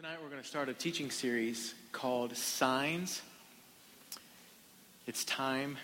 Tonight 0.00 0.18
we're 0.22 0.30
going 0.30 0.40
to 0.40 0.46
start 0.46 0.68
a 0.68 0.74
teaching 0.74 1.10
series 1.10 1.74
called 1.90 2.36
Signs. 2.36 3.20
It's 5.08 5.24
time 5.24 5.76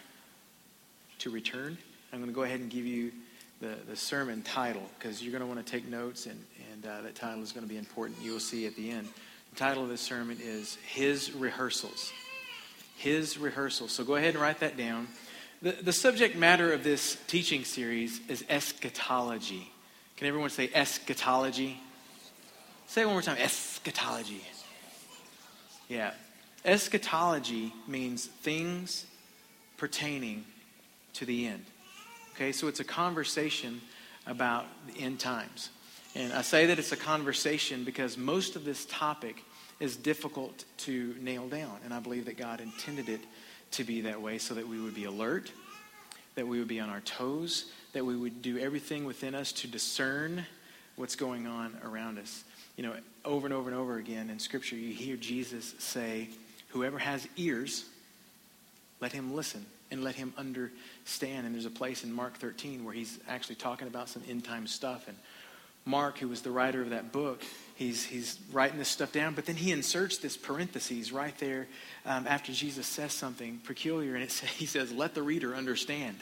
to 1.18 1.30
return. 1.30 1.76
I'm 2.12 2.20
going 2.20 2.30
to 2.30 2.34
go 2.34 2.44
ahead 2.44 2.60
and 2.60 2.70
give 2.70 2.86
you 2.86 3.10
the, 3.60 3.74
the 3.88 3.96
sermon 3.96 4.42
title 4.42 4.88
because 4.96 5.20
you're 5.20 5.32
going 5.32 5.40
to 5.40 5.52
want 5.52 5.66
to 5.66 5.68
take 5.68 5.88
notes, 5.88 6.26
and, 6.26 6.40
and 6.70 6.86
uh, 6.86 7.02
that 7.02 7.16
title 7.16 7.42
is 7.42 7.50
going 7.50 7.66
to 7.66 7.68
be 7.68 7.76
important. 7.76 8.20
You 8.22 8.30
will 8.30 8.38
see 8.38 8.68
at 8.68 8.76
the 8.76 8.88
end. 8.92 9.08
The 9.52 9.56
title 9.56 9.82
of 9.82 9.88
this 9.88 10.00
sermon 10.00 10.38
is 10.40 10.76
His 10.86 11.32
Rehearsals. 11.32 12.12
His 12.96 13.36
Rehearsals. 13.36 13.90
So 13.90 14.04
go 14.04 14.14
ahead 14.14 14.34
and 14.34 14.38
write 14.40 14.60
that 14.60 14.76
down. 14.76 15.08
The, 15.60 15.72
the 15.72 15.92
subject 15.92 16.36
matter 16.36 16.72
of 16.72 16.84
this 16.84 17.18
teaching 17.26 17.64
series 17.64 18.20
is 18.28 18.44
eschatology. 18.48 19.72
Can 20.16 20.28
everyone 20.28 20.50
say 20.50 20.70
eschatology? 20.72 21.80
Say 22.94 23.02
it 23.02 23.06
one 23.06 23.16
more 23.16 23.22
time 23.22 23.38
eschatology. 23.38 24.40
Yeah. 25.88 26.12
Eschatology 26.64 27.72
means 27.88 28.26
things 28.26 29.06
pertaining 29.78 30.44
to 31.14 31.24
the 31.24 31.48
end. 31.48 31.64
Okay, 32.36 32.52
so 32.52 32.68
it's 32.68 32.78
a 32.78 32.84
conversation 32.84 33.80
about 34.28 34.66
the 34.86 35.00
end 35.00 35.18
times. 35.18 35.70
And 36.14 36.32
I 36.32 36.42
say 36.42 36.66
that 36.66 36.78
it's 36.78 36.92
a 36.92 36.96
conversation 36.96 37.82
because 37.82 38.16
most 38.16 38.54
of 38.54 38.64
this 38.64 38.86
topic 38.88 39.42
is 39.80 39.96
difficult 39.96 40.64
to 40.76 41.16
nail 41.20 41.48
down. 41.48 41.76
And 41.84 41.92
I 41.92 41.98
believe 41.98 42.26
that 42.26 42.38
God 42.38 42.60
intended 42.60 43.08
it 43.08 43.22
to 43.72 43.82
be 43.82 44.02
that 44.02 44.22
way 44.22 44.38
so 44.38 44.54
that 44.54 44.68
we 44.68 44.80
would 44.80 44.94
be 44.94 45.06
alert, 45.06 45.50
that 46.36 46.46
we 46.46 46.60
would 46.60 46.68
be 46.68 46.78
on 46.78 46.90
our 46.90 47.00
toes, 47.00 47.72
that 47.92 48.06
we 48.06 48.14
would 48.14 48.40
do 48.40 48.56
everything 48.56 49.04
within 49.04 49.34
us 49.34 49.50
to 49.50 49.66
discern 49.66 50.46
what's 50.94 51.16
going 51.16 51.48
on 51.48 51.76
around 51.82 52.20
us 52.20 52.44
you 52.76 52.82
know, 52.82 52.94
over 53.24 53.46
and 53.46 53.54
over 53.54 53.70
and 53.70 53.78
over 53.78 53.96
again 53.96 54.30
in 54.30 54.38
Scripture, 54.38 54.76
you 54.76 54.92
hear 54.92 55.16
Jesus 55.16 55.74
say, 55.78 56.28
Whoever 56.68 56.98
has 56.98 57.28
ears, 57.36 57.84
let 59.00 59.12
him 59.12 59.32
listen 59.34 59.64
and 59.90 60.02
let 60.02 60.16
him 60.16 60.34
understand. 60.36 61.46
And 61.46 61.54
there's 61.54 61.66
a 61.66 61.70
place 61.70 62.02
in 62.02 62.12
Mark 62.12 62.36
13 62.38 62.84
where 62.84 62.92
he's 62.92 63.18
actually 63.28 63.54
talking 63.54 63.86
about 63.86 64.08
some 64.08 64.22
end 64.28 64.44
time 64.44 64.66
stuff. 64.66 65.06
And 65.06 65.16
Mark, 65.84 66.18
who 66.18 66.26
was 66.26 66.42
the 66.42 66.50
writer 66.50 66.82
of 66.82 66.90
that 66.90 67.12
book, 67.12 67.44
he's, 67.76 68.04
he's 68.04 68.38
writing 68.50 68.78
this 68.78 68.88
stuff 68.88 69.12
down, 69.12 69.34
but 69.34 69.46
then 69.46 69.54
he 69.54 69.70
inserts 69.70 70.18
this 70.18 70.36
parentheses 70.36 71.12
right 71.12 71.36
there 71.38 71.68
um, 72.06 72.26
after 72.26 72.52
Jesus 72.52 72.86
says 72.86 73.12
something 73.12 73.60
peculiar, 73.64 74.14
and 74.14 74.24
it 74.24 74.30
say, 74.32 74.46
he 74.46 74.66
says, 74.66 74.90
Let 74.90 75.14
the 75.14 75.22
reader 75.22 75.54
understand. 75.54 76.16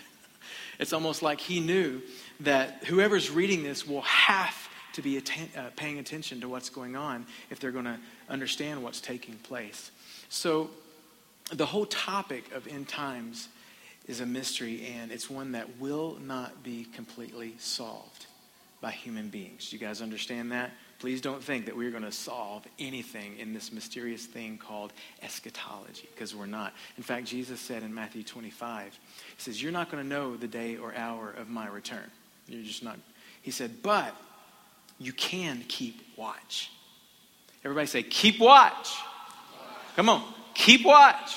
It's 0.79 0.93
almost 0.93 1.23
like 1.23 1.41
he 1.41 1.61
knew 1.61 2.03
that 2.41 2.85
whoever's 2.85 3.31
reading 3.31 3.63
this 3.63 3.87
will 3.87 4.03
have 4.03 4.62
to 4.95 5.03
be 5.03 5.17
atten- 5.17 5.51
uh, 5.57 5.71
paying 5.77 5.99
attention 5.99 6.41
to 6.41 6.49
what's 6.49 6.71
going 6.71 6.97
on 6.97 7.27
if 7.51 7.61
they're 7.61 7.73
going 7.73 7.85
to 7.85 7.99
understand 8.29 8.83
what's 8.83 9.01
taking 9.01 9.35
place. 9.37 9.91
So, 10.29 10.71
the 11.53 11.67
whole 11.67 11.87
topic 11.87 12.53
of 12.55 12.67
end 12.67 12.89
times 12.89 13.49
is 14.07 14.21
a 14.21 14.27
mystery, 14.27 14.95
and 14.97 15.13
it's 15.13 15.29
one 15.29 15.53
that 15.53 15.79
will 15.79 16.19
not 16.25 16.63
be 16.63 16.87
completely 16.95 17.55
solved 17.59 18.27
by 18.81 18.91
human 18.91 19.29
beings. 19.29 19.73
You 19.73 19.79
guys 19.79 20.03
understand 20.03 20.51
that? 20.53 20.73
Please 20.99 21.21
don't 21.21 21.43
think 21.43 21.67
that 21.67 21.77
we're 21.77 21.91
going 21.91 22.03
to 22.03 22.13
solve 22.13 22.65
anything 22.79 23.39
in 23.39 23.53
this 23.53 23.73
mysterious 23.73 24.27
thing 24.27 24.59
called 24.59 24.93
eschatology, 25.23 26.09
because 26.15 26.35
we're 26.35 26.47
not. 26.47 26.73
In 26.97 27.03
fact, 27.03 27.27
Jesus 27.27 27.61
said 27.61 27.83
in 27.83 27.95
Matthew 27.95 28.23
25, 28.23 28.87
He 28.87 29.43
says, 29.43 29.63
You're 29.63 29.73
not 29.73 29.91
going 29.91 30.03
to 30.03 30.09
know 30.09 30.37
the 30.37 30.49
day 30.49 30.77
or 30.77 30.95
hour 30.95 31.31
of 31.31 31.49
my 31.49 31.69
return. 31.69 32.11
You're 32.49 32.63
just 32.63 32.83
not. 32.83 32.99
He 33.43 33.51
said, 33.51 33.83
But 33.83 34.17
you 34.99 35.13
can 35.13 35.65
keep 35.69 36.01
watch. 36.17 36.71
Everybody 37.65 37.87
say, 37.87 38.03
keep 38.03 38.39
watch. 38.41 38.97
Come 39.97 40.09
on, 40.09 40.23
keep 40.55 40.85
watch. 40.85 41.37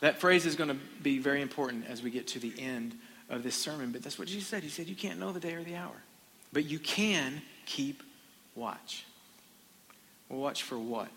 That 0.00 0.20
phrase 0.20 0.44
is 0.44 0.56
going 0.56 0.68
to 0.68 0.76
be 1.02 1.18
very 1.18 1.40
important 1.40 1.86
as 1.88 2.02
we 2.02 2.10
get 2.10 2.28
to 2.28 2.38
the 2.38 2.52
end 2.58 2.94
of 3.30 3.42
this 3.42 3.54
sermon, 3.54 3.90
but 3.90 4.02
that's 4.02 4.18
what 4.18 4.28
Jesus 4.28 4.46
said. 4.46 4.62
He 4.62 4.68
said, 4.68 4.86
You 4.86 4.94
can't 4.94 5.18
know 5.18 5.32
the 5.32 5.40
day 5.40 5.54
or 5.54 5.64
the 5.64 5.76
hour, 5.76 5.96
but 6.52 6.66
you 6.66 6.78
can 6.78 7.40
keep 7.64 8.02
watch. 8.54 9.06
Well, 10.28 10.40
watch 10.40 10.62
for 10.62 10.78
what? 10.78 11.08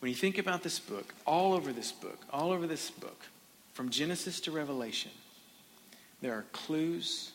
When 0.00 0.08
you 0.08 0.16
think 0.16 0.38
about 0.38 0.62
this 0.62 0.78
book, 0.78 1.14
all 1.26 1.52
over 1.52 1.72
this 1.72 1.92
book, 1.92 2.18
all 2.32 2.52
over 2.52 2.66
this 2.66 2.90
book, 2.90 3.20
from 3.74 3.90
Genesis 3.90 4.40
to 4.40 4.50
Revelation, 4.50 5.10
there 6.22 6.32
are 6.32 6.44
clues, 6.52 7.32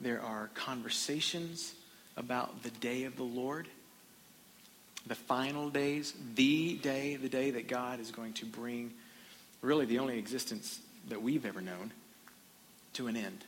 there 0.00 0.22
are 0.22 0.50
conversations, 0.54 1.74
about 2.16 2.62
the 2.62 2.70
day 2.70 3.04
of 3.04 3.16
the 3.16 3.22
Lord, 3.22 3.68
the 5.06 5.14
final 5.14 5.70
days, 5.70 6.14
the 6.34 6.76
day, 6.76 7.16
the 7.16 7.28
day 7.28 7.50
that 7.52 7.68
God 7.68 8.00
is 8.00 8.10
going 8.10 8.32
to 8.34 8.46
bring 8.46 8.92
really 9.60 9.86
the 9.86 9.98
only 9.98 10.18
existence 10.18 10.80
that 11.08 11.22
we've 11.22 11.46
ever 11.46 11.60
known 11.60 11.92
to 12.94 13.06
an 13.06 13.16
end. 13.16 13.44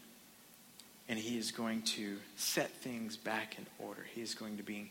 And 1.08 1.18
he 1.18 1.38
is 1.38 1.52
going 1.52 1.82
to 1.82 2.18
set 2.36 2.70
things 2.70 3.16
back 3.16 3.56
in 3.58 3.66
order. 3.84 4.04
He 4.14 4.20
is 4.20 4.34
going 4.34 4.58
to 4.58 4.62
be 4.62 4.90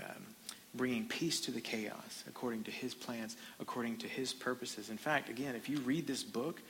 um, 0.00 0.26
bringing 0.74 1.06
peace 1.06 1.40
to 1.42 1.50
the 1.50 1.60
chaos 1.60 2.24
according 2.28 2.64
to 2.64 2.70
his 2.70 2.94
plans, 2.94 3.36
according 3.60 3.98
to 3.98 4.08
his 4.08 4.32
purposes. 4.32 4.90
In 4.90 4.98
fact, 4.98 5.28
again, 5.28 5.54
if 5.54 5.68
you 5.68 5.78
read 5.78 6.06
this 6.06 6.24
book, 6.24 6.60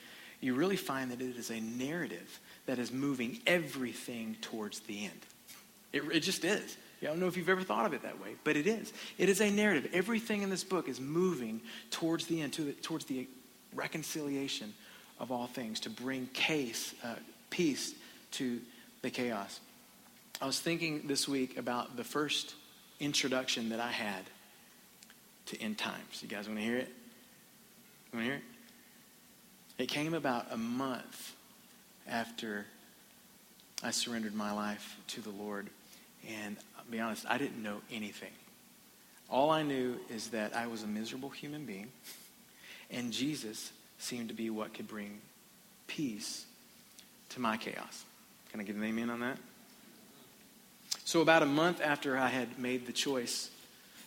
you 0.41 0.55
really 0.55 0.77
find 0.77 1.11
that 1.11 1.21
it 1.21 1.37
is 1.37 1.51
a 1.51 1.61
narrative 1.61 2.41
that 2.67 2.79
is 2.79 2.93
moving 2.93 3.39
everything 3.47 4.37
towards 4.41 4.81
the 4.81 5.05
end. 5.05 5.21
It, 5.93 6.03
it 6.13 6.21
just 6.21 6.45
is. 6.45 6.77
I 7.03 7.07
don't 7.07 7.19
know 7.19 7.27
if 7.27 7.37
you've 7.37 7.49
ever 7.49 7.63
thought 7.63 7.85
of 7.85 7.95
it 7.95 8.03
that 8.03 8.21
way, 8.23 8.37
but 8.45 8.57
it 8.57 8.67
is. 8.67 8.93
It 9.19 9.29
is 9.29 9.41
a 9.41 9.51
narrative. 9.51 9.91
Everything 9.93 10.43
in 10.43 10.51
this 10.51 10.63
book 10.63 10.89
is 10.89 11.01
moving 11.01 11.61
towards 11.91 12.27
the 12.27 12.41
end, 12.41 12.53
to 12.55 12.63
the, 12.63 12.73
towards 12.73 13.07
the 13.07 13.27
reconciliation 13.75 14.73
of 15.19 15.33
all 15.33 15.49
things, 15.49 15.81
to 15.81 15.91
bring 15.91 16.29
case, 16.29 16.95
uh, 17.03 17.17
peace 17.51 17.95
to 18.33 18.61
the 19.03 19.11
chaos. 19.11 19.61
I 20.41 20.47
was 20.47 20.61
thinking 20.61 21.07
this 21.07 21.27
week 21.27 21.59
about 21.59 21.97
the 21.97 22.05
first 22.05 22.55
introduction 23.01 23.71
that 23.71 23.81
I 23.81 23.91
had 23.91 24.23
to 25.47 25.61
end 25.61 25.79
times. 25.79 26.23
You 26.23 26.29
guys 26.29 26.47
want 26.47 26.61
to 26.61 26.65
hear 26.65 26.79
it? 26.79 26.89
You 28.13 28.19
want 28.19 28.27
to 28.27 28.33
hear 28.33 28.35
it? 28.35 29.83
It 29.83 29.89
came 29.89 30.15
about 30.15 30.47
a 30.53 30.57
month 30.57 31.35
after 32.09 32.67
I 33.83 33.91
surrendered 33.91 34.35
my 34.35 34.53
life 34.53 34.97
to 35.09 35.21
the 35.21 35.31
Lord. 35.31 35.69
And 36.29 36.57
I'll 36.79 36.85
be 36.91 37.01
honest, 37.01 37.27
I 37.29 37.39
didn't 37.39 37.63
know 37.63 37.81
anything. 37.91 38.31
All 39.29 39.51
I 39.51 39.63
knew 39.63 39.97
is 40.11 40.29
that 40.29 40.55
I 40.55 40.67
was 40.67 40.83
a 40.83 40.87
miserable 40.87 41.31
human 41.31 41.65
being, 41.65 41.89
and 42.91 43.13
Jesus 43.13 43.73
seemed 43.99 44.29
to 44.29 44.35
be 44.35 44.51
what 44.51 44.75
could 44.75 44.87
bring 44.87 45.21
peace 45.87 46.45
to 47.31 47.41
my 47.41 47.57
chaos. 47.57 48.05
Can 48.51 48.61
I 48.61 48.65
get 48.65 48.77
an 48.77 48.85
amen 48.85 49.09
on 49.09 49.21
that? 49.21 49.39
So, 51.05 51.23
about 51.23 51.43
a 51.43 51.47
month 51.47 51.81
after 51.83 52.17
I 52.19 52.29
had 52.29 52.59
made 52.59 52.87
the 52.87 52.93
choice 52.93 53.51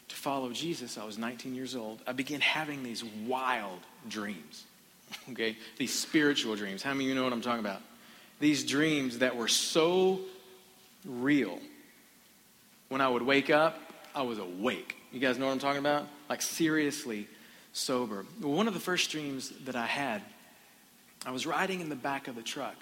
to 0.08 0.16
follow 0.16 0.52
Jesus, 0.52 0.98
I 0.98 1.06
was 1.06 1.18
19 1.18 1.56
years 1.56 1.76
old, 1.76 2.02
I 2.06 2.14
began 2.14 2.42
having 2.42 2.84
these 2.84 3.04
wild 3.04 3.80
dreams. 4.08 4.64
Okay? 5.32 5.56
These 5.78 5.94
spiritual 5.94 6.56
dreams. 6.56 6.82
How 6.82 6.92
many 6.92 7.06
of 7.06 7.10
you 7.10 7.16
know 7.16 7.24
what 7.24 7.32
I'm 7.32 7.42
talking 7.42 7.60
about? 7.60 7.82
These 8.40 8.66
dreams 8.66 9.20
that 9.20 9.36
were 9.36 9.48
so 9.48 10.20
real 11.06 11.60
when 12.96 13.02
I 13.02 13.10
would 13.10 13.24
wake 13.24 13.50
up, 13.50 13.78
I 14.16 14.22
was 14.22 14.40
awake. 14.40 14.96
You 15.12 15.20
guys 15.20 15.38
know 15.38 15.48
what 15.48 15.52
I'm 15.52 15.60
talking 15.60 15.82
about? 15.82 16.08
Like 16.30 16.42
seriously 16.42 17.28
sober. 17.74 18.26
One 18.40 18.70
of 18.70 18.74
the 18.74 18.80
first 18.80 19.12
dreams 19.12 19.52
that 19.66 19.76
I 19.76 19.86
had, 19.86 20.22
I 21.26 21.32
was 21.32 21.46
riding 21.46 21.82
in 21.82 21.90
the 21.90 21.98
back 21.98 22.30
of 22.30 22.36
the 22.36 22.42
truck 22.42 22.78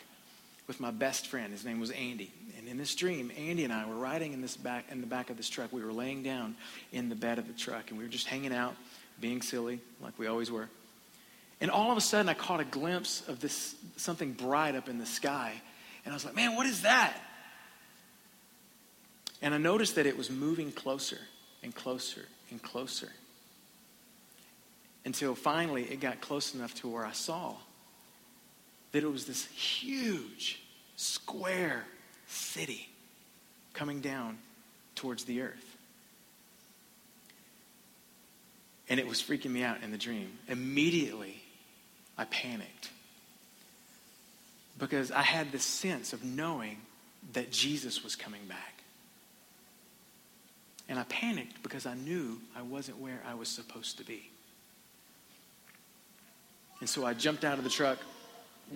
with 0.68 0.80
my 0.80 0.92
best 0.92 1.26
friend. 1.26 1.52
His 1.52 1.66
name 1.66 1.80
was 1.80 1.90
Andy. 1.90 2.32
And 2.60 2.68
in 2.68 2.78
this 2.78 2.94
dream, 2.94 3.32
Andy 3.36 3.64
and 3.64 3.74
I 3.74 3.88
were 3.88 3.96
riding 3.96 4.34
in 4.34 4.42
this 4.42 4.56
back 4.56 4.86
in 4.92 5.02
the 5.02 5.08
back 5.08 5.32
of 5.32 5.38
this 5.38 5.50
truck. 5.50 5.74
We 5.74 5.84
were 5.84 5.92
laying 5.92 6.22
down 6.22 6.58
in 6.92 7.10
the 7.10 7.16
bed 7.16 7.40
of 7.40 7.48
the 7.48 7.54
truck 7.54 7.90
and 7.90 7.98
we 7.98 8.06
were 8.06 8.12
just 8.12 8.28
hanging 8.28 8.54
out, 8.54 8.76
being 9.20 9.42
silly, 9.42 9.80
like 10.00 10.20
we 10.20 10.28
always 10.28 10.52
were. 10.52 10.70
And 11.60 11.72
all 11.72 11.92
of 11.92 11.98
a 11.98 12.02
sudden 12.02 12.30
I 12.30 12.36
caught 12.36 12.60
a 12.60 12.66
glimpse 12.66 13.28
of 13.28 13.40
this 13.40 13.74
something 13.98 14.34
bright 14.34 14.76
up 14.76 14.90
in 14.90 15.00
the 15.00 15.08
sky. 15.08 15.60
And 16.06 16.14
I 16.14 16.16
was 16.16 16.24
like, 16.24 16.36
man, 16.36 16.56
what 16.56 16.68
is 16.68 16.84
that? 16.84 17.18
And 19.44 19.54
I 19.54 19.58
noticed 19.58 19.96
that 19.96 20.06
it 20.06 20.18
was 20.18 20.30
moving 20.32 20.72
closer 20.72 21.20
and 21.62 21.76
closer 21.76 22.26
and 22.50 22.64
closer 22.64 23.10
until 25.04 25.36
finally 25.36 25.84
it 25.84 26.00
got 26.00 26.22
close 26.22 26.56
enough 26.56 26.74
to 26.76 26.88
where 26.88 27.06
I 27.06 27.12
saw 27.12 27.54
that 28.94 29.04
it 29.04 29.12
was 29.12 29.26
this 29.26 29.46
huge 29.48 30.62
square 30.96 31.84
city 32.26 32.88
coming 33.74 34.00
down 34.00 34.38
towards 34.96 35.26
the 35.26 35.42
earth. 35.42 35.76
And 38.88 38.98
it 38.98 39.08
was 39.08 39.22
freaking 39.22 39.52
me 39.52 39.64
out 39.64 39.84
in 39.84 39.92
the 39.92 39.98
dream. 39.98 40.32
Immediately, 40.48 41.42
I 42.18 42.24
panicked 42.26 42.92
because 44.80 45.12
I 45.12 45.22
had 45.22 45.52
this 45.52 45.66
sense 45.66 46.14
of 46.14 46.24
knowing 46.24 46.78
that 47.34 47.52
Jesus 47.52 48.06
was 48.06 48.16
coming 48.16 48.46
back. 48.48 48.73
And 50.94 51.00
I 51.00 51.06
panicked 51.06 51.64
because 51.64 51.88
I 51.88 51.96
knew 51.96 52.40
I 52.56 52.62
wasn't 52.62 53.00
where 53.00 53.20
I 53.28 53.34
was 53.34 53.50
supposed 53.50 53.98
to 53.98 54.04
be. 54.04 54.30
And 56.82 56.88
so 56.88 57.04
I 57.04 57.16
jumped 57.16 57.44
out 57.44 57.58
of 57.58 57.64
the 57.64 57.70
truck 57.72 57.98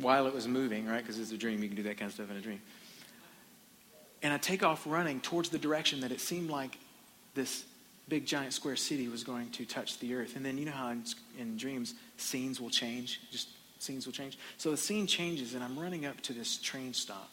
while 0.02 0.26
it 0.26 0.34
was 0.34 0.48
moving, 0.48 0.88
right? 0.88 1.04
Because 1.04 1.20
it's 1.20 1.32
a 1.32 1.38
dream. 1.38 1.62
You 1.62 1.70
can 1.70 1.78
do 1.78 1.84
that 1.84 2.00
kind 2.00 2.10
of 2.10 2.16
stuff 2.16 2.32
in 2.32 2.38
a 2.38 2.42
dream. 2.42 2.60
And 4.24 4.34
I 4.34 4.40
take 4.40 4.64
off 4.64 4.88
running 4.88 5.20
towards 5.20 5.50
the 5.50 5.60
direction 5.60 6.00
that 6.00 6.12
it 6.12 6.20
seemed 6.20 6.50
like 6.50 6.80
this 7.36 7.66
big 8.10 8.26
giant 8.26 8.54
square 8.54 8.78
city 8.78 9.08
was 9.10 9.24
going 9.24 9.52
to 9.52 9.66
touch 9.66 10.00
the 10.00 10.16
earth. 10.16 10.36
And 10.36 10.44
then 10.44 10.58
you 10.58 10.66
know 10.66 10.72
how 10.72 10.90
in, 10.90 11.04
in, 11.38 11.56
dreams 11.56 11.94
scenes 12.18 12.60
will 12.60 12.72
change, 12.72 13.22
just 13.32 13.50
scenes 13.78 14.08
will 14.08 14.14
change. 14.14 14.40
So 14.58 14.72
the 14.72 14.78
scene 14.78 15.06
changes, 15.06 15.54
and 15.54 15.64
I'm 15.64 15.78
running 15.78 16.08
up 16.08 16.20
to 16.22 16.34
this 16.34 16.58
train 16.58 16.96
stop. 16.96 17.30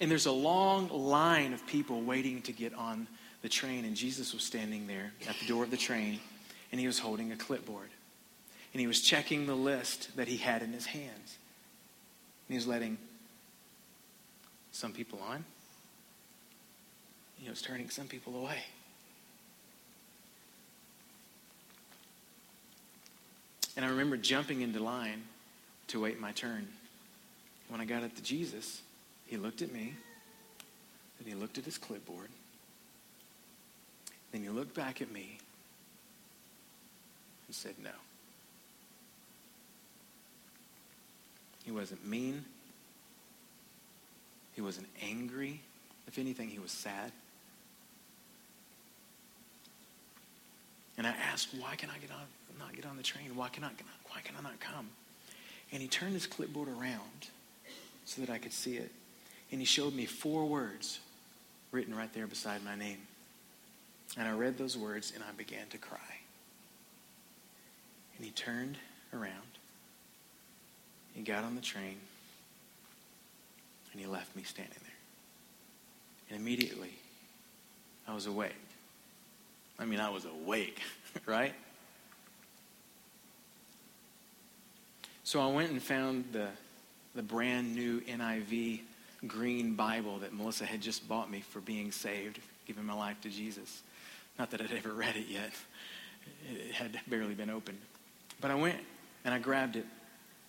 And 0.00 0.10
there's 0.10 0.26
a 0.26 0.32
long 0.32 0.88
line 0.88 1.52
of 1.52 1.64
people 1.68 2.02
waiting 2.02 2.42
to 2.42 2.52
get 2.52 2.74
on 2.74 3.06
the 3.44 3.50
train, 3.50 3.84
and 3.84 3.94
Jesus 3.94 4.32
was 4.32 4.42
standing 4.42 4.86
there 4.86 5.12
at 5.28 5.36
the 5.36 5.46
door 5.46 5.64
of 5.64 5.70
the 5.70 5.76
train, 5.76 6.18
and 6.72 6.80
he 6.80 6.86
was 6.86 6.98
holding 6.98 7.30
a 7.30 7.36
clipboard. 7.36 7.90
And 8.72 8.80
he 8.80 8.86
was 8.86 9.02
checking 9.02 9.46
the 9.46 9.54
list 9.54 10.16
that 10.16 10.28
he 10.28 10.38
had 10.38 10.62
in 10.62 10.72
his 10.72 10.86
hands. 10.86 11.36
And 12.48 12.48
he 12.48 12.54
was 12.54 12.66
letting 12.66 12.96
some 14.72 14.92
people 14.92 15.20
on. 15.28 15.44
He 17.36 17.50
was 17.50 17.60
turning 17.60 17.90
some 17.90 18.06
people 18.06 18.34
away. 18.34 18.60
And 23.76 23.84
I 23.84 23.90
remember 23.90 24.16
jumping 24.16 24.62
into 24.62 24.82
line 24.82 25.22
to 25.88 26.00
wait 26.00 26.18
my 26.18 26.32
turn. 26.32 26.66
When 27.68 27.82
I 27.82 27.84
got 27.84 28.04
up 28.04 28.16
to 28.16 28.22
Jesus, 28.22 28.80
he 29.26 29.36
looked 29.36 29.60
at 29.60 29.70
me, 29.70 29.92
then 31.20 31.30
he 31.30 31.38
looked 31.38 31.58
at 31.58 31.66
his 31.66 31.76
clipboard, 31.76 32.30
then 34.34 34.42
he 34.42 34.48
looked 34.48 34.74
back 34.74 35.00
at 35.00 35.12
me 35.12 35.38
and 37.46 37.54
said, 37.54 37.76
No. 37.80 37.90
He 41.64 41.70
wasn't 41.70 42.04
mean. 42.04 42.44
He 44.56 44.60
wasn't 44.60 44.88
angry. 45.00 45.60
If 46.08 46.18
anything, 46.18 46.48
he 46.48 46.58
was 46.58 46.72
sad. 46.72 47.12
And 50.98 51.06
I 51.06 51.10
asked, 51.10 51.48
why 51.58 51.76
can 51.76 51.90
I 51.90 51.98
get 51.98 52.10
on, 52.10 52.26
not 52.58 52.74
get 52.74 52.86
on 52.86 52.96
the 52.96 53.02
train? 53.02 53.34
Why 53.34 53.48
can 53.48 53.64
I, 53.64 53.70
why 54.08 54.20
can 54.22 54.34
I 54.38 54.42
not 54.42 54.60
come? 54.60 54.88
And 55.72 55.80
he 55.80 55.88
turned 55.88 56.12
his 56.12 56.26
clipboard 56.26 56.68
around 56.68 57.30
so 58.04 58.20
that 58.20 58.30
I 58.30 58.38
could 58.38 58.52
see 58.52 58.76
it. 58.76 58.90
And 59.50 59.60
he 59.60 59.64
showed 59.64 59.94
me 59.94 60.06
four 60.06 60.44
words 60.44 60.98
written 61.72 61.94
right 61.96 62.12
there 62.12 62.26
beside 62.26 62.64
my 62.64 62.76
name. 62.76 62.98
And 64.16 64.28
I 64.28 64.32
read 64.32 64.58
those 64.58 64.76
words 64.76 65.12
and 65.14 65.24
I 65.24 65.32
began 65.36 65.66
to 65.70 65.78
cry. 65.78 65.98
And 68.16 68.24
he 68.24 68.30
turned 68.30 68.76
around. 69.12 69.32
He 71.14 71.22
got 71.22 71.44
on 71.44 71.54
the 71.54 71.60
train 71.60 71.96
and 73.92 74.00
he 74.00 74.06
left 74.06 74.34
me 74.34 74.42
standing 74.42 74.74
there. 74.82 74.90
And 76.30 76.40
immediately, 76.40 76.92
I 78.06 78.14
was 78.14 78.26
awake. 78.26 78.54
I 79.78 79.84
mean, 79.84 80.00
I 80.00 80.10
was 80.10 80.24
awake, 80.24 80.80
right? 81.26 81.54
So 85.24 85.40
I 85.40 85.46
went 85.46 85.70
and 85.70 85.82
found 85.82 86.24
the, 86.32 86.48
the 87.14 87.22
brand 87.22 87.74
new 87.74 88.00
NIV 88.02 88.80
green 89.26 89.74
Bible 89.74 90.18
that 90.18 90.34
Melissa 90.34 90.66
had 90.66 90.80
just 90.80 91.08
bought 91.08 91.30
me 91.30 91.40
for 91.40 91.60
being 91.60 91.92
saved, 91.92 92.40
giving 92.66 92.84
my 92.84 92.94
life 92.94 93.20
to 93.22 93.30
Jesus. 93.30 93.82
Not 94.38 94.50
that 94.50 94.60
I'd 94.60 94.72
ever 94.72 94.92
read 94.92 95.16
it 95.16 95.26
yet, 95.28 95.52
it 96.50 96.72
had 96.72 96.98
barely 97.08 97.34
been 97.34 97.50
opened. 97.50 97.78
But 98.40 98.50
I 98.50 98.54
went 98.54 98.78
and 99.24 99.32
I 99.32 99.38
grabbed 99.38 99.76
it, 99.76 99.86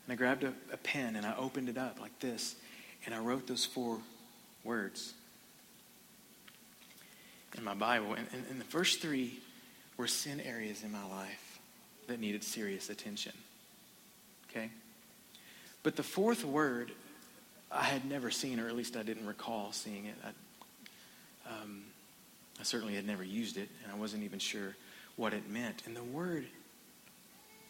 and 0.06 0.14
I 0.14 0.16
grabbed 0.16 0.44
a, 0.44 0.54
a 0.72 0.78
pen 0.78 1.16
and 1.16 1.26
I 1.26 1.36
opened 1.38 1.70
it 1.70 1.78
up 1.78 2.00
like 2.00 2.18
this, 2.20 2.56
and 3.06 3.14
I 3.14 3.20
wrote 3.20 3.48
those 3.48 3.66
four 3.66 4.00
words 4.64 5.14
in 7.58 7.64
my 7.64 7.74
Bible. 7.74 8.14
And, 8.14 8.28
and, 8.34 8.44
and 8.50 8.60
the 8.60 8.66
first 8.66 9.02
three 9.02 9.40
were 9.98 10.08
sin 10.08 10.40
areas 10.42 10.84
in 10.84 10.92
my 10.92 11.06
life 11.06 11.60
that 12.08 12.20
needed 12.20 12.44
serious 12.44 12.90
attention. 12.90 13.34
Okay? 14.50 14.70
But 15.84 15.96
the 15.96 16.04
fourth 16.04 16.44
word, 16.44 16.92
I 17.72 17.84
had 17.84 18.06
never 18.06 18.32
seen, 18.32 18.60
or 18.60 18.68
at 18.68 18.76
least 18.76 18.98
I 18.98 19.04
didn't 19.04 19.26
recall 19.26 19.72
seeing 19.72 20.06
it. 20.06 20.16
I, 20.24 21.50
um, 21.50 21.84
I 22.60 22.64
certainly 22.64 22.96
had 22.96 23.06
never 23.06 23.24
used 23.24 23.58
it, 23.58 23.70
and 23.84 23.92
I 23.92 23.96
wasn't 23.96 24.24
even 24.24 24.40
sure 24.40 24.76
what 25.16 25.34
it 25.34 25.50
meant. 25.50 25.84
And 25.86 25.96
the 25.96 26.04
word 26.04 26.46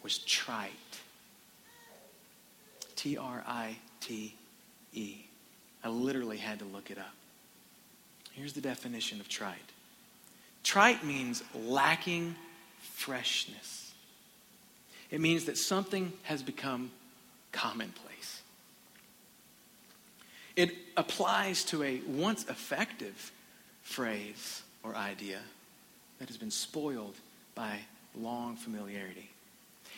was 0.02 0.18
trite. 0.18 0.70
T 2.94 3.16
R 3.16 3.44
I 3.46 3.76
T 4.00 4.34
E. 4.92 5.16
I 5.84 5.88
literally 5.88 6.38
had 6.38 6.58
to 6.60 6.64
look 6.64 6.90
it 6.90 6.98
up. 6.98 7.14
Here's 8.32 8.52
the 8.52 8.60
definition 8.60 9.20
of 9.20 9.28
trite 9.28 9.58
trite 10.62 11.04
means 11.04 11.44
lacking 11.54 12.34
freshness, 12.80 13.92
it 15.10 15.20
means 15.20 15.44
that 15.44 15.56
something 15.56 16.12
has 16.24 16.42
become 16.42 16.90
commonplace. 17.52 18.42
It 20.56 20.74
applies 20.96 21.62
to 21.66 21.82
a 21.84 22.00
once 22.08 22.44
effective 22.48 23.30
phrase 23.82 24.62
or 24.86 24.94
idea 24.96 25.40
that 26.18 26.28
has 26.28 26.36
been 26.36 26.50
spoiled 26.50 27.16
by 27.54 27.80
long 28.14 28.56
familiarity. 28.56 29.30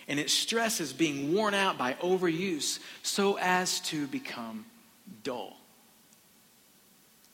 And 0.09 0.19
it 0.19 0.31
stresses 0.31 0.93
being 0.93 1.35
worn 1.35 1.55
out 1.55 1.77
by 1.77 1.95
overuse 1.95 2.79
so 3.03 3.39
as 3.39 3.81
to 3.81 4.07
become 4.07 4.65
dull 5.23 5.57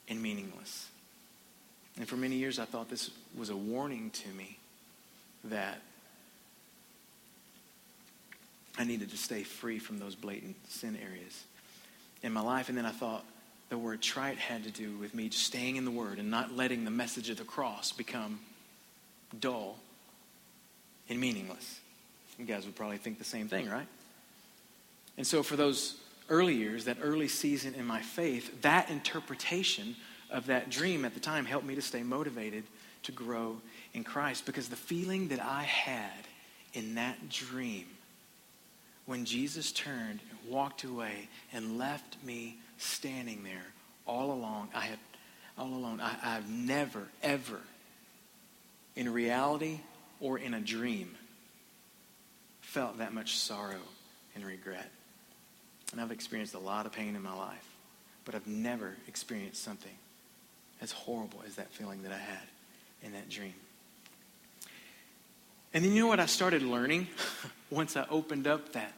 and 0.09 0.21
meaningless. 0.21 0.89
And 1.97 2.09
for 2.09 2.17
many 2.17 2.37
years, 2.37 2.59
I 2.59 2.65
thought 2.65 2.91
this 2.91 3.11
was 3.37 3.51
a 3.51 3.57
warning 3.57 4.11
to 4.11 4.29
me 4.31 4.59
that 5.45 5.81
I 8.77 8.85
needed 8.85 9.11
to 9.11 9.17
stay 9.17 9.45
free 9.45 9.79
from 9.79 10.01
those 10.01 10.17
blatant 10.17 10.57
sin 10.69 10.99
areas 11.01 11.45
in 12.23 12.33
my 12.33 12.41
life. 12.41 12.69
And 12.69 12.77
then 12.77 12.87
I 12.87 12.91
thought 12.91 13.25
the 13.69 13.79
word 13.79 14.03
trite 14.03 14.39
had 14.39 14.65
to 14.65 14.71
do 14.71 14.97
with 14.99 15.15
me 15.15 15.31
staying 15.31 15.77
in 15.77 15.85
the 15.85 15.91
Word 15.91 16.19
and 16.19 16.31
not 16.31 16.57
letting 16.57 16.85
the 16.85 16.91
message 16.91 17.31
of 17.31 17.39
the 17.39 17.45
cross 17.45 17.93
become 17.93 18.41
dull 19.41 19.79
and 21.09 21.21
meaningless. 21.21 21.81
You 22.39 22.45
guys 22.45 22.67
would 22.67 22.77
probably 22.77 22.99
think 22.99 23.19
the 23.19 23.25
same 23.25 23.49
thing, 23.49 23.69
right? 23.69 23.87
And 25.17 25.27
so 25.27 25.43
for 25.43 25.57
those 25.57 25.97
early 26.29 26.55
years, 26.55 26.85
that 26.87 26.99
early 27.01 27.29
season 27.29 27.75
in 27.75 27.87
my 27.87 28.01
faith, 28.01 28.63
that 28.63 28.91
interpretation 28.91 29.97
of 30.31 30.47
that 30.47 30.71
dream 30.71 31.05
at 31.05 31.15
the 31.15 31.21
time 31.21 31.45
helped 31.45 31.67
me 31.67 31.75
to 31.75 31.83
stay 31.83 32.03
motivated 32.03 32.65
to 33.05 33.13
grow 33.13 33.57
in 33.93 34.03
Christ 34.03 34.47
because 34.47 34.69
the 34.69 34.77
feeling 34.77 35.29
that 35.29 35.41
I 35.41 35.63
had 35.63 36.27
in 36.73 36.97
that 36.97 37.29
dream 37.29 37.87
when 39.07 39.25
Jesus 39.25 39.71
turned 39.71 40.21
and 40.31 40.51
walked 40.51 40.85
away 40.85 41.29
and 41.53 41.79
left 41.79 42.17
me 42.25 42.57
standing 42.79 43.43
there 43.45 43.67
all 44.07 44.33
along, 44.33 44.69
I 44.75 44.81
had 44.81 44.99
all 45.57 45.69
alone. 45.69 46.01
I, 46.01 46.15
I've 46.23 46.49
never, 46.49 47.09
ever, 47.23 47.61
in 48.97 49.13
reality 49.13 49.81
or 50.21 50.39
in 50.39 50.55
a 50.55 50.61
dream, 50.61 51.15
felt 52.61 52.99
that 52.99 53.13
much 53.13 53.37
sorrow 53.37 53.81
and 54.35 54.45
regret. 54.45 54.91
And 55.93 56.01
I've 56.01 56.11
experienced 56.11 56.55
a 56.55 56.59
lot 56.59 56.87
of 56.87 56.93
pain 56.93 57.15
in 57.15 57.23
my 57.23 57.35
life, 57.35 57.69
but 58.25 58.35
I've 58.35 58.47
never 58.47 58.97
experienced 59.07 59.63
something 59.63 59.93
as 60.81 60.91
horrible 60.91 61.43
as 61.47 61.55
that 61.55 61.71
feeling 61.73 62.03
that 62.03 62.13
I 62.13 62.19
had 62.19 62.43
in 63.03 63.13
that 63.13 63.29
dream. 63.29 63.55
And 65.73 65.85
then 65.85 65.93
you 65.93 66.03
know 66.03 66.09
what 66.09 66.21
I 66.21 66.27
started 66.27 66.63
learning 66.63 67.09
once 67.71 67.97
I 67.97 68.07
opened 68.11 68.47
up 68.47 68.73
that 68.73 68.93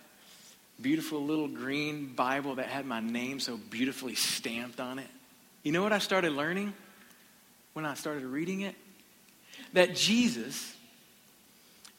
beautiful 0.81 1.25
little 1.25 1.49
green 1.49 2.13
Bible 2.15 2.57
that 2.57 2.67
had 2.67 2.87
my 2.87 3.01
name 3.01 3.41
so 3.41 3.57
beautifully 3.57 4.15
stamped 4.15 4.81
on 4.81 4.99
it? 4.99 5.09
You 5.63 5.73
know 5.73 5.83
what 5.83 5.93
I 5.93 5.99
started 5.99 6.33
learning 6.33 6.73
when 7.73 7.85
I 7.85 7.95
started 7.95 8.25
reading 8.25 8.61
it? 8.61 8.75
That 9.73 9.95
Jesus 9.95 10.75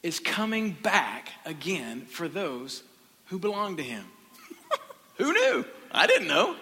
is 0.02 0.20
coming 0.20 0.72
back 0.72 1.28
again 1.44 2.02
for 2.02 2.28
those 2.28 2.82
who 3.26 3.38
belong 3.38 3.76
to 3.78 3.82
him. 3.82 4.04
who 5.16 5.32
knew? 5.32 5.64
I 5.90 6.06
didn't 6.06 6.28
know. 6.28 6.56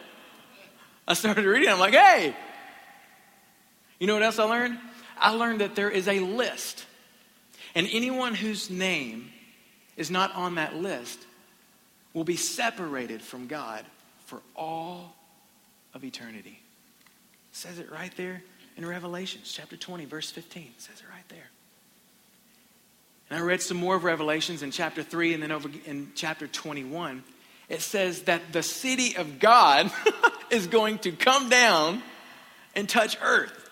I 1.06 1.14
started 1.14 1.44
reading, 1.44 1.68
I'm 1.68 1.78
like, 1.78 1.94
hey. 1.94 2.34
You 4.00 4.06
know 4.06 4.14
what 4.14 4.22
else 4.22 4.38
I 4.38 4.44
learned? 4.44 4.78
I 5.18 5.30
learned 5.30 5.60
that 5.60 5.74
there 5.74 5.90
is 5.90 6.08
a 6.08 6.20
list. 6.20 6.84
And 7.74 7.86
anyone 7.92 8.34
whose 8.34 8.70
name 8.70 9.30
is 9.96 10.10
not 10.10 10.34
on 10.34 10.56
that 10.56 10.74
list 10.74 11.18
will 12.16 12.24
be 12.24 12.36
separated 12.36 13.20
from 13.20 13.46
God 13.46 13.84
for 14.24 14.40
all 14.56 15.14
of 15.92 16.02
eternity. 16.02 16.58
It 17.50 17.56
says 17.56 17.78
it 17.78 17.92
right 17.92 18.10
there 18.16 18.42
in 18.78 18.86
Revelations 18.86 19.52
chapter 19.52 19.76
20, 19.76 20.06
verse 20.06 20.30
15. 20.30 20.62
It 20.62 20.80
says 20.80 20.98
it 20.98 21.04
right 21.12 21.28
there. 21.28 21.50
And 23.28 23.38
I 23.38 23.42
read 23.42 23.60
some 23.60 23.76
more 23.76 23.96
of 23.96 24.04
Revelations 24.04 24.62
in 24.62 24.70
chapter 24.70 25.02
3 25.02 25.34
and 25.34 25.42
then 25.42 25.52
over 25.52 25.68
in 25.84 26.12
chapter 26.14 26.46
21. 26.46 27.22
It 27.68 27.82
says 27.82 28.22
that 28.22 28.50
the 28.50 28.62
city 28.62 29.14
of 29.18 29.38
God 29.38 29.92
is 30.50 30.68
going 30.68 31.00
to 31.00 31.12
come 31.12 31.50
down 31.50 32.02
and 32.74 32.88
touch 32.88 33.18
earth. 33.20 33.68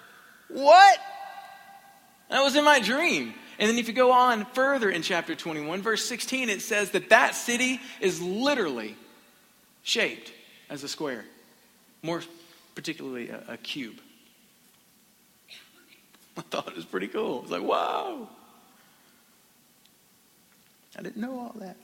What? 0.48 0.98
That 2.28 2.42
was 2.42 2.56
in 2.56 2.64
my 2.64 2.80
dream. 2.80 3.32
And 3.58 3.68
then 3.68 3.78
if 3.78 3.88
you 3.88 3.94
go 3.94 4.12
on 4.12 4.44
further 4.46 4.90
in 4.90 5.02
chapter 5.02 5.34
21, 5.34 5.82
verse 5.82 6.04
16, 6.04 6.49
it 6.49 6.62
says 6.62 6.90
that 6.90 7.11
that 7.11 7.34
city 7.34 7.80
is 8.00 8.20
literally 8.20 8.96
shaped 9.82 10.32
as 10.70 10.82
a 10.82 10.88
square, 10.88 11.25
more 12.02 12.23
particularly 12.75 13.28
a, 13.28 13.42
a 13.49 13.56
cube. 13.56 14.00
I 16.37 16.40
thought 16.42 16.68
it 16.68 16.76
was 16.76 16.84
pretty 16.84 17.08
cool. 17.08 17.42
It's 17.42 17.50
like, 17.50 17.62
wow. 17.62 18.28
I 20.96 21.02
didn't 21.02 21.18
know 21.18 21.38
all 21.38 21.54
that. 21.61 21.76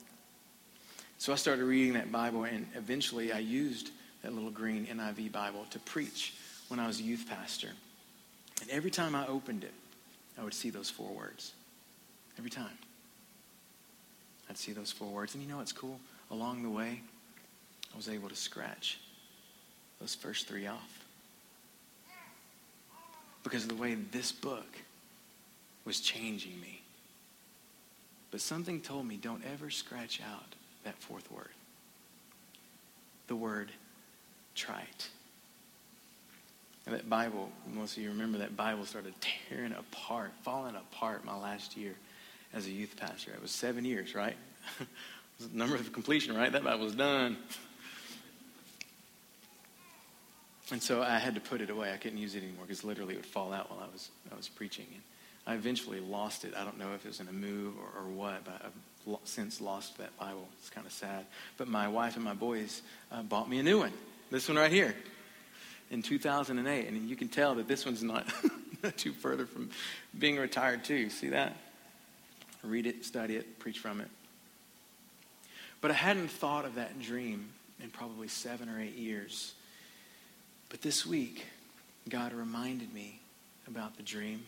So 1.17 1.31
I 1.31 1.35
started 1.35 1.65
reading 1.65 1.93
that 1.93 2.11
Bible, 2.11 2.45
and 2.45 2.65
eventually 2.75 3.31
I 3.31 3.39
used 3.39 3.91
that 4.23 4.33
little 4.33 4.51
green 4.51 4.87
NIV 4.87 5.31
Bible 5.31 5.65
to 5.69 5.79
preach 5.79 6.33
when 6.67 6.79
I 6.79 6.87
was 6.87 6.99
a 6.99 7.03
youth 7.03 7.25
pastor. 7.29 7.69
And 8.61 8.69
every 8.69 8.91
time 8.91 9.15
I 9.15 9.27
opened 9.27 9.63
it, 9.63 9.73
I 10.39 10.43
would 10.43 10.53
see 10.53 10.69
those 10.69 10.89
four 10.89 11.11
words. 11.11 11.53
Every 12.37 12.49
time. 12.49 12.77
I'd 14.49 14.57
see 14.57 14.73
those 14.73 14.91
four 14.91 15.07
words. 15.07 15.33
And 15.33 15.43
you 15.43 15.49
know 15.49 15.57
what's 15.57 15.71
cool? 15.71 15.99
Along 16.29 16.63
the 16.63 16.69
way, 16.69 17.01
I 17.93 17.97
was 17.97 18.09
able 18.09 18.29
to 18.29 18.35
scratch 18.35 18.99
those 19.99 20.15
first 20.15 20.47
three 20.47 20.67
off. 20.67 21.05
Because 23.43 23.63
of 23.63 23.69
the 23.69 23.75
way 23.75 23.95
this 23.95 24.31
book 24.31 24.67
was 25.85 25.99
changing 25.99 26.59
me. 26.59 26.81
But 28.29 28.41
something 28.41 28.81
told 28.81 29.07
me 29.07 29.17
don't 29.17 29.43
ever 29.53 29.69
scratch 29.69 30.21
out 30.21 30.55
that 30.83 30.95
fourth 30.97 31.31
word. 31.31 31.49
The 33.27 33.35
word 33.35 33.71
trite. 34.55 35.09
And 36.85 36.95
that 36.95 37.09
Bible, 37.09 37.49
most 37.73 37.97
of 37.97 38.03
you 38.03 38.09
remember 38.09 38.37
that 38.39 38.57
Bible 38.57 38.85
started 38.85 39.13
tearing 39.21 39.73
apart, 39.73 40.31
falling 40.43 40.75
apart 40.75 41.23
my 41.23 41.37
last 41.37 41.77
year 41.77 41.95
as 42.53 42.67
a 42.67 42.71
youth 42.71 42.95
pastor. 42.97 43.31
It 43.31 43.41
was 43.41 43.51
seven 43.51 43.85
years, 43.85 44.15
right? 44.15 44.35
number 45.53 45.75
of 45.75 45.91
completion, 45.93 46.35
right? 46.35 46.51
That 46.51 46.63
Bible 46.63 46.85
was 46.85 46.95
done. 46.95 47.37
And 50.71 50.81
so 50.81 51.01
I 51.01 51.19
had 51.19 51.35
to 51.35 51.41
put 51.41 51.61
it 51.61 51.69
away. 51.69 51.91
I 51.91 51.97
couldn't 51.97 52.17
use 52.17 52.35
it 52.35 52.43
anymore 52.43 52.65
because 52.65 52.83
literally 52.83 53.15
it 53.15 53.17
would 53.17 53.25
fall 53.25 53.51
out 53.51 53.69
while 53.69 53.79
I 53.79 53.91
was, 53.91 54.09
I 54.31 54.35
was 54.35 54.47
preaching. 54.47 54.85
And 54.93 55.01
I 55.45 55.55
eventually 55.55 55.99
lost 55.99 56.45
it. 56.45 56.53
I 56.55 56.63
don't 56.63 56.77
know 56.77 56.93
if 56.93 57.05
it 57.05 57.09
was 57.09 57.19
in 57.19 57.27
a 57.27 57.33
move 57.33 57.73
or, 57.77 58.01
or 58.01 58.07
what, 58.07 58.45
but 58.45 58.61
I've 58.63 59.17
since 59.25 59.59
lost 59.59 59.97
that 59.97 60.17
Bible. 60.17 60.47
It's 60.59 60.69
kind 60.69 60.85
of 60.85 60.93
sad. 60.93 61.25
But 61.57 61.67
my 61.67 61.87
wife 61.87 62.15
and 62.15 62.23
my 62.23 62.33
boys 62.33 62.81
uh, 63.11 63.23
bought 63.23 63.49
me 63.49 63.59
a 63.59 63.63
new 63.63 63.79
one. 63.79 63.91
This 64.29 64.47
one 64.47 64.57
right 64.57 64.71
here 64.71 64.95
in 65.89 66.01
2008. 66.01 66.87
And 66.87 67.09
you 67.09 67.15
can 67.15 67.27
tell 67.27 67.55
that 67.55 67.67
this 67.67 67.85
one's 67.85 68.03
not, 68.03 68.31
not 68.83 68.95
too 68.97 69.11
further 69.11 69.45
from 69.45 69.71
being 70.17 70.37
retired, 70.37 70.85
too. 70.85 71.09
See 71.09 71.29
that? 71.29 71.57
Read 72.63 72.85
it, 72.85 73.03
study 73.05 73.35
it, 73.35 73.59
preach 73.59 73.79
from 73.79 74.01
it. 74.01 74.07
But 75.81 75.91
I 75.91 75.95
hadn't 75.95 76.29
thought 76.29 76.65
of 76.65 76.75
that 76.75 76.99
dream 77.01 77.49
in 77.81 77.89
probably 77.89 78.27
seven 78.27 78.69
or 78.69 78.79
eight 78.79 78.95
years. 78.95 79.53
But 80.69 80.81
this 80.81 81.05
week, 81.05 81.45
God 82.07 82.33
reminded 82.33 82.93
me 82.93 83.19
about 83.67 83.97
the 83.97 84.03
dream 84.03 84.43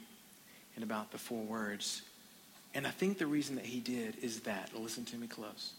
and 0.75 0.83
about 0.83 1.11
the 1.11 1.17
four 1.17 1.43
words. 1.43 2.03
And 2.75 2.87
I 2.87 2.91
think 2.91 3.17
the 3.17 3.27
reason 3.27 3.55
that 3.55 3.65
he 3.65 3.79
did 3.79 4.15
is 4.21 4.41
that, 4.41 4.69
listen 4.75 5.05
to 5.05 5.17
me 5.17 5.27
close, 5.27 5.73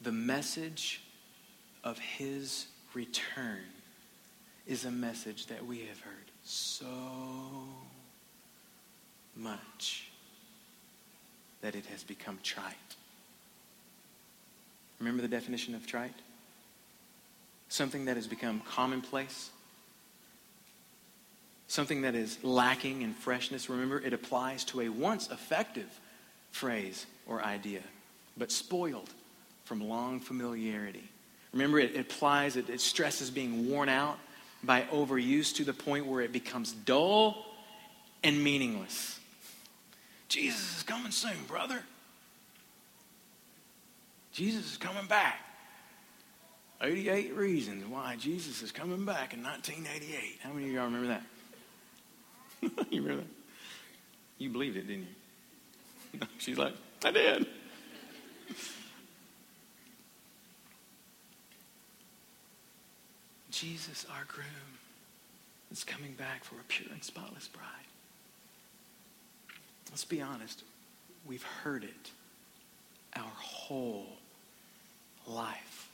the 0.00 0.12
message 0.12 1.00
of 1.84 1.98
his 1.98 2.66
return 2.94 3.60
is 4.66 4.84
a 4.84 4.90
message 4.90 5.46
that 5.46 5.64
we 5.64 5.80
have 5.80 6.00
heard 6.00 6.30
so 6.44 6.86
much 9.36 10.11
that 11.62 11.74
it 11.74 11.86
has 11.86 12.04
become 12.04 12.38
trite. 12.42 12.74
Remember 14.98 15.22
the 15.22 15.28
definition 15.28 15.74
of 15.74 15.86
trite? 15.86 16.14
Something 17.68 18.04
that 18.04 18.16
has 18.16 18.26
become 18.26 18.60
commonplace, 18.68 19.50
something 21.66 22.02
that 22.02 22.14
is 22.14 22.38
lacking 22.44 23.02
in 23.02 23.14
freshness. 23.14 23.70
Remember, 23.70 23.98
it 23.98 24.12
applies 24.12 24.64
to 24.64 24.82
a 24.82 24.88
once 24.90 25.30
effective 25.30 25.88
phrase 26.50 27.06
or 27.26 27.42
idea, 27.42 27.80
but 28.36 28.52
spoiled 28.52 29.08
from 29.64 29.80
long 29.88 30.20
familiarity. 30.20 31.08
Remember, 31.52 31.78
it, 31.78 31.96
applies, 31.96 32.56
it, 32.56 32.68
it 32.68 32.80
stresses 32.80 33.30
being 33.30 33.70
worn 33.70 33.88
out 33.88 34.18
by 34.62 34.82
overuse 34.92 35.54
to 35.56 35.64
the 35.64 35.72
point 35.72 36.06
where 36.06 36.20
it 36.20 36.32
becomes 36.32 36.72
dull 36.72 37.44
and 38.22 38.42
meaningless. 38.42 39.18
Jesus 40.32 40.78
is 40.78 40.82
coming 40.82 41.12
soon, 41.12 41.44
brother. 41.46 41.82
Jesus 44.32 44.64
is 44.72 44.76
coming 44.78 45.04
back. 45.06 45.38
88 46.80 47.34
reasons 47.36 47.84
why 47.86 48.16
Jesus 48.16 48.62
is 48.62 48.72
coming 48.72 49.04
back 49.04 49.34
in 49.34 49.42
1988. 49.42 50.38
How 50.42 50.54
many 50.54 50.68
of 50.68 50.72
y'all 50.72 50.84
remember 50.86 51.08
that? 51.08 51.22
you 52.90 53.02
remember 53.02 53.24
that? 53.24 53.30
You 54.38 54.48
believed 54.48 54.78
it, 54.78 54.86
didn't 54.86 55.06
you? 56.14 56.20
She's 56.38 56.56
like, 56.56 56.72
I 57.04 57.10
did. 57.10 57.46
Jesus, 63.50 64.06
our 64.10 64.24
groom, 64.28 64.46
is 65.70 65.84
coming 65.84 66.14
back 66.14 66.42
for 66.42 66.54
a 66.54 66.64
pure 66.68 66.90
and 66.90 67.04
spotless 67.04 67.48
bride. 67.48 67.91
Let's 69.92 70.04
be 70.06 70.22
honest. 70.22 70.64
We've 71.26 71.42
heard 71.42 71.84
it 71.84 72.10
our 73.14 73.30
whole 73.36 74.06
life. 75.26 75.90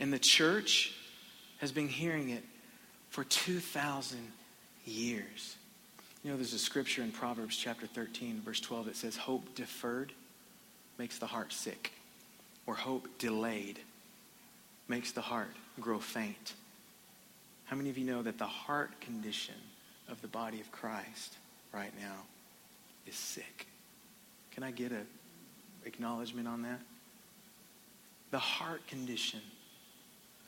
And 0.00 0.12
the 0.12 0.18
church 0.18 0.92
has 1.58 1.70
been 1.70 1.88
hearing 1.88 2.30
it 2.30 2.42
for 3.10 3.22
2,000 3.22 4.18
years. 4.84 5.56
You 6.24 6.32
know, 6.32 6.36
there's 6.36 6.52
a 6.52 6.58
scripture 6.58 7.02
in 7.02 7.12
Proverbs 7.12 7.56
chapter 7.56 7.86
13, 7.86 8.40
verse 8.44 8.60
12, 8.60 8.86
that 8.86 8.96
says, 8.96 9.16
Hope 9.16 9.54
deferred 9.54 10.12
makes 10.98 11.18
the 11.18 11.26
heart 11.26 11.52
sick, 11.52 11.92
or 12.66 12.74
hope 12.74 13.06
delayed 13.18 13.78
makes 14.88 15.12
the 15.12 15.20
heart 15.20 15.54
grow 15.80 16.00
faint. 16.00 16.54
How 17.66 17.76
many 17.76 17.88
of 17.88 17.96
you 17.96 18.04
know 18.04 18.22
that 18.22 18.38
the 18.38 18.46
heart 18.46 19.00
condition 19.00 19.54
of 20.08 20.20
the 20.22 20.28
body 20.28 20.60
of 20.60 20.72
Christ 20.72 21.36
right 21.74 21.92
now 22.00 22.16
is 23.06 23.14
sick? 23.14 23.66
Can 24.52 24.62
I 24.62 24.70
get 24.70 24.92
an 24.92 25.06
acknowledgement 25.84 26.46
on 26.46 26.62
that? 26.62 26.80
The 28.30 28.38
heart 28.38 28.86
condition 28.86 29.40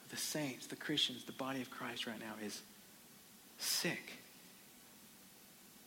of 0.04 0.10
the 0.10 0.16
saints, 0.16 0.66
the 0.66 0.76
Christians, 0.76 1.24
the 1.24 1.32
body 1.32 1.60
of 1.60 1.70
Christ 1.70 2.06
right 2.06 2.18
now 2.18 2.34
is 2.44 2.60
sick. 3.58 4.12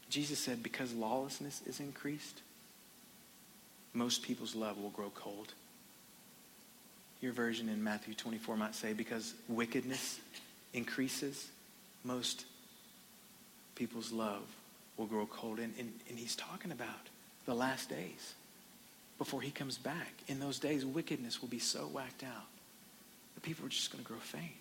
Jesus 0.09 0.39
said, 0.39 0.63
because 0.63 0.93
lawlessness 0.93 1.61
is 1.65 1.79
increased, 1.79 2.41
most 3.93 4.23
people's 4.23 4.55
love 4.55 4.77
will 4.81 4.89
grow 4.89 5.11
cold. 5.15 5.53
Your 7.21 7.33
version 7.33 7.69
in 7.69 7.83
Matthew 7.83 8.13
24 8.13 8.55
might 8.57 8.75
say, 8.75 8.93
because 8.93 9.33
wickedness 9.47 10.19
increases, 10.73 11.47
most 12.03 12.45
people's 13.75 14.11
love 14.11 14.43
will 14.99 15.07
grow 15.07 15.25
cold. 15.25 15.57
And, 15.57 15.73
and, 15.79 15.91
and 16.09 16.19
he's 16.19 16.35
talking 16.35 16.71
about 16.71 17.07
the 17.45 17.55
last 17.55 17.89
days 17.89 18.33
before 19.17 19.41
he 19.41 19.49
comes 19.49 19.77
back. 19.77 20.13
In 20.27 20.39
those 20.39 20.59
days, 20.59 20.85
wickedness 20.85 21.41
will 21.41 21.49
be 21.49 21.59
so 21.59 21.79
whacked 21.87 22.23
out 22.23 22.45
that 23.33 23.41
people 23.41 23.65
are 23.65 23.69
just 23.69 23.91
going 23.91 24.03
to 24.03 24.07
grow 24.07 24.19
faint. 24.19 24.51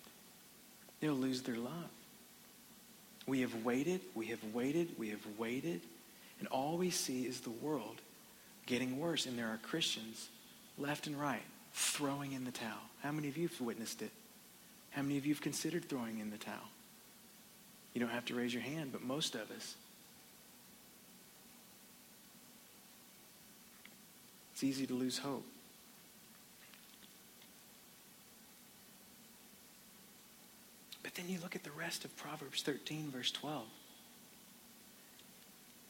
They'll 1.01 1.13
lose 1.13 1.41
their 1.41 1.57
love. 1.57 1.89
We 3.27 3.41
have 3.41 3.63
waited, 3.63 4.01
we 4.15 4.27
have 4.27 4.43
waited, 4.53 4.89
we 4.97 5.09
have 5.09 5.23
waited, 5.37 5.81
and 6.39 6.47
all 6.47 6.77
we 6.77 6.89
see 6.89 7.25
is 7.25 7.41
the 7.41 7.51
world 7.51 7.97
getting 8.65 8.99
worse. 8.99 9.27
And 9.27 9.37
there 9.37 9.47
are 9.47 9.59
Christians 9.61 10.29
left 10.77 11.05
and 11.05 11.19
right 11.19 11.43
throwing 11.73 12.31
in 12.31 12.45
the 12.45 12.51
towel. 12.51 12.81
How 13.03 13.11
many 13.11 13.27
of 13.27 13.37
you 13.37 13.47
have 13.47 13.61
witnessed 13.61 14.01
it? 14.01 14.11
How 14.91 15.03
many 15.03 15.17
of 15.17 15.25
you 15.25 15.33
have 15.33 15.41
considered 15.41 15.85
throwing 15.87 16.19
in 16.19 16.31
the 16.31 16.37
towel? 16.37 16.55
You 17.93 18.01
don't 18.01 18.09
have 18.09 18.25
to 18.25 18.35
raise 18.35 18.53
your 18.53 18.63
hand, 18.63 18.91
but 18.91 19.03
most 19.03 19.35
of 19.35 19.51
us. 19.51 19.75
It's 24.59 24.65
easy 24.65 24.85
to 24.87 24.93
lose 24.93 25.17
hope. 25.19 25.45
But 31.01 31.15
then 31.15 31.29
you 31.29 31.39
look 31.41 31.55
at 31.55 31.63
the 31.63 31.71
rest 31.71 32.03
of 32.03 32.13
Proverbs 32.17 32.61
13, 32.63 33.09
verse 33.09 33.31
12. 33.31 33.63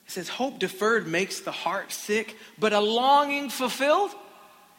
It 0.05 0.11
says, 0.11 0.29
Hope 0.29 0.59
deferred 0.59 1.07
makes 1.07 1.39
the 1.39 1.51
heart 1.51 1.91
sick, 1.91 2.37
but 2.59 2.71
a 2.71 2.79
longing 2.79 3.49
fulfilled 3.49 4.11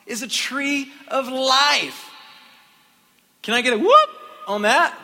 is 0.06 0.22
a 0.22 0.28
tree 0.28 0.92
of 1.08 1.26
life. 1.26 2.10
Can 3.42 3.54
I 3.54 3.60
get 3.60 3.72
a 3.72 3.78
whoop 3.78 4.08
on 4.46 4.62
that? 4.62 4.96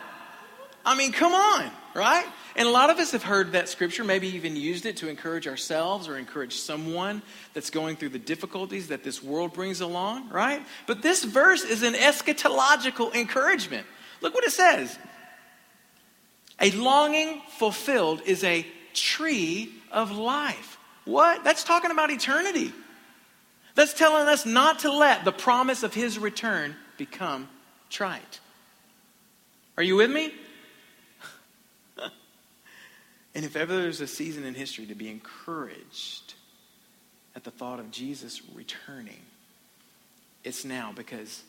I 0.85 0.95
mean, 0.95 1.11
come 1.11 1.33
on, 1.33 1.69
right? 1.93 2.25
And 2.57 2.67
a 2.67 2.71
lot 2.71 2.89
of 2.89 2.97
us 2.97 3.11
have 3.11 3.21
heard 3.21 3.51
that 3.51 3.69
scripture, 3.69 4.03
maybe 4.03 4.29
even 4.29 4.55
used 4.55 4.87
it 4.87 4.97
to 4.97 5.07
encourage 5.07 5.47
ourselves 5.47 6.07
or 6.07 6.17
encourage 6.17 6.55
someone 6.55 7.21
that's 7.53 7.69
going 7.69 7.97
through 7.97 8.09
the 8.09 8.19
difficulties 8.19 8.87
that 8.87 9.03
this 9.03 9.21
world 9.21 9.53
brings 9.53 9.79
along, 9.79 10.29
right? 10.29 10.65
But 10.87 11.03
this 11.03 11.23
verse 11.23 11.63
is 11.63 11.83
an 11.83 11.93
eschatological 11.93 13.13
encouragement. 13.13 13.85
Look 14.21 14.33
what 14.33 14.43
it 14.43 14.51
says 14.51 14.97
A 16.59 16.71
longing 16.71 17.43
fulfilled 17.59 18.23
is 18.25 18.43
a 18.43 18.65
tree 18.95 19.71
of 19.91 20.17
life. 20.17 20.79
What? 21.05 21.43
That's 21.43 21.63
talking 21.63 21.91
about 21.91 22.09
eternity. 22.09 22.73
That's 23.75 23.93
telling 23.93 24.27
us 24.27 24.47
not 24.47 24.79
to 24.79 24.91
let 24.91 25.25
the 25.25 25.31
promise 25.31 25.83
of 25.83 25.93
his 25.93 26.17
return 26.17 26.75
become 26.97 27.47
trite. 27.91 28.39
Are 29.77 29.83
you 29.83 29.95
with 29.95 30.09
me? 30.09 30.33
And 33.37 33.45
if 33.45 33.55
ever 33.55 33.75
there's 33.75 34.01
a 34.01 34.07
season 34.07 34.45
in 34.45 34.55
history 34.55 34.87
to 34.87 34.95
be 34.95 35.11
encouraged 35.11 36.33
at 37.35 37.43
the 37.43 37.51
thought 37.51 37.79
of 37.79 37.91
Jesus 37.91 38.41
returning, 38.55 39.21
it's 40.43 40.65
now 40.65 40.91
because 40.95 41.43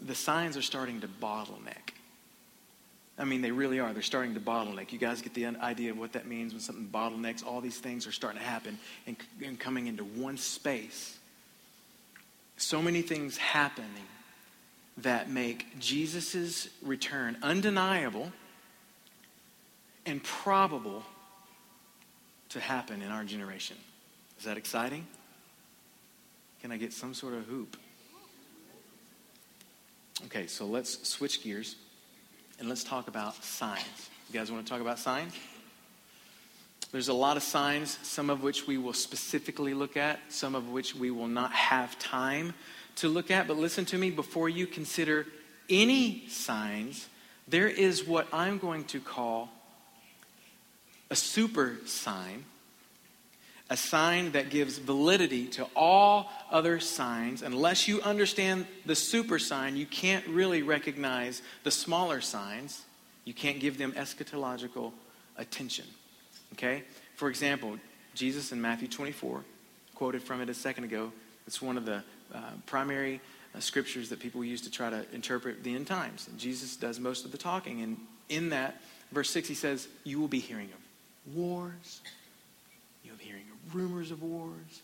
the 0.00 0.16
signs 0.16 0.56
are 0.56 0.62
starting 0.62 1.00
to 1.02 1.06
bottleneck. 1.06 1.94
I 3.16 3.22
mean, 3.22 3.40
they 3.40 3.52
really 3.52 3.78
are. 3.78 3.92
They're 3.92 4.02
starting 4.02 4.34
to 4.34 4.40
bottleneck. 4.40 4.90
You 4.90 4.98
guys 4.98 5.22
get 5.22 5.32
the 5.32 5.46
idea 5.46 5.92
of 5.92 5.98
what 5.98 6.14
that 6.14 6.26
means 6.26 6.52
when 6.52 6.60
something 6.60 6.88
bottlenecks. 6.92 7.46
All 7.46 7.60
these 7.60 7.78
things 7.78 8.08
are 8.08 8.12
starting 8.12 8.40
to 8.40 8.44
happen 8.44 8.76
and, 9.06 9.16
and 9.44 9.60
coming 9.60 9.86
into 9.86 10.02
one 10.02 10.36
space. 10.36 11.16
So 12.56 12.82
many 12.82 13.02
things 13.02 13.36
happening 13.36 14.08
that 14.96 15.30
make 15.30 15.78
Jesus' 15.78 16.68
return 16.82 17.36
undeniable 17.44 18.32
and 20.06 20.22
probable 20.22 21.02
to 22.50 22.60
happen 22.60 23.02
in 23.02 23.10
our 23.10 23.24
generation. 23.24 23.76
Is 24.38 24.44
that 24.44 24.56
exciting? 24.56 25.06
Can 26.60 26.72
I 26.72 26.76
get 26.76 26.92
some 26.92 27.14
sort 27.14 27.34
of 27.34 27.44
hoop? 27.44 27.76
Okay, 30.26 30.46
so 30.46 30.64
let's 30.64 31.06
switch 31.08 31.42
gears 31.42 31.76
and 32.58 32.68
let's 32.68 32.84
talk 32.84 33.08
about 33.08 33.42
signs. 33.44 34.10
You 34.32 34.38
guys 34.38 34.50
want 34.50 34.64
to 34.64 34.70
talk 34.70 34.80
about 34.80 34.98
signs? 34.98 35.34
There's 36.92 37.08
a 37.08 37.14
lot 37.14 37.36
of 37.36 37.42
signs, 37.42 37.98
some 38.02 38.30
of 38.30 38.42
which 38.42 38.66
we 38.66 38.78
will 38.78 38.92
specifically 38.92 39.74
look 39.74 39.96
at, 39.96 40.20
some 40.28 40.54
of 40.54 40.70
which 40.70 40.94
we 40.94 41.10
will 41.10 41.26
not 41.26 41.52
have 41.52 41.98
time 41.98 42.54
to 42.96 43.08
look 43.08 43.32
at. 43.32 43.48
But 43.48 43.56
listen 43.56 43.84
to 43.86 43.98
me 43.98 44.10
before 44.10 44.48
you 44.48 44.66
consider 44.66 45.26
any 45.68 46.24
signs, 46.28 47.08
there 47.48 47.68
is 47.68 48.06
what 48.06 48.28
I'm 48.32 48.58
going 48.58 48.84
to 48.84 49.00
call 49.00 49.50
a 51.14 51.16
super 51.16 51.76
sign, 51.86 52.44
a 53.70 53.76
sign 53.76 54.32
that 54.32 54.50
gives 54.50 54.78
validity 54.78 55.46
to 55.46 55.64
all 55.76 56.28
other 56.50 56.80
signs. 56.80 57.40
Unless 57.40 57.86
you 57.86 58.02
understand 58.02 58.66
the 58.84 58.96
super 58.96 59.38
sign, 59.38 59.76
you 59.76 59.86
can't 59.86 60.26
really 60.26 60.62
recognize 60.62 61.40
the 61.62 61.70
smaller 61.70 62.20
signs. 62.20 62.82
You 63.24 63.32
can't 63.32 63.60
give 63.60 63.78
them 63.78 63.92
eschatological 63.92 64.90
attention. 65.36 65.84
Okay? 66.54 66.82
For 67.14 67.28
example, 67.28 67.78
Jesus 68.16 68.50
in 68.50 68.60
Matthew 68.60 68.88
24, 68.88 69.44
quoted 69.94 70.20
from 70.20 70.40
it 70.40 70.48
a 70.48 70.54
second 70.54 70.82
ago, 70.82 71.12
it's 71.46 71.62
one 71.62 71.76
of 71.76 71.86
the 71.86 72.02
uh, 72.34 72.40
primary 72.66 73.20
uh, 73.54 73.60
scriptures 73.60 74.08
that 74.08 74.18
people 74.18 74.44
use 74.44 74.62
to 74.62 74.70
try 74.70 74.90
to 74.90 75.06
interpret 75.12 75.62
the 75.62 75.76
end 75.76 75.86
times. 75.86 76.26
And 76.26 76.40
Jesus 76.40 76.74
does 76.74 76.98
most 76.98 77.24
of 77.24 77.30
the 77.30 77.38
talking. 77.38 77.82
And 77.82 77.98
in 78.28 78.48
that, 78.48 78.80
verse 79.12 79.30
6, 79.30 79.46
he 79.46 79.54
says, 79.54 79.86
You 80.02 80.18
will 80.18 80.26
be 80.26 80.40
hearing 80.40 80.70
of 80.72 80.83
wars. 81.32 82.00
You'll 83.04 83.16
be 83.16 83.24
hearing 83.24 83.44
rumors 83.72 84.10
of 84.10 84.22
wars. 84.22 84.82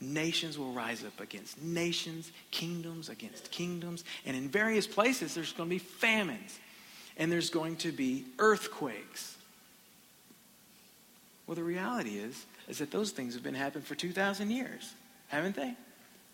Nations 0.00 0.58
will 0.58 0.72
rise 0.72 1.04
up 1.04 1.20
against 1.20 1.60
nations, 1.62 2.30
kingdoms 2.50 3.08
against 3.08 3.50
kingdoms. 3.50 4.04
And 4.26 4.36
in 4.36 4.48
various 4.48 4.86
places, 4.86 5.34
there's 5.34 5.52
going 5.52 5.68
to 5.68 5.74
be 5.74 5.78
famines 5.78 6.58
and 7.16 7.32
there's 7.32 7.50
going 7.50 7.76
to 7.76 7.92
be 7.92 8.24
earthquakes. 8.38 9.36
Well, 11.46 11.54
the 11.54 11.64
reality 11.64 12.18
is, 12.18 12.44
is 12.68 12.78
that 12.78 12.90
those 12.90 13.10
things 13.10 13.34
have 13.34 13.42
been 13.42 13.54
happening 13.54 13.84
for 13.84 13.94
2,000 13.94 14.50
years, 14.50 14.92
haven't 15.28 15.56
they? 15.56 15.74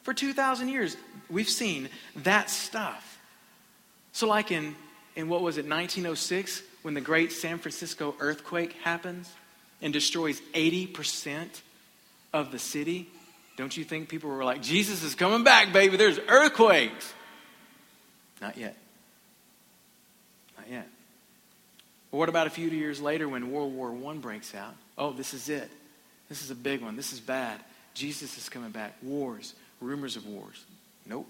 For 0.03 0.15
2,000 0.15 0.69
years, 0.69 0.97
we've 1.31 1.49
seen 1.49 1.89
that 2.17 2.51
stuff. 2.51 3.21
So, 4.13 4.27
like 4.27 4.51
in, 4.51 4.75
in 5.15 5.29
what 5.29 5.43
was 5.43 5.59
it, 5.59 5.67
1906, 5.67 6.63
when 6.83 6.95
the 6.95 7.01
great 7.01 7.33
San 7.33 7.59
Francisco 7.59 8.15
earthquake 8.21 8.73
happens 8.85 9.31
and 9.81 9.93
destroys 9.93 10.41
80% 10.55 11.49
of 12.33 12.53
the 12.53 12.59
city, 12.59 13.09
don't 13.57 13.77
you 13.77 13.85
think 13.85 14.09
people 14.09 14.31
were 14.31 14.45
like, 14.45 14.63
Jesus 14.63 15.03
is 15.03 15.15
coming 15.15 15.45
back, 15.45 15.73
baby, 15.73 15.97
there's 15.97 16.19
earthquakes? 16.29 17.13
Not 18.41 18.57
yet. 18.57 18.77
Not 20.59 20.69
yet. 20.69 20.89
But 22.11 22.19
what 22.19 22.29
about 22.29 22.47
a 22.47 22.51
few 22.51 22.69
years 22.69 23.01
later 23.01 23.29
when 23.29 23.53
World 23.53 23.75
War 23.75 23.95
I 24.11 24.15
breaks 24.17 24.55
out? 24.55 24.75
Oh, 24.99 25.13
this 25.13 25.35
is 25.35 25.49
it. 25.49 25.71
This 26.29 26.43
is 26.43 26.51
a 26.51 26.55
big 26.55 26.83
one. 26.83 26.97
This 26.97 27.13
is 27.13 27.21
bad. 27.21 27.61
Jesus 27.95 28.39
is 28.39 28.49
coming 28.49 28.71
back. 28.71 28.95
Wars, 29.03 29.55
rumors 29.81 30.17
of 30.17 30.27
wars. 30.27 30.65
Nope. 31.07 31.27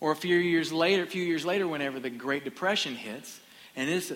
Or 0.00 0.12
a 0.12 0.16
few 0.16 0.36
years 0.36 0.72
later, 0.72 1.02
a 1.02 1.06
few 1.06 1.22
years 1.22 1.44
later, 1.44 1.66
whenever 1.66 1.98
the 1.98 2.10
Great 2.10 2.44
Depression 2.44 2.94
hits, 2.94 3.40
and 3.74 3.90
it's 3.90 4.12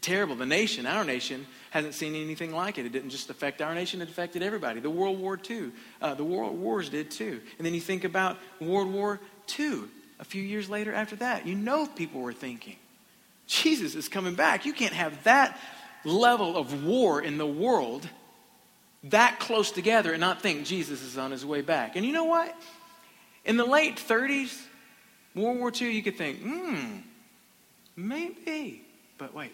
terrible. 0.00 0.36
The 0.36 0.46
nation, 0.46 0.86
our 0.86 1.04
nation, 1.04 1.46
hasn't 1.70 1.94
seen 1.94 2.14
anything 2.14 2.54
like 2.54 2.78
it. 2.78 2.86
It 2.86 2.92
didn't 2.92 3.10
just 3.10 3.30
affect 3.30 3.62
our 3.62 3.74
nation; 3.74 4.02
it 4.02 4.08
affected 4.08 4.42
everybody. 4.42 4.80
The 4.80 4.90
World 4.90 5.18
War 5.18 5.38
II, 5.50 5.70
uh, 6.00 6.14
the 6.14 6.24
World 6.24 6.58
Wars 6.58 6.88
did 6.88 7.10
too. 7.10 7.40
And 7.58 7.66
then 7.66 7.74
you 7.74 7.80
think 7.80 8.04
about 8.04 8.38
World 8.60 8.92
War 8.92 9.20
II. 9.58 9.82
A 10.20 10.24
few 10.24 10.42
years 10.42 10.70
later, 10.70 10.92
after 10.92 11.16
that, 11.16 11.46
you 11.46 11.54
know 11.56 11.86
people 11.86 12.20
were 12.20 12.32
thinking, 12.32 12.76
Jesus 13.46 13.94
is 13.96 14.08
coming 14.08 14.34
back. 14.34 14.64
You 14.64 14.72
can't 14.72 14.94
have 14.94 15.24
that 15.24 15.58
level 16.04 16.56
of 16.56 16.84
war 16.84 17.20
in 17.20 17.38
the 17.38 17.46
world 17.46 18.08
that 19.04 19.38
close 19.38 19.70
together 19.70 20.12
and 20.12 20.20
not 20.20 20.40
think 20.40 20.64
Jesus 20.64 21.02
is 21.02 21.18
on 21.18 21.30
his 21.30 21.44
way 21.44 21.60
back. 21.60 21.96
And 21.96 22.06
you 22.06 22.12
know 22.12 22.24
what? 22.24 22.54
In 23.44 23.56
the 23.56 23.64
late 23.64 23.96
30s, 23.96 24.58
World 25.34 25.58
War 25.58 25.72
II, 25.74 25.90
you 25.90 26.02
could 26.02 26.16
think, 26.16 26.40
hmm, 26.40 26.98
maybe. 27.96 28.82
But 29.18 29.34
wait, 29.34 29.52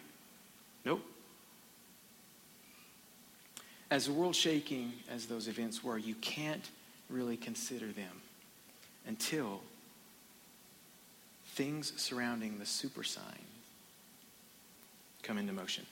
nope. 0.84 1.02
As 3.90 4.08
world 4.08 4.36
shaking 4.36 4.92
as 5.10 5.26
those 5.26 5.48
events 5.48 5.82
were, 5.82 5.98
you 5.98 6.14
can't 6.16 6.68
really 7.08 7.36
consider 7.36 7.86
them 7.86 8.22
until 9.06 9.60
things 11.46 11.92
surrounding 11.96 12.58
the 12.58 12.66
super 12.66 13.02
sign 13.02 13.24
come 15.22 15.38
into 15.38 15.52
motion. 15.52 15.84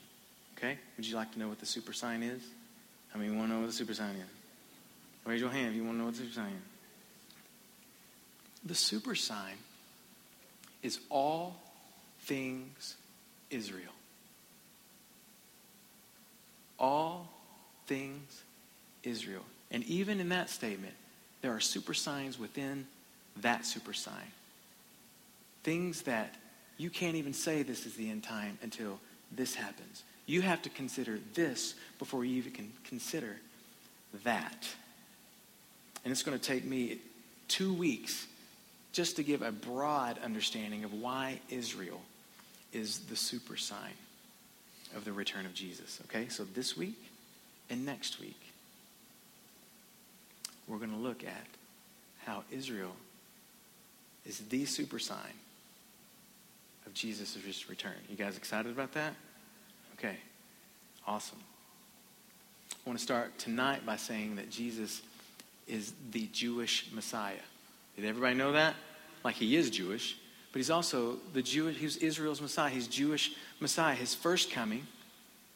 Okay? 0.57 0.77
Would 0.97 1.05
you 1.05 1.15
like 1.15 1.31
to 1.33 1.39
know 1.39 1.47
what 1.47 1.59
the 1.59 1.65
super 1.65 1.93
sign 1.93 2.23
is? 2.23 2.41
I 3.13 3.17
mean, 3.17 3.31
you 3.31 3.37
want 3.37 3.49
to 3.49 3.55
know 3.55 3.61
what 3.61 3.67
the 3.67 3.75
super 3.75 3.93
sign 3.93 4.15
is? 4.15 4.29
Raise 5.25 5.41
your 5.41 5.49
hand 5.49 5.69
if 5.69 5.75
you 5.75 5.83
want 5.83 5.95
to 5.95 5.99
know 5.99 6.05
what 6.05 6.13
the 6.13 6.21
super 6.21 6.33
sign 6.33 6.51
is. 6.51 6.63
The 8.65 8.75
super 8.75 9.15
sign 9.15 9.55
is 10.83 10.99
all 11.09 11.55
things 12.21 12.95
Israel. 13.49 13.91
All 16.77 17.29
things 17.87 18.43
Israel. 19.03 19.43
And 19.71 19.83
even 19.85 20.19
in 20.19 20.29
that 20.29 20.49
statement, 20.49 20.93
there 21.41 21.51
are 21.51 21.59
super 21.59 21.93
signs 21.93 22.39
within 22.39 22.85
that 23.41 23.65
super 23.65 23.93
sign. 23.93 24.31
Things 25.63 26.03
that 26.03 26.35
you 26.77 26.89
can't 26.89 27.15
even 27.15 27.33
say 27.33 27.63
this 27.63 27.85
is 27.85 27.95
the 27.95 28.09
end 28.09 28.23
time 28.23 28.57
until 28.61 28.99
this 29.31 29.55
happens. 29.55 30.03
You 30.25 30.41
have 30.41 30.61
to 30.63 30.69
consider 30.69 31.19
this 31.33 31.75
before 31.97 32.23
you 32.23 32.35
even 32.37 32.51
can 32.51 32.71
consider 32.85 33.35
that. 34.23 34.67
And 36.03 36.11
it's 36.11 36.23
going 36.23 36.37
to 36.37 36.43
take 36.43 36.63
me 36.63 36.99
two 37.47 37.73
weeks 37.73 38.27
just 38.99 39.15
to 39.15 39.23
give 39.23 39.41
a 39.41 39.49
broad 39.49 40.19
understanding 40.25 40.83
of 40.83 40.91
why 40.91 41.39
Israel 41.49 42.01
is 42.73 42.99
the 43.07 43.15
super 43.15 43.55
sign 43.55 43.93
of 44.93 45.05
the 45.05 45.13
return 45.13 45.45
of 45.45 45.53
Jesus. 45.53 46.01
Okay, 46.03 46.27
so 46.27 46.43
this 46.43 46.75
week 46.75 47.01
and 47.69 47.85
next 47.85 48.19
week, 48.19 48.41
we're 50.67 50.79
going 50.79 50.91
to 50.91 50.97
look 50.97 51.23
at 51.23 51.45
how 52.25 52.43
Israel 52.51 52.91
is 54.25 54.39
the 54.49 54.65
super 54.65 54.99
sign 54.99 55.37
of 56.85 56.93
Jesus' 56.93 57.69
return. 57.69 57.93
You 58.09 58.17
guys 58.17 58.35
excited 58.35 58.69
about 58.69 58.91
that? 58.95 59.13
Okay, 59.97 60.17
awesome. 61.07 61.39
I 62.73 62.89
want 62.89 62.99
to 62.99 63.03
start 63.05 63.39
tonight 63.39 63.85
by 63.85 63.95
saying 63.95 64.35
that 64.35 64.49
Jesus 64.49 65.01
is 65.69 65.93
the 66.11 66.27
Jewish 66.33 66.87
Messiah. 66.91 67.45
Did 67.95 68.03
everybody 68.03 68.35
know 68.35 68.51
that? 68.51 68.75
Like 69.23 69.35
he 69.35 69.55
is 69.55 69.69
Jewish, 69.69 70.17
but 70.51 70.59
he's 70.59 70.69
also 70.69 71.17
the 71.33 71.41
Jewish, 71.41 71.77
he's 71.77 71.97
Israel's 71.97 72.41
Messiah. 72.41 72.69
He's 72.69 72.87
Jewish 72.87 73.33
Messiah. 73.59 73.95
His 73.95 74.15
first 74.15 74.51
coming, 74.51 74.87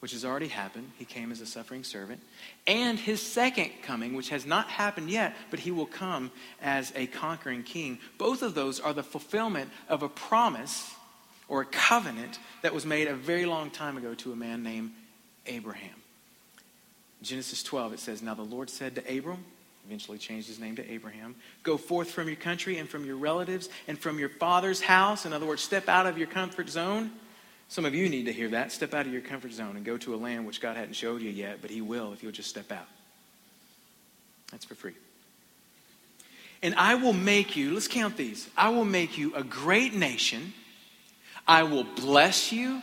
which 0.00 0.12
has 0.12 0.24
already 0.24 0.48
happened, 0.48 0.92
he 0.98 1.04
came 1.04 1.32
as 1.32 1.40
a 1.40 1.46
suffering 1.46 1.82
servant, 1.82 2.20
and 2.66 2.98
his 2.98 3.20
second 3.20 3.70
coming, 3.82 4.14
which 4.14 4.28
has 4.28 4.46
not 4.46 4.68
happened 4.68 5.10
yet, 5.10 5.34
but 5.50 5.60
he 5.60 5.70
will 5.70 5.86
come 5.86 6.30
as 6.62 6.92
a 6.94 7.06
conquering 7.06 7.62
king. 7.62 7.98
Both 8.18 8.42
of 8.42 8.54
those 8.54 8.80
are 8.80 8.92
the 8.92 9.02
fulfillment 9.02 9.70
of 9.88 10.02
a 10.02 10.08
promise 10.08 10.94
or 11.48 11.62
a 11.62 11.66
covenant 11.66 12.38
that 12.62 12.74
was 12.74 12.86
made 12.86 13.08
a 13.08 13.14
very 13.14 13.46
long 13.46 13.70
time 13.70 13.96
ago 13.96 14.14
to 14.14 14.32
a 14.32 14.36
man 14.36 14.62
named 14.62 14.92
Abraham. 15.46 15.94
Genesis 17.22 17.62
12, 17.62 17.94
it 17.94 18.00
says, 18.00 18.22
Now 18.22 18.34
the 18.34 18.42
Lord 18.42 18.70
said 18.70 18.94
to 18.96 19.18
Abram, 19.18 19.44
eventually 19.86 20.18
changed 20.18 20.48
his 20.48 20.58
name 20.58 20.76
to 20.76 20.92
Abraham. 20.92 21.34
Go 21.62 21.76
forth 21.76 22.10
from 22.10 22.28
your 22.28 22.36
country 22.36 22.78
and 22.78 22.88
from 22.88 23.04
your 23.04 23.16
relatives 23.16 23.68
and 23.86 23.98
from 23.98 24.18
your 24.18 24.28
father's 24.28 24.80
house. 24.80 25.26
In 25.26 25.32
other 25.32 25.46
words, 25.46 25.62
step 25.62 25.88
out 25.88 26.06
of 26.06 26.16
your 26.16 26.26
comfort 26.26 26.68
zone. 26.68 27.10
Some 27.68 27.84
of 27.84 27.94
you 27.94 28.08
need 28.08 28.26
to 28.26 28.32
hear 28.32 28.48
that. 28.50 28.72
Step 28.72 28.94
out 28.94 29.06
of 29.06 29.12
your 29.12 29.22
comfort 29.22 29.52
zone 29.52 29.76
and 29.76 29.84
go 29.84 29.96
to 29.98 30.14
a 30.14 30.16
land 30.16 30.46
which 30.46 30.60
God 30.60 30.76
hadn't 30.76 30.94
showed 30.94 31.22
you 31.22 31.30
yet, 31.30 31.58
but 31.60 31.70
He 31.70 31.80
will 31.80 32.12
if 32.12 32.22
you'll 32.22 32.32
just 32.32 32.50
step 32.50 32.70
out. 32.70 32.86
That's 34.50 34.64
for 34.64 34.74
free. 34.74 34.94
And 36.62 36.74
I 36.76 36.94
will 36.94 37.12
make 37.12 37.56
you, 37.56 37.74
let's 37.74 37.88
count 37.88 38.16
these. 38.16 38.48
I 38.56 38.70
will 38.70 38.84
make 38.84 39.18
you 39.18 39.34
a 39.34 39.44
great 39.44 39.92
nation. 39.92 40.54
I 41.46 41.64
will 41.64 41.84
bless 41.84 42.52
you. 42.52 42.80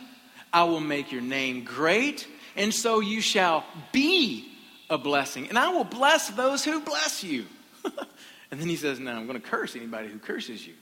I 0.52 0.64
will 0.64 0.80
make 0.80 1.10
your 1.10 1.22
name 1.22 1.64
great. 1.64 2.28
And 2.54 2.72
so 2.72 3.00
you 3.00 3.20
shall 3.20 3.64
be 3.90 4.51
a 4.92 4.98
blessing. 4.98 5.48
And 5.48 5.58
I 5.58 5.70
will 5.70 5.84
bless 5.84 6.28
those 6.28 6.64
who 6.64 6.80
bless 6.80 7.24
you. 7.24 7.46
and 8.50 8.60
then 8.60 8.68
he 8.68 8.76
says, 8.76 9.00
Now 9.00 9.16
I'm 9.16 9.26
going 9.26 9.40
to 9.40 9.46
curse 9.46 9.74
anybody 9.74 10.08
who 10.08 10.18
curses 10.18 10.64
you. 10.64 10.74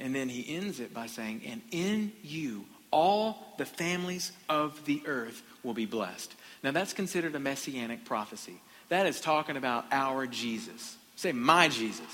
And 0.00 0.14
then 0.14 0.28
he 0.28 0.56
ends 0.56 0.80
it 0.80 0.94
by 0.94 1.06
saying, 1.06 1.42
And 1.46 1.60
in 1.70 2.12
you, 2.22 2.64
all 2.90 3.54
the 3.58 3.66
families 3.66 4.32
of 4.48 4.84
the 4.86 5.02
earth 5.06 5.42
will 5.62 5.74
be 5.74 5.86
blessed. 5.86 6.34
Now, 6.62 6.70
that's 6.70 6.92
considered 6.92 7.34
a 7.34 7.38
messianic 7.38 8.04
prophecy. 8.04 8.60
That 8.88 9.06
is 9.06 9.20
talking 9.20 9.56
about 9.56 9.84
our 9.92 10.26
Jesus. 10.26 10.96
Say, 11.16 11.32
my 11.32 11.68
Jesus. 11.68 12.06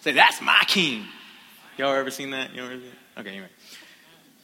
Say, 0.00 0.12
that's 0.12 0.40
my 0.40 0.62
king. 0.66 1.04
Y'all 1.76 1.94
ever 1.94 2.10
seen 2.10 2.30
that? 2.30 2.54
You 2.54 2.62
ever 2.62 2.72
seen 2.72 2.82
that? 3.14 3.20
Okay, 3.20 3.30
anyway. 3.30 3.48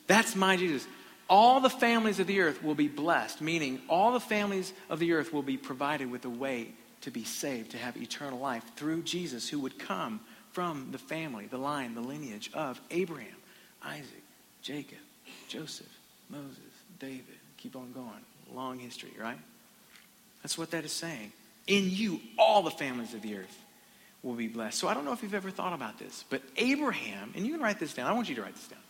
That's 0.06 0.36
my 0.36 0.56
Jesus 0.56 0.86
all 1.28 1.60
the 1.60 1.70
families 1.70 2.20
of 2.20 2.26
the 2.26 2.40
earth 2.40 2.62
will 2.62 2.74
be 2.74 2.88
blessed, 2.88 3.40
meaning 3.40 3.80
all 3.88 4.12
the 4.12 4.20
families 4.20 4.72
of 4.88 4.98
the 4.98 5.12
earth 5.12 5.32
will 5.32 5.42
be 5.42 5.56
provided 5.56 6.10
with 6.10 6.24
a 6.24 6.30
way 6.30 6.68
to 7.02 7.10
be 7.10 7.24
saved, 7.24 7.72
to 7.72 7.78
have 7.78 7.96
eternal 7.96 8.38
life 8.38 8.64
through 8.76 9.02
Jesus, 9.02 9.48
who 9.48 9.60
would 9.60 9.78
come 9.78 10.20
from 10.52 10.88
the 10.92 10.98
family, 10.98 11.46
the 11.46 11.58
line, 11.58 11.94
the 11.94 12.00
lineage 12.00 12.50
of 12.54 12.80
Abraham, 12.90 13.36
Isaac, 13.84 14.22
Jacob, 14.62 14.98
Joseph, 15.48 15.86
Moses, 16.30 16.58
David. 16.98 17.24
Keep 17.56 17.76
on 17.76 17.92
going. 17.92 18.10
Long 18.54 18.78
history, 18.78 19.12
right? 19.20 19.38
That's 20.42 20.56
what 20.56 20.70
that 20.70 20.84
is 20.84 20.92
saying. 20.92 21.32
In 21.66 21.90
you, 21.90 22.20
all 22.38 22.62
the 22.62 22.70
families 22.70 23.12
of 23.12 23.22
the 23.22 23.36
earth 23.36 23.64
will 24.22 24.34
be 24.34 24.48
blessed. 24.48 24.78
So 24.78 24.88
I 24.88 24.94
don't 24.94 25.04
know 25.04 25.12
if 25.12 25.22
you've 25.22 25.34
ever 25.34 25.50
thought 25.50 25.72
about 25.72 25.98
this, 25.98 26.24
but 26.30 26.42
Abraham, 26.56 27.32
and 27.34 27.44
you 27.44 27.52
can 27.52 27.60
write 27.60 27.80
this 27.80 27.94
down. 27.94 28.06
I 28.06 28.12
want 28.12 28.28
you 28.28 28.36
to 28.36 28.42
write 28.42 28.54
this 28.54 28.68
down. 28.68 28.80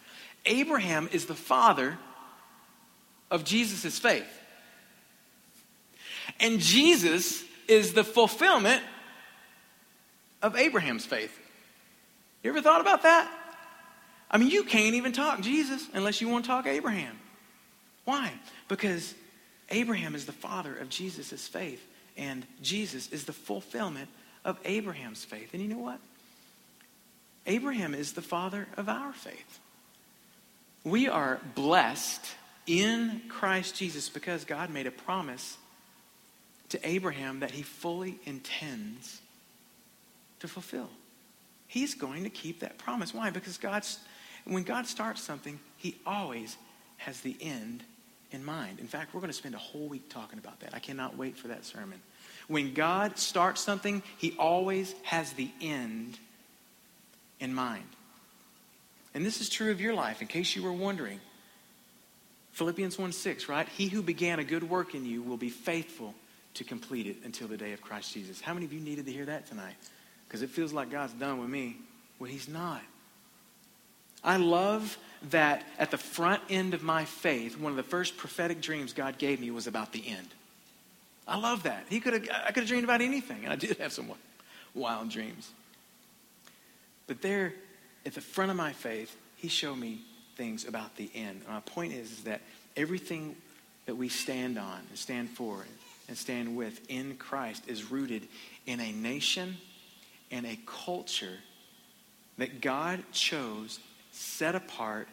Abraham 0.44 1.08
is 1.12 1.26
the 1.26 1.34
father 1.34 1.98
of 3.30 3.44
Jesus' 3.44 3.98
faith. 3.98 4.26
And 6.40 6.60
Jesus 6.60 7.44
is 7.68 7.92
the 7.92 8.04
fulfillment 8.04 8.82
of 10.42 10.56
Abraham's 10.56 11.06
faith. 11.06 11.36
You 12.42 12.50
ever 12.50 12.62
thought 12.62 12.80
about 12.80 13.02
that? 13.02 13.30
I 14.30 14.38
mean, 14.38 14.50
you 14.50 14.64
can't 14.64 14.94
even 14.94 15.12
talk 15.12 15.40
Jesus 15.40 15.86
unless 15.94 16.20
you 16.20 16.28
want 16.28 16.44
to 16.44 16.50
talk 16.50 16.66
Abraham. 16.66 17.18
Why? 18.04 18.32
Because 18.68 19.14
Abraham 19.70 20.14
is 20.14 20.26
the 20.26 20.32
father 20.32 20.74
of 20.76 20.88
Jesus' 20.88 21.46
faith, 21.48 21.84
and 22.16 22.46
Jesus 22.62 23.08
is 23.12 23.24
the 23.24 23.32
fulfillment 23.32 24.08
of 24.44 24.58
Abraham's 24.64 25.24
faith. 25.24 25.54
And 25.54 25.62
you 25.62 25.68
know 25.68 25.78
what? 25.78 25.98
Abraham 27.46 27.94
is 27.94 28.12
the 28.12 28.22
father 28.22 28.66
of 28.76 28.88
our 28.88 29.12
faith. 29.12 29.60
We 30.84 31.08
are 31.08 31.40
blessed 31.54 32.24
in 32.66 33.22
Christ 33.28 33.76
Jesus 33.76 34.08
because 34.08 34.44
God 34.44 34.70
made 34.70 34.86
a 34.86 34.90
promise 34.90 35.56
to 36.70 36.88
Abraham 36.88 37.40
that 37.40 37.52
he 37.52 37.62
fully 37.62 38.18
intends 38.24 39.20
to 40.40 40.48
fulfill. 40.48 40.90
He's 41.68 41.94
going 41.94 42.24
to 42.24 42.30
keep 42.30 42.60
that 42.60 42.78
promise. 42.78 43.14
Why? 43.14 43.30
Because 43.30 43.58
God's, 43.58 43.98
when 44.44 44.62
God 44.62 44.86
starts 44.86 45.22
something, 45.22 45.58
he 45.76 45.96
always 46.06 46.56
has 46.98 47.20
the 47.20 47.36
end 47.40 47.82
in 48.30 48.44
mind. 48.44 48.80
In 48.80 48.86
fact, 48.86 49.14
we're 49.14 49.20
going 49.20 49.30
to 49.32 49.36
spend 49.36 49.54
a 49.54 49.58
whole 49.58 49.88
week 49.88 50.08
talking 50.08 50.38
about 50.38 50.60
that. 50.60 50.74
I 50.74 50.78
cannot 50.78 51.16
wait 51.16 51.36
for 51.36 51.48
that 51.48 51.64
sermon. 51.64 52.00
When 52.48 52.74
God 52.74 53.18
starts 53.18 53.60
something, 53.60 54.02
he 54.18 54.34
always 54.38 54.94
has 55.02 55.32
the 55.32 55.50
end 55.60 56.18
in 57.40 57.54
mind. 57.54 57.84
And 59.14 59.24
this 59.24 59.40
is 59.40 59.48
true 59.48 59.70
of 59.70 59.80
your 59.80 59.94
life, 59.94 60.20
in 60.20 60.28
case 60.28 60.54
you 60.54 60.62
were 60.62 60.72
wondering. 60.72 61.20
Philippians 62.56 62.98
1 62.98 63.12
6, 63.12 63.50
right? 63.50 63.68
He 63.68 63.88
who 63.88 64.00
began 64.00 64.38
a 64.38 64.44
good 64.44 64.66
work 64.70 64.94
in 64.94 65.04
you 65.04 65.20
will 65.20 65.36
be 65.36 65.50
faithful 65.50 66.14
to 66.54 66.64
complete 66.64 67.06
it 67.06 67.18
until 67.22 67.48
the 67.48 67.56
day 67.58 67.74
of 67.74 67.82
Christ 67.82 68.14
Jesus. 68.14 68.40
How 68.40 68.54
many 68.54 68.64
of 68.64 68.72
you 68.72 68.80
needed 68.80 69.04
to 69.04 69.12
hear 69.12 69.26
that 69.26 69.46
tonight? 69.46 69.74
Because 70.26 70.40
it 70.40 70.48
feels 70.48 70.72
like 70.72 70.90
God's 70.90 71.12
done 71.12 71.38
with 71.38 71.50
me. 71.50 71.76
Well, 72.18 72.30
He's 72.30 72.48
not. 72.48 72.80
I 74.24 74.38
love 74.38 74.96
that 75.28 75.64
at 75.78 75.90
the 75.90 75.98
front 75.98 76.40
end 76.48 76.72
of 76.72 76.82
my 76.82 77.04
faith, 77.04 77.60
one 77.60 77.72
of 77.72 77.76
the 77.76 77.82
first 77.82 78.16
prophetic 78.16 78.62
dreams 78.62 78.94
God 78.94 79.18
gave 79.18 79.38
me 79.38 79.50
was 79.50 79.66
about 79.66 79.92
the 79.92 80.08
end. 80.08 80.28
I 81.28 81.36
love 81.36 81.64
that. 81.64 81.84
He 81.90 82.00
could 82.00 82.14
have, 82.14 82.28
I 82.42 82.52
could 82.52 82.62
have 82.62 82.68
dreamed 82.68 82.84
about 82.84 83.02
anything, 83.02 83.44
and 83.44 83.52
I 83.52 83.56
did 83.56 83.76
have 83.76 83.92
some 83.92 84.10
wild 84.74 85.10
dreams. 85.10 85.50
But 87.06 87.20
there, 87.20 87.52
at 88.06 88.14
the 88.14 88.22
front 88.22 88.50
of 88.50 88.56
my 88.56 88.72
faith, 88.72 89.14
He 89.36 89.48
showed 89.48 89.76
me 89.76 90.00
things 90.36 90.66
about 90.66 90.96
the 90.96 91.10
end. 91.14 91.42
My 91.48 91.60
point 91.60 91.92
is, 91.92 92.12
is 92.12 92.24
that 92.24 92.42
everything 92.76 93.36
that 93.86 93.96
we 93.96 94.08
stand 94.08 94.58
on 94.58 94.80
and 94.88 94.98
stand 94.98 95.30
for 95.30 95.64
and 96.08 96.16
stand 96.16 96.56
with 96.56 96.80
in 96.88 97.16
Christ 97.16 97.64
is 97.66 97.90
rooted 97.90 98.28
in 98.66 98.80
a 98.80 98.92
nation 98.92 99.56
and 100.30 100.46
a 100.46 100.58
culture 100.66 101.38
that 102.38 102.60
God 102.60 103.02
chose, 103.12 103.78
set 104.12 104.54
apart 104.54 105.08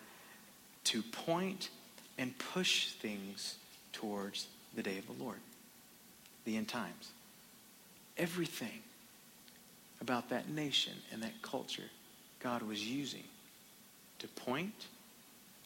to 0.85 1.01
point 1.01 1.69
and 2.17 2.37
push 2.37 2.91
things 2.93 3.55
towards 3.93 4.47
the 4.75 4.83
day 4.83 4.97
of 4.97 5.07
the 5.07 5.23
Lord, 5.23 5.37
the 6.45 6.57
end 6.57 6.67
times. 6.67 7.11
Everything 8.17 8.81
about 10.01 10.29
that 10.29 10.49
nation 10.49 10.93
and 11.11 11.23
that 11.23 11.41
culture 11.41 11.89
God 12.39 12.61
was 12.61 12.85
using 12.85 13.23
to 14.19 14.27
point 14.27 14.87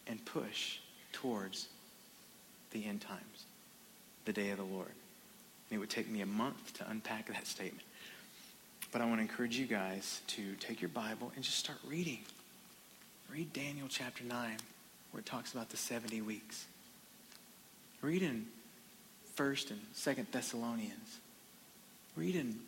and 0.08 0.24
push 0.26 0.80
towards 1.14 1.68
the 2.72 2.86
end 2.86 3.02
times, 3.02 3.46
the 4.26 4.34
day 4.34 4.50
of 4.52 4.58
the 4.58 4.64
Lord. 4.64 4.88
And 5.70 5.76
it 5.76 5.80
would 5.80 5.90
take 5.90 6.10
me 6.10 6.22
a 6.22 6.26
month 6.26 6.74
to 6.76 6.90
unpack 6.90 7.28
that 7.28 7.48
statement. 7.48 7.84
But 8.92 9.02
I 9.02 9.06
want 9.06 9.18
to 9.18 9.22
encourage 9.22 9.58
you 9.58 9.66
guys 9.66 10.22
to 10.28 10.56
take 10.60 10.82
your 10.82 10.90
Bible 10.90 11.32
and 11.36 11.44
just 11.44 11.58
start 11.58 11.80
reading. 11.86 12.20
Read 13.32 13.52
Daniel 13.52 13.88
chapter 13.90 14.24
9, 14.24 14.58
where 15.12 15.20
it 15.20 15.26
talks 15.26 15.54
about 15.54 15.70
the 15.70 15.78
70 15.78 16.22
weeks. 16.22 16.66
Read 18.02 18.22
in 18.22 18.46
1st 19.36 19.72
and 19.72 19.82
2nd 19.94 20.32
Thessalonians. 20.32 21.20
Read 22.16 22.36
in 22.36 22.60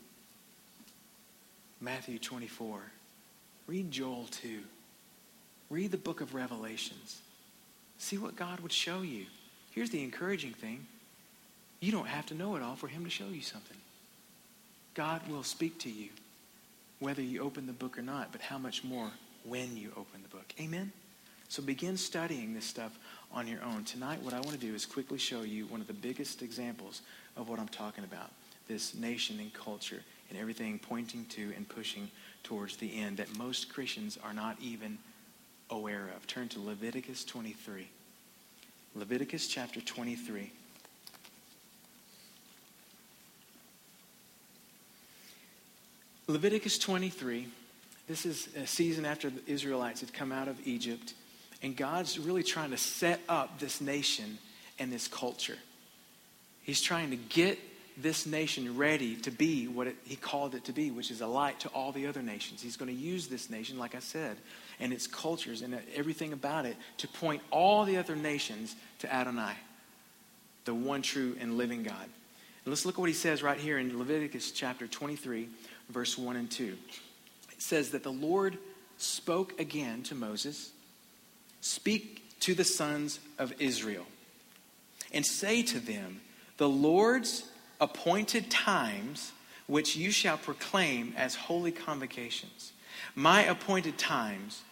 Matthew 1.80 2.20
24. 2.20 2.82
Read 3.68 3.92
Joel 3.92 4.28
2. 4.32 4.60
Read 5.70 5.92
the 5.92 5.98
book 5.98 6.22
of 6.22 6.34
Revelations. 6.34 7.22
See 8.00 8.18
what 8.18 8.36
God 8.36 8.62
would 8.62 8.72
show 8.72 9.02
you. 9.02 9.26
Here's 9.72 9.92
the 9.92 10.04
encouraging 10.04 10.54
thing 10.54 10.88
you 11.80 11.92
don't 11.92 12.08
have 12.08 12.26
to 12.26 12.34
know 12.34 12.56
it 12.56 12.64
all 12.64 12.76
for 12.76 12.88
Him 12.88 13.04
to 13.04 13.10
show 13.10 13.28
you 13.28 13.42
something. 13.42 13.78
God 14.96 15.22
will 15.30 15.44
speak 15.44 15.80
to 15.80 15.90
you 15.90 16.10
whether 17.00 17.22
you 17.22 17.42
open 17.42 17.68
the 17.68 17.74
book 17.74 17.98
or 17.98 18.02
not, 18.02 18.32
but 18.32 18.42
how 18.42 18.58
much 18.58 18.84
more 18.84 19.10
when 19.46 19.78
you 19.78 19.92
open 19.92 20.22
the 20.22 20.36
book. 20.36 20.54
Amen? 20.60 20.92
So 21.48 21.64
begin 21.64 21.96
studying 21.96 22.54
this 22.54 22.66
stuff 22.66 22.98
on 23.32 23.48
your 23.48 23.64
own. 23.64 23.84
Tonight, 23.84 24.22
what 24.22 24.34
I 24.34 24.40
want 24.42 24.52
to 24.52 24.58
do 24.58 24.76
is 24.76 24.86
quickly 24.86 25.18
show 25.18 25.42
you 25.44 25.66
one 25.68 25.80
of 25.80 25.88
the 25.88 25.94
biggest 25.94 26.42
examples 26.42 27.02
of 27.38 27.48
what 27.48 27.60
I'm 27.60 27.70
talking 27.70 28.04
about 28.04 28.32
this 28.68 28.94
nation 28.94 29.40
and 29.40 29.52
culture 29.54 30.02
and 30.30 30.38
everything 30.38 30.78
pointing 30.78 31.26
to 31.26 31.54
and 31.56 31.68
pushing 31.68 32.10
towards 32.44 32.78
the 32.78 33.00
end 33.00 33.18
that 33.18 33.36
most 33.38 33.74
Christians 33.74 34.18
are 34.24 34.34
not 34.34 34.58
even 34.62 34.98
aware 35.70 36.10
of. 36.16 36.26
Turn 36.28 36.48
to 36.50 36.60
Leviticus 36.60 37.24
23. 37.24 37.88
Leviticus 38.96 39.48
chapter 39.48 39.82
23. 39.82 40.52
Leviticus 46.28 46.78
23, 46.78 47.48
this 48.08 48.24
is 48.24 48.50
a 48.56 48.68
season 48.68 49.04
after 49.04 49.32
the 49.32 49.42
Israelites 49.48 50.02
had 50.02 50.14
come 50.14 50.32
out 50.32 50.48
of 50.48 50.56
Egypt, 50.68 51.16
and 51.64 51.76
God's 51.76 52.20
really 52.20 52.44
trying 52.44 52.70
to 52.70 52.78
set 52.78 53.20
up 53.28 53.58
this 53.58 53.82
nation 53.82 54.38
and 54.78 54.92
this 54.94 55.08
culture. 55.08 55.58
He's 56.62 56.82
trying 56.82 57.10
to 57.10 57.16
get 57.16 57.58
this 57.98 58.28
nation 58.28 58.78
ready 58.78 59.16
to 59.16 59.32
be 59.32 59.68
what 59.68 59.88
it, 59.88 59.96
he 60.06 60.16
called 60.16 60.54
it 60.54 60.66
to 60.66 60.72
be, 60.72 60.92
which 60.92 61.10
is 61.10 61.22
a 61.22 61.28
light 61.28 61.60
to 61.62 61.70
all 61.70 61.92
the 61.92 62.06
other 62.06 62.22
nations. 62.22 62.62
He's 62.62 62.78
going 62.78 62.96
to 62.96 63.02
use 63.02 63.28
this 63.28 63.50
nation, 63.50 63.80
like 63.80 63.96
I 63.96 64.00
said, 64.00 64.38
and 64.80 64.94
its 64.94 65.08
cultures 65.08 65.62
and 65.62 65.78
everything 65.96 66.34
about 66.34 66.66
it 66.66 66.78
to 66.98 67.08
point 67.08 67.42
all 67.52 67.86
the 67.86 67.98
other 67.98 68.16
nations 68.16 68.76
to 69.00 69.14
Adonai, 69.14 69.54
the 70.66 70.74
one 70.74 71.02
true 71.02 71.36
and 71.40 71.58
living 71.58 71.84
God. 71.84 72.06
And 72.66 72.72
let's 72.72 72.86
look 72.86 72.96
at 72.96 73.00
what 73.00 73.10
he 73.10 73.16
says 73.16 73.42
right 73.44 73.60
here 73.60 73.78
in 73.78 73.98
Leviticus 73.98 74.52
chapter 74.52 74.88
23, 74.88 75.50
verse 75.90 76.18
1 76.18 76.36
and 76.36 76.50
2. 76.50 76.78
It 77.52 77.62
says 77.62 77.92
that 77.92 78.04
the 78.04 78.12
Lord 78.12 78.58
spoke 78.98 79.60
again 79.60 80.04
to 80.04 80.16
Moses 80.16 80.72
Speak 81.62 82.40
to 82.40 82.54
the 82.54 82.64
sons 82.64 83.20
of 83.38 83.54
Israel 83.60 84.06
and 85.12 85.26
say 85.26 85.62
to 85.64 85.80
them, 85.80 86.22
The 86.58 86.70
Lord's 86.70 87.44
appointed 87.82 88.50
times 88.50 89.32
which 89.68 89.96
you 89.96 90.12
shall 90.12 90.38
proclaim 90.38 91.14
as 91.18 91.36
holy 91.36 91.72
convocations. 91.72 92.72
My 93.14 93.44
appointed 93.44 93.98
times 93.98 94.64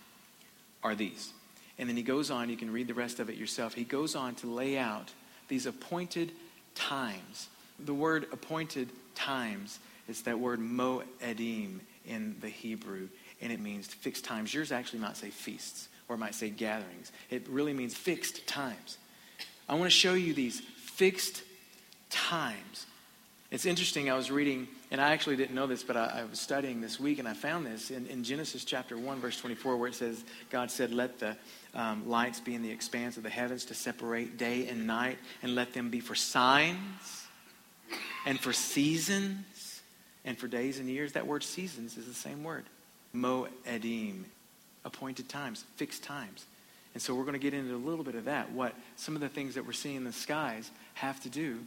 are 0.84 0.96
these. 0.96 1.34
And 1.78 1.88
then 1.88 1.96
he 1.96 2.04
goes 2.04 2.32
on, 2.32 2.50
you 2.50 2.58
can 2.58 2.72
read 2.72 2.88
the 2.88 2.94
rest 2.94 3.20
of 3.20 3.30
it 3.30 3.36
yourself. 3.36 3.74
He 3.74 3.84
goes 3.84 4.16
on 4.16 4.36
to 4.36 4.48
lay 4.48 4.78
out 4.78 5.12
these 5.48 5.66
appointed 5.66 6.32
times. 6.76 7.50
The 7.80 7.94
word 7.94 8.28
appointed 8.32 8.90
times 9.16 9.80
is 10.08 10.24
that 10.24 10.40
word 10.40 10.60
moedim 10.60 11.80
in 12.06 12.36
the 12.40 12.50
Hebrew, 12.50 13.10
and 13.42 13.52
it 13.52 13.60
means 13.60 13.88
fixed 13.88 14.24
times. 14.24 14.54
Yours 14.54 14.72
actually 14.72 15.00
might 15.00 15.18
say 15.18 15.30
feasts, 15.30 15.90
or 16.08 16.18
might 16.18 16.34
say 16.34 16.50
gatherings. 16.50 17.12
It 17.30 17.48
really 17.50 17.74
means 17.74 17.94
fixed 17.94 18.48
times. 18.48 18.98
I 19.70 19.74
want 19.74 19.86
to 19.86 19.90
show 19.90 20.14
you 20.14 20.34
these 20.34 20.62
fixed 20.62 21.44
times 22.10 22.86
it's 23.50 23.66
interesting, 23.66 24.10
I 24.10 24.14
was 24.16 24.30
reading, 24.30 24.68
and 24.92 25.00
I 25.00 25.14
actually 25.14 25.38
didn't 25.38 25.56
know 25.56 25.68
this, 25.68 25.82
but 25.82 25.96
I, 25.96 26.20
I 26.20 26.24
was 26.26 26.38
studying 26.38 26.82
this 26.82 27.00
week, 27.00 27.18
and 27.18 27.28
I 27.28 27.34
found 27.34 27.66
this 27.66 27.92
in, 27.92 28.06
in, 28.08 28.22
Genesis 28.26 28.66
chapter 28.66 28.98
1, 28.98 29.22
verse 29.22 29.40
24, 29.40 29.78
where 29.78 29.88
it 29.88 29.96
says, 29.96 30.22
God 30.50 30.70
said, 30.70 30.92
Let 30.92 31.20
the 31.20 31.38
um, 31.74 32.10
lights 32.10 32.42
be 32.42 32.56
in 32.56 32.62
the 32.62 32.70
expanse 32.70 33.16
of 33.16 33.24
the 33.24 33.30
heavens 33.30 33.64
to 33.66 33.74
separate 33.74 34.38
day 34.38 34.68
and 34.68 34.86
night, 34.86 35.18
and 35.44 35.56
let 35.56 35.74
them 35.74 35.90
be 35.90 36.02
for 36.02 36.14
signs 36.14 37.26
and 38.26 38.38
for 38.38 38.52
seasons 38.52 39.82
and 40.26 40.38
for 40.38 40.50
days 40.50 40.80
and 40.80 40.90
years. 40.90 41.14
That 41.14 41.26
word 41.26 41.42
seasons 41.42 41.96
is 41.96 42.06
the 42.06 42.14
same 42.14 42.44
word. 42.44 42.66
Moedim, 43.16 44.24
appointed 44.84 45.30
times, 45.30 45.64
fixed 45.78 46.04
times. 46.04 46.46
And 46.94 47.02
so 47.02 47.16
we're 47.16 47.24
going 47.24 47.34
to 47.34 47.40
get 47.40 47.54
into 47.54 47.74
a 47.74 47.78
little 47.78 48.04
bit 48.04 48.16
of 48.16 48.26
that, 48.26 48.52
what 48.52 48.74
some 48.98 49.16
of 49.16 49.22
the 49.22 49.30
things 49.30 49.56
that 49.56 49.66
we're 49.66 49.72
seeing 49.72 49.96
in 49.96 50.04
the 50.04 50.12
skies 50.12 50.70
have 50.96 51.22
to 51.24 51.30
do 51.30 51.60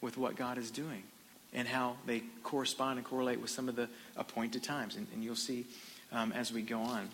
with 0.00 0.18
what 0.18 0.34
God 0.34 0.58
is 0.58 0.72
doing 0.72 1.04
and 1.52 1.66
how 1.66 1.96
they 2.06 2.22
correspond 2.42 2.98
and 2.98 3.06
correlate 3.06 3.40
with 3.40 3.50
some 3.50 3.68
of 3.68 3.76
the 3.76 3.88
appointed 4.16 4.62
times. 4.62 4.96
And, 4.96 5.06
and 5.12 5.24
you'll 5.24 5.36
see 5.36 5.66
um, 6.12 6.32
as 6.32 6.52
we 6.52 6.62
go 6.62 6.80
on. 6.80 7.08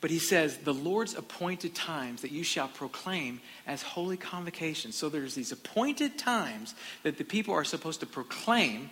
But 0.00 0.10
he 0.10 0.18
says, 0.18 0.58
the 0.58 0.74
Lord's 0.74 1.14
appointed 1.14 1.76
times 1.76 2.22
that 2.22 2.32
you 2.32 2.42
shall 2.42 2.66
proclaim 2.66 3.40
as 3.68 3.82
holy 3.82 4.16
convocations. 4.16 4.96
So 4.96 5.08
there's 5.08 5.36
these 5.36 5.52
appointed 5.52 6.18
times 6.18 6.74
that 7.04 7.18
the 7.18 7.24
people 7.24 7.54
are 7.54 7.62
supposed 7.62 8.00
to 8.00 8.06
proclaim, 8.06 8.90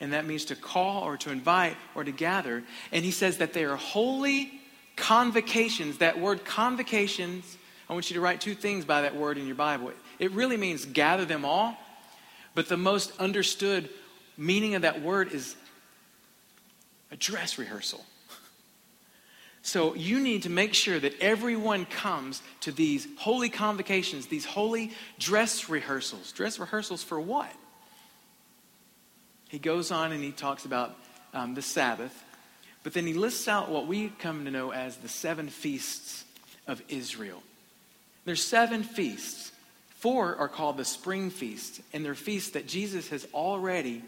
and 0.00 0.12
that 0.12 0.26
means 0.26 0.44
to 0.46 0.56
call 0.56 1.02
or 1.02 1.16
to 1.16 1.30
invite 1.30 1.76
or 1.94 2.04
to 2.04 2.12
gather. 2.12 2.62
And 2.92 3.06
he 3.06 3.10
says 3.10 3.38
that 3.38 3.54
they 3.54 3.64
are 3.64 3.76
holy 3.76 4.60
convocations. 4.96 5.98
That 5.98 6.20
word 6.20 6.44
convocations, 6.44 7.56
I 7.88 7.94
want 7.94 8.10
you 8.10 8.14
to 8.14 8.20
write 8.20 8.42
two 8.42 8.54
things 8.54 8.84
by 8.84 9.00
that 9.00 9.16
word 9.16 9.38
in 9.38 9.46
your 9.46 9.56
Bible. 9.56 9.92
It 10.18 10.30
really 10.32 10.58
means 10.58 10.84
gather 10.84 11.24
them 11.24 11.46
all 11.46 11.74
but 12.60 12.68
the 12.68 12.76
most 12.76 13.18
understood 13.18 13.88
meaning 14.36 14.74
of 14.74 14.82
that 14.82 15.00
word 15.00 15.32
is 15.32 15.56
a 17.10 17.16
dress 17.16 17.56
rehearsal. 17.56 18.04
So 19.62 19.94
you 19.94 20.20
need 20.20 20.42
to 20.42 20.50
make 20.50 20.74
sure 20.74 21.00
that 21.00 21.18
everyone 21.22 21.86
comes 21.86 22.42
to 22.60 22.70
these 22.70 23.08
holy 23.16 23.48
convocations, 23.48 24.26
these 24.26 24.44
holy 24.44 24.92
dress 25.18 25.70
rehearsals. 25.70 26.32
Dress 26.32 26.58
rehearsals 26.58 27.02
for 27.02 27.18
what? 27.18 27.50
He 29.48 29.58
goes 29.58 29.90
on 29.90 30.12
and 30.12 30.22
he 30.22 30.30
talks 30.30 30.66
about 30.66 30.94
um, 31.32 31.54
the 31.54 31.62
Sabbath, 31.62 32.22
but 32.82 32.92
then 32.92 33.06
he 33.06 33.14
lists 33.14 33.48
out 33.48 33.70
what 33.70 33.86
we 33.86 34.10
come 34.18 34.44
to 34.44 34.50
know 34.50 34.70
as 34.70 34.98
the 34.98 35.08
seven 35.08 35.48
feasts 35.48 36.26
of 36.66 36.82
Israel. 36.90 37.42
There's 38.26 38.44
seven 38.44 38.82
feasts. 38.82 39.49
Four 40.00 40.34
are 40.36 40.48
called 40.48 40.78
the 40.78 40.84
spring 40.86 41.28
feasts, 41.28 41.78
and 41.92 42.02
they're 42.02 42.14
feasts 42.14 42.52
that 42.52 42.66
Jesus 42.66 43.10
has 43.10 43.28
already 43.34 44.02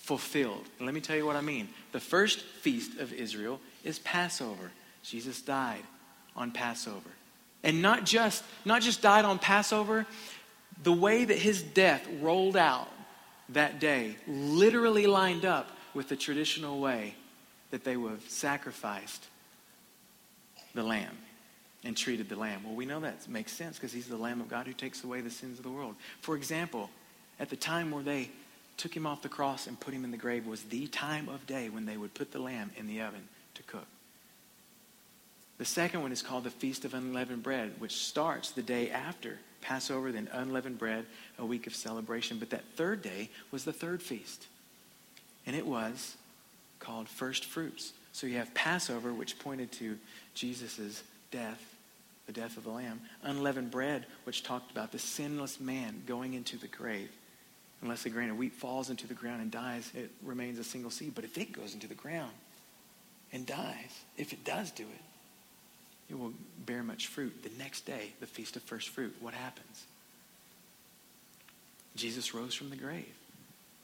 fulfilled. 0.00 0.62
And 0.76 0.84
let 0.84 0.94
me 0.94 1.00
tell 1.00 1.16
you 1.16 1.24
what 1.24 1.36
I 1.36 1.40
mean. 1.40 1.70
The 1.92 2.00
first 2.00 2.40
feast 2.40 2.98
of 2.98 3.14
Israel 3.14 3.58
is 3.82 3.98
Passover. 4.00 4.70
Jesus 5.02 5.40
died 5.40 5.84
on 6.36 6.50
Passover. 6.50 7.08
And 7.62 7.80
not 7.80 8.04
just, 8.04 8.44
not 8.66 8.82
just 8.82 9.00
died 9.00 9.24
on 9.24 9.38
Passover, 9.38 10.04
the 10.82 10.92
way 10.92 11.24
that 11.24 11.38
his 11.38 11.62
death 11.62 12.06
rolled 12.20 12.56
out 12.56 12.90
that 13.48 13.80
day 13.80 14.16
literally 14.28 15.06
lined 15.06 15.46
up 15.46 15.70
with 15.94 16.10
the 16.10 16.16
traditional 16.16 16.78
way 16.78 17.14
that 17.70 17.84
they 17.84 17.96
would 17.96 18.10
have 18.10 18.28
sacrificed 18.28 19.26
the 20.74 20.82
lamb 20.82 21.16
and 21.84 21.96
treated 21.96 22.28
the 22.28 22.36
lamb. 22.36 22.62
Well, 22.64 22.74
we 22.74 22.86
know 22.86 23.00
that 23.00 23.28
makes 23.28 23.52
sense 23.52 23.76
because 23.76 23.92
he's 23.92 24.06
the 24.06 24.16
Lamb 24.16 24.40
of 24.40 24.48
God 24.48 24.66
who 24.66 24.72
takes 24.72 25.02
away 25.02 25.20
the 25.20 25.30
sins 25.30 25.58
of 25.58 25.64
the 25.64 25.70
world. 25.70 25.96
For 26.20 26.36
example, 26.36 26.90
at 27.40 27.50
the 27.50 27.56
time 27.56 27.90
where 27.90 28.02
they 28.02 28.30
took 28.76 28.96
him 28.96 29.06
off 29.06 29.22
the 29.22 29.28
cross 29.28 29.66
and 29.66 29.78
put 29.78 29.92
him 29.92 30.04
in 30.04 30.10
the 30.10 30.16
grave 30.16 30.46
was 30.46 30.62
the 30.64 30.86
time 30.86 31.28
of 31.28 31.46
day 31.46 31.68
when 31.68 31.86
they 31.86 31.96
would 31.96 32.14
put 32.14 32.32
the 32.32 32.38
lamb 32.38 32.70
in 32.76 32.86
the 32.86 33.00
oven 33.00 33.28
to 33.54 33.62
cook. 33.64 33.86
The 35.58 35.64
second 35.64 36.02
one 36.02 36.12
is 36.12 36.22
called 36.22 36.44
the 36.44 36.50
Feast 36.50 36.84
of 36.84 36.94
Unleavened 36.94 37.42
Bread, 37.42 37.72
which 37.78 37.96
starts 37.96 38.50
the 38.50 38.62
day 38.62 38.90
after 38.90 39.38
Passover, 39.60 40.10
then 40.10 40.28
unleavened 40.32 40.78
bread, 40.78 41.06
a 41.38 41.44
week 41.44 41.66
of 41.66 41.74
celebration. 41.74 42.38
But 42.38 42.50
that 42.50 42.64
third 42.74 43.00
day 43.00 43.30
was 43.50 43.64
the 43.64 43.72
third 43.72 44.02
feast. 44.02 44.46
And 45.46 45.54
it 45.54 45.66
was 45.66 46.16
called 46.80 47.08
first 47.08 47.44
fruits. 47.44 47.92
So 48.12 48.26
you 48.26 48.38
have 48.38 48.52
Passover, 48.54 49.12
which 49.12 49.38
pointed 49.38 49.70
to 49.72 49.98
Jesus' 50.34 51.02
death 51.30 51.71
the 52.26 52.32
death 52.32 52.56
of 52.56 52.64
the 52.64 52.70
Lamb. 52.70 53.00
Unleavened 53.22 53.70
bread, 53.70 54.06
which 54.24 54.42
talked 54.42 54.70
about 54.70 54.92
the 54.92 54.98
sinless 54.98 55.60
man 55.60 56.02
going 56.06 56.34
into 56.34 56.56
the 56.56 56.68
grave. 56.68 57.10
Unless 57.82 58.06
a 58.06 58.10
grain 58.10 58.30
of 58.30 58.38
wheat 58.38 58.52
falls 58.52 58.90
into 58.90 59.06
the 59.06 59.14
ground 59.14 59.42
and 59.42 59.50
dies, 59.50 59.90
it 59.94 60.10
remains 60.22 60.58
a 60.58 60.64
single 60.64 60.90
seed. 60.90 61.14
But 61.14 61.24
if 61.24 61.36
it 61.36 61.52
goes 61.52 61.74
into 61.74 61.88
the 61.88 61.94
ground 61.94 62.32
and 63.32 63.44
dies, 63.44 64.00
if 64.16 64.32
it 64.32 64.44
does 64.44 64.70
do 64.70 64.84
it, 64.84 66.12
it 66.12 66.18
will 66.18 66.32
bear 66.64 66.82
much 66.82 67.08
fruit. 67.08 67.42
The 67.42 67.50
next 67.58 67.86
day, 67.86 68.12
the 68.20 68.26
feast 68.26 68.54
of 68.56 68.62
first 68.62 68.90
fruit, 68.90 69.16
what 69.20 69.34
happens? 69.34 69.86
Jesus 71.96 72.34
rose 72.34 72.54
from 72.54 72.70
the 72.70 72.76
grave. 72.76 73.12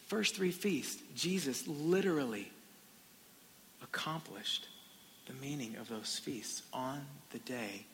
First 0.07 0.37
three 0.37 0.53
feasts, 0.53 1.03
Jesus 1.14 1.66
literally 1.66 2.51
accomplished 3.83 4.68
the 5.27 5.35
meaning 5.35 5.77
of 5.77 5.88
those 5.88 6.18
feasts 6.18 6.62
on 6.72 7.05
the 7.31 7.38
day 7.40 7.85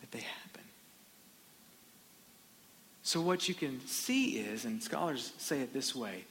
that 0.00 0.10
they 0.12 0.20
happen. 0.20 0.62
So, 3.02 3.20
what 3.20 3.48
you 3.48 3.54
can 3.54 3.80
see 3.86 4.38
is, 4.38 4.64
and 4.64 4.82
scholars 4.82 5.32
say 5.38 5.60
it 5.60 5.72
this 5.72 5.94
way 5.94 6.24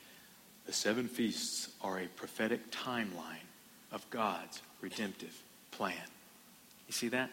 the 0.66 0.74
seven 0.74 1.08
feasts 1.08 1.70
are 1.82 2.00
a 2.00 2.08
prophetic 2.08 2.72
timeline 2.72 3.46
of 3.92 4.08
God's 4.10 4.62
redemptive 4.82 5.36
plan. 5.72 5.94
You 6.88 6.94
see 6.94 7.08
that? 7.10 7.30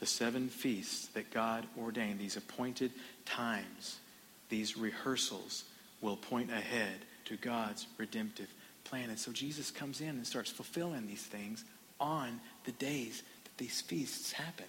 The 0.00 0.06
seven 0.06 0.48
feasts 0.48 1.06
that 1.08 1.30
God 1.30 1.66
ordained, 1.80 2.18
these 2.18 2.36
appointed 2.36 2.90
times, 3.24 4.00
these 4.48 4.76
rehearsals, 4.76 5.64
will 6.00 6.16
point 6.16 6.50
ahead 6.50 7.06
to 7.26 7.36
God's 7.36 7.86
redemptive 7.98 8.52
plan. 8.84 9.08
And 9.08 9.18
so 9.18 9.32
Jesus 9.32 9.70
comes 9.70 10.00
in 10.00 10.08
and 10.08 10.26
starts 10.26 10.50
fulfilling 10.50 11.06
these 11.06 11.22
things 11.22 11.64
on 12.00 12.40
the 12.64 12.72
days 12.72 13.22
that 13.44 13.56
these 13.56 13.80
feasts 13.80 14.32
happen. 14.32 14.66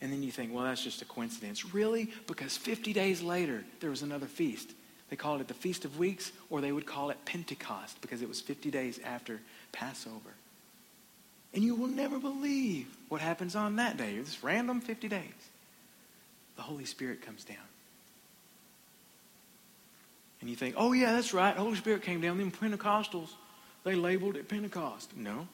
And 0.00 0.12
then 0.12 0.22
you 0.22 0.30
think, 0.30 0.52
well, 0.52 0.64
that's 0.64 0.82
just 0.82 1.02
a 1.02 1.06
coincidence. 1.06 1.74
Really? 1.74 2.10
Because 2.26 2.56
50 2.56 2.92
days 2.92 3.22
later, 3.22 3.64
there 3.80 3.90
was 3.90 4.02
another 4.02 4.26
feast. 4.26 4.70
They 5.08 5.16
called 5.16 5.40
it 5.40 5.48
the 5.48 5.54
Feast 5.54 5.84
of 5.84 5.98
Weeks, 5.98 6.32
or 6.50 6.60
they 6.60 6.72
would 6.72 6.86
call 6.86 7.10
it 7.10 7.24
Pentecost 7.24 8.00
because 8.00 8.22
it 8.22 8.28
was 8.28 8.40
50 8.40 8.70
days 8.70 8.98
after 9.04 9.40
Passover. 9.72 10.34
And 11.54 11.62
you 11.62 11.74
will 11.74 11.88
never 11.88 12.18
believe 12.18 12.88
what 13.08 13.20
happens 13.20 13.56
on 13.56 13.76
that 13.76 13.96
day. 13.96 14.18
This 14.18 14.42
random 14.42 14.80
50 14.80 15.08
days. 15.08 15.22
The 16.56 16.62
Holy 16.62 16.84
Spirit 16.84 17.22
comes 17.22 17.44
down. 17.44 17.56
And 20.40 20.50
you 20.50 20.56
think, 20.56 20.74
oh, 20.76 20.92
yeah, 20.92 21.12
that's 21.12 21.32
right. 21.32 21.56
Holy 21.56 21.76
Spirit 21.76 22.02
came 22.02 22.20
down. 22.20 22.38
Them 22.38 22.50
Pentecostals, 22.50 23.30
they 23.84 23.94
labeled 23.94 24.36
it 24.36 24.48
Pentecost. 24.48 25.16
No. 25.16 25.48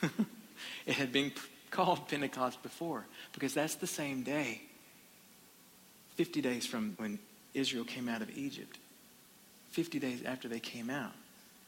it 0.86 0.94
had 0.94 1.12
been 1.12 1.32
called 1.74 2.06
Pentecost 2.08 2.62
before 2.62 3.04
because 3.32 3.52
that's 3.52 3.74
the 3.74 3.86
same 3.86 4.22
day. 4.22 4.62
50 6.14 6.40
days 6.40 6.64
from 6.64 6.94
when 6.98 7.18
Israel 7.52 7.84
came 7.84 8.08
out 8.08 8.22
of 8.22 8.30
Egypt. 8.36 8.78
50 9.72 9.98
days 9.98 10.22
after 10.24 10.46
they 10.46 10.60
came 10.60 10.88
out 10.88 11.12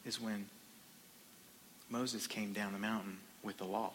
is 0.04 0.20
when 0.20 0.46
Moses 1.90 2.28
came 2.28 2.52
down 2.52 2.72
the 2.72 2.78
mountain 2.78 3.18
with 3.42 3.58
the 3.58 3.64
law. 3.64 3.90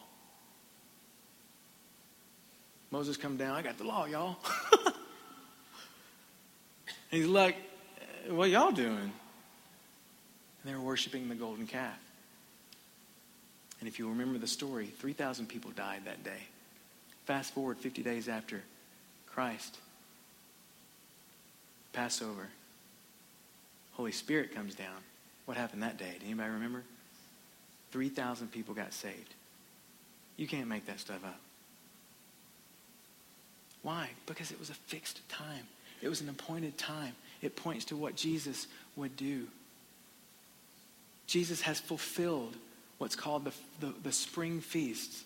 Moses 2.91 3.15
come 3.15 3.37
down, 3.37 3.55
I 3.55 3.61
got 3.61 3.77
the 3.77 3.85
law, 3.85 4.05
y'all. 4.05 4.35
he's 7.09 7.25
like, 7.25 7.55
what 8.27 8.49
y'all 8.49 8.71
doing? 8.71 8.97
And 8.97 9.11
they 10.65 10.73
were 10.73 10.81
worshiping 10.81 11.29
the 11.29 11.35
golden 11.35 11.67
calf. 11.67 11.97
And 13.81 13.87
if 13.87 13.97
you 13.97 14.07
remember 14.07 14.37
the 14.37 14.47
story, 14.47 14.85
3,000 14.85 15.47
people 15.47 15.71
died 15.71 16.03
that 16.05 16.23
day. 16.23 16.47
Fast 17.25 17.53
forward 17.53 17.77
50 17.79 18.03
days 18.03 18.29
after 18.29 18.61
Christ, 19.25 19.77
Passover, 21.91 22.47
Holy 23.93 24.11
Spirit 24.11 24.53
comes 24.53 24.75
down. 24.75 24.95
What 25.45 25.57
happened 25.57 25.81
that 25.83 25.97
day? 25.97 26.13
Did 26.13 26.25
anybody 26.25 26.51
remember? 26.51 26.83
3,000 27.91 28.51
people 28.51 28.73
got 28.73 28.93
saved. 28.93 29.33
You 30.37 30.47
can't 30.47 30.67
make 30.67 30.85
that 30.85 30.99
stuff 30.99 31.23
up. 31.25 31.39
Why? 33.81 34.09
Because 34.27 34.51
it 34.51 34.59
was 34.59 34.69
a 34.69 34.75
fixed 34.75 35.27
time. 35.27 35.65
It 36.01 36.07
was 36.07 36.21
an 36.21 36.29
appointed 36.29 36.77
time. 36.77 37.15
It 37.41 37.55
points 37.55 37.85
to 37.85 37.95
what 37.95 38.15
Jesus 38.15 38.67
would 38.95 39.17
do. 39.17 39.47
Jesus 41.25 41.61
has 41.61 41.79
fulfilled 41.79 42.55
what's 43.01 43.15
called 43.15 43.45
the, 43.45 43.51
the, 43.79 43.91
the 44.03 44.11
spring 44.11 44.61
feasts. 44.61 45.23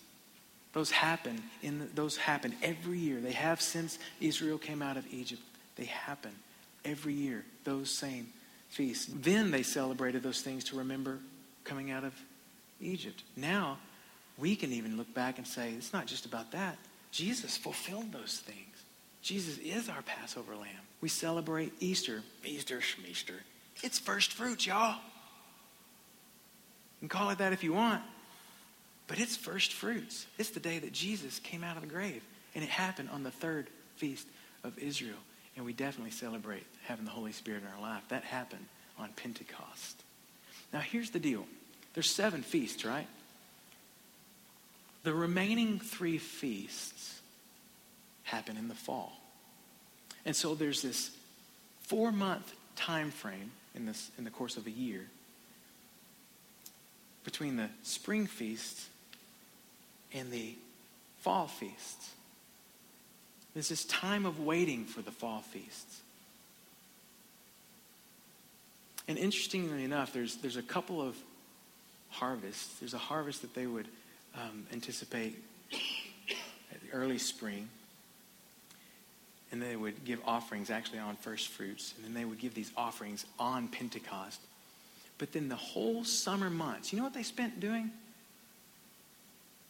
Those 0.72 0.90
happen 0.90 1.42
in 1.62 1.78
the, 1.78 1.84
those 1.84 2.16
happen 2.16 2.54
every 2.62 2.98
year. 2.98 3.20
They 3.20 3.32
have 3.32 3.60
since 3.60 3.98
Israel 4.18 4.56
came 4.56 4.80
out 4.80 4.96
of 4.96 5.04
Egypt. 5.12 5.42
They 5.76 5.84
happen 5.84 6.30
every 6.86 7.12
year. 7.12 7.44
Those 7.64 7.90
same 7.90 8.28
feasts. 8.70 9.10
Then 9.14 9.50
they 9.50 9.62
celebrated 9.62 10.22
those 10.22 10.40
things 10.40 10.64
to 10.64 10.78
remember 10.78 11.18
coming 11.64 11.90
out 11.90 12.02
of 12.02 12.14
Egypt. 12.80 13.22
Now 13.36 13.76
we 14.38 14.56
can 14.56 14.72
even 14.72 14.96
look 14.96 15.12
back 15.12 15.36
and 15.36 15.46
say 15.46 15.72
it's 15.72 15.92
not 15.92 16.06
just 16.06 16.24
about 16.24 16.52
that. 16.52 16.78
Jesus 17.10 17.58
fulfilled 17.58 18.10
those 18.10 18.38
things. 18.38 18.84
Jesus 19.20 19.58
is 19.58 19.90
our 19.90 20.00
Passover 20.00 20.56
lamb. 20.56 20.70
We 21.02 21.10
celebrate 21.10 21.74
Easter. 21.80 22.22
Easter, 22.42 22.78
Schmeaster. 22.78 23.40
It's 23.82 23.98
first 23.98 24.32
fruits, 24.32 24.66
y'all. 24.66 24.98
Can 27.00 27.08
call 27.08 27.30
it 27.30 27.38
that 27.38 27.52
if 27.52 27.62
you 27.62 27.72
want. 27.72 28.02
But 29.06 29.20
it's 29.20 29.36
first 29.36 29.72
fruits. 29.72 30.26
It's 30.38 30.50
the 30.50 30.60
day 30.60 30.78
that 30.78 30.92
Jesus 30.92 31.38
came 31.38 31.62
out 31.62 31.76
of 31.76 31.82
the 31.82 31.88
grave. 31.88 32.22
And 32.54 32.64
it 32.64 32.70
happened 32.70 33.10
on 33.12 33.22
the 33.22 33.30
third 33.30 33.68
feast 33.96 34.26
of 34.64 34.78
Israel. 34.78 35.18
And 35.56 35.64
we 35.64 35.72
definitely 35.72 36.10
celebrate 36.10 36.66
having 36.84 37.04
the 37.04 37.10
Holy 37.10 37.32
Spirit 37.32 37.62
in 37.62 37.68
our 37.68 37.80
life. 37.80 38.02
That 38.08 38.24
happened 38.24 38.66
on 38.98 39.10
Pentecost. 39.14 40.02
Now, 40.72 40.80
here's 40.80 41.10
the 41.10 41.18
deal 41.18 41.46
there's 41.94 42.10
seven 42.10 42.42
feasts, 42.42 42.84
right? 42.84 43.06
The 45.04 45.14
remaining 45.14 45.78
three 45.78 46.18
feasts 46.18 47.20
happen 48.24 48.56
in 48.56 48.68
the 48.68 48.74
fall. 48.74 49.12
And 50.24 50.34
so 50.34 50.54
there's 50.56 50.82
this 50.82 51.12
four 51.82 52.10
month 52.10 52.52
time 52.74 53.12
frame 53.12 53.52
in, 53.74 53.86
this, 53.86 54.10
in 54.18 54.24
the 54.24 54.30
course 54.30 54.56
of 54.56 54.66
a 54.66 54.70
year 54.70 55.06
between 57.26 57.56
the 57.56 57.68
spring 57.82 58.24
feasts 58.24 58.88
and 60.14 60.30
the 60.30 60.54
fall 61.18 61.48
feasts. 61.48 62.12
There's 63.52 63.68
this 63.68 63.84
time 63.86 64.24
of 64.24 64.38
waiting 64.38 64.84
for 64.84 65.02
the 65.02 65.10
fall 65.10 65.40
feasts. 65.40 66.02
And 69.08 69.18
interestingly 69.18 69.82
enough, 69.82 70.12
there's, 70.12 70.36
there's 70.36 70.56
a 70.56 70.62
couple 70.62 71.02
of 71.02 71.16
harvests. 72.10 72.78
There's 72.78 72.94
a 72.94 72.98
harvest 72.98 73.42
that 73.42 73.54
they 73.54 73.66
would 73.66 73.88
um, 74.36 74.64
anticipate 74.72 75.36
at 75.72 76.80
the 76.80 76.92
early 76.92 77.18
spring. 77.18 77.68
And 79.50 79.60
they 79.60 79.74
would 79.74 80.04
give 80.04 80.20
offerings 80.24 80.70
actually 80.70 81.00
on 81.00 81.16
first 81.16 81.48
fruits. 81.48 81.92
And 81.96 82.06
then 82.06 82.14
they 82.14 82.24
would 82.24 82.38
give 82.38 82.54
these 82.54 82.70
offerings 82.76 83.26
on 83.36 83.66
Pentecost. 83.66 84.40
But 85.18 85.32
then 85.32 85.48
the 85.48 85.56
whole 85.56 86.04
summer 86.04 86.50
months, 86.50 86.92
you 86.92 86.98
know 86.98 87.04
what 87.04 87.14
they 87.14 87.22
spent 87.22 87.60
doing? 87.60 87.90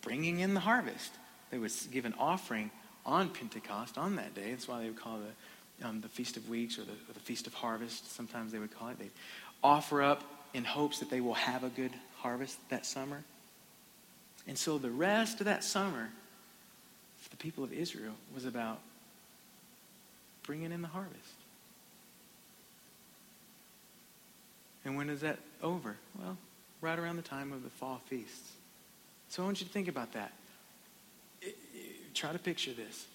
Bringing 0.03 0.41
in 0.41 0.55
the 0.55 0.61
harvest. 0.61 1.13
They 1.51 1.59
would 1.59 1.73
give 1.93 2.05
an 2.05 2.15
offering 2.19 2.71
on 3.05 3.29
Pentecost 3.29 3.97
on 3.97 4.17
that 4.17 4.35
day. 4.35 4.51
That's 4.51 4.67
why 4.67 4.81
they 4.81 4.87
would 4.87 5.01
call 5.01 5.19
it 5.19 5.85
um, 5.85 6.01
the 6.01 6.09
Feast 6.09 6.37
of 6.37 6.49
Weeks 6.49 6.79
or 6.79 6.83
the, 6.83 6.93
or 6.93 7.13
the 7.15 7.21
Feast 7.21 7.47
of 7.47 7.55
Harvest. 7.55 8.13
Sometimes 8.15 8.53
they 8.53 8.59
would 8.59 8.77
call 8.77 8.89
it. 8.89 8.99
They'd 8.99 9.11
offer 9.63 10.03
up 10.03 10.23
in 10.55 10.65
hopes 10.65 10.99
that 10.99 11.11
they 11.11 11.21
will 11.21 11.35
have 11.35 11.63
a 11.63 11.69
good 11.69 11.93
harvest 12.19 12.59
that 12.71 12.87
summer. 12.87 13.23
And 14.49 14.57
so 14.57 14.79
the 14.79 14.91
rest 14.91 15.41
of 15.41 15.47
that 15.47 15.63
summer 15.65 16.11
for 17.21 17.31
the 17.31 17.37
people 17.37 17.63
of 17.63 17.73
Israel 17.73 18.15
was 18.35 18.45
about 18.45 18.81
bringing 20.45 20.73
in 20.73 20.83
the 20.83 20.89
harvest. 20.89 21.33
And 24.87 24.97
when 24.97 25.11
is 25.11 25.21
that 25.23 25.39
over? 25.63 25.97
Well, 26.17 26.39
right 26.81 26.99
around 26.99 27.17
the 27.17 27.23
time 27.23 27.53
of 27.53 27.65
the 27.65 27.71
fall 27.71 28.01
feasts. 28.07 28.53
So 29.29 29.43
I 29.43 29.47
want 29.47 29.61
you 29.61 29.67
to 29.67 29.73
think 29.73 29.89
about 29.89 30.13
that. 30.13 30.33
It, 31.43 31.57
it, 31.75 32.15
try 32.15 32.33
to 32.33 32.39
picture 32.39 32.73
this. 32.73 33.07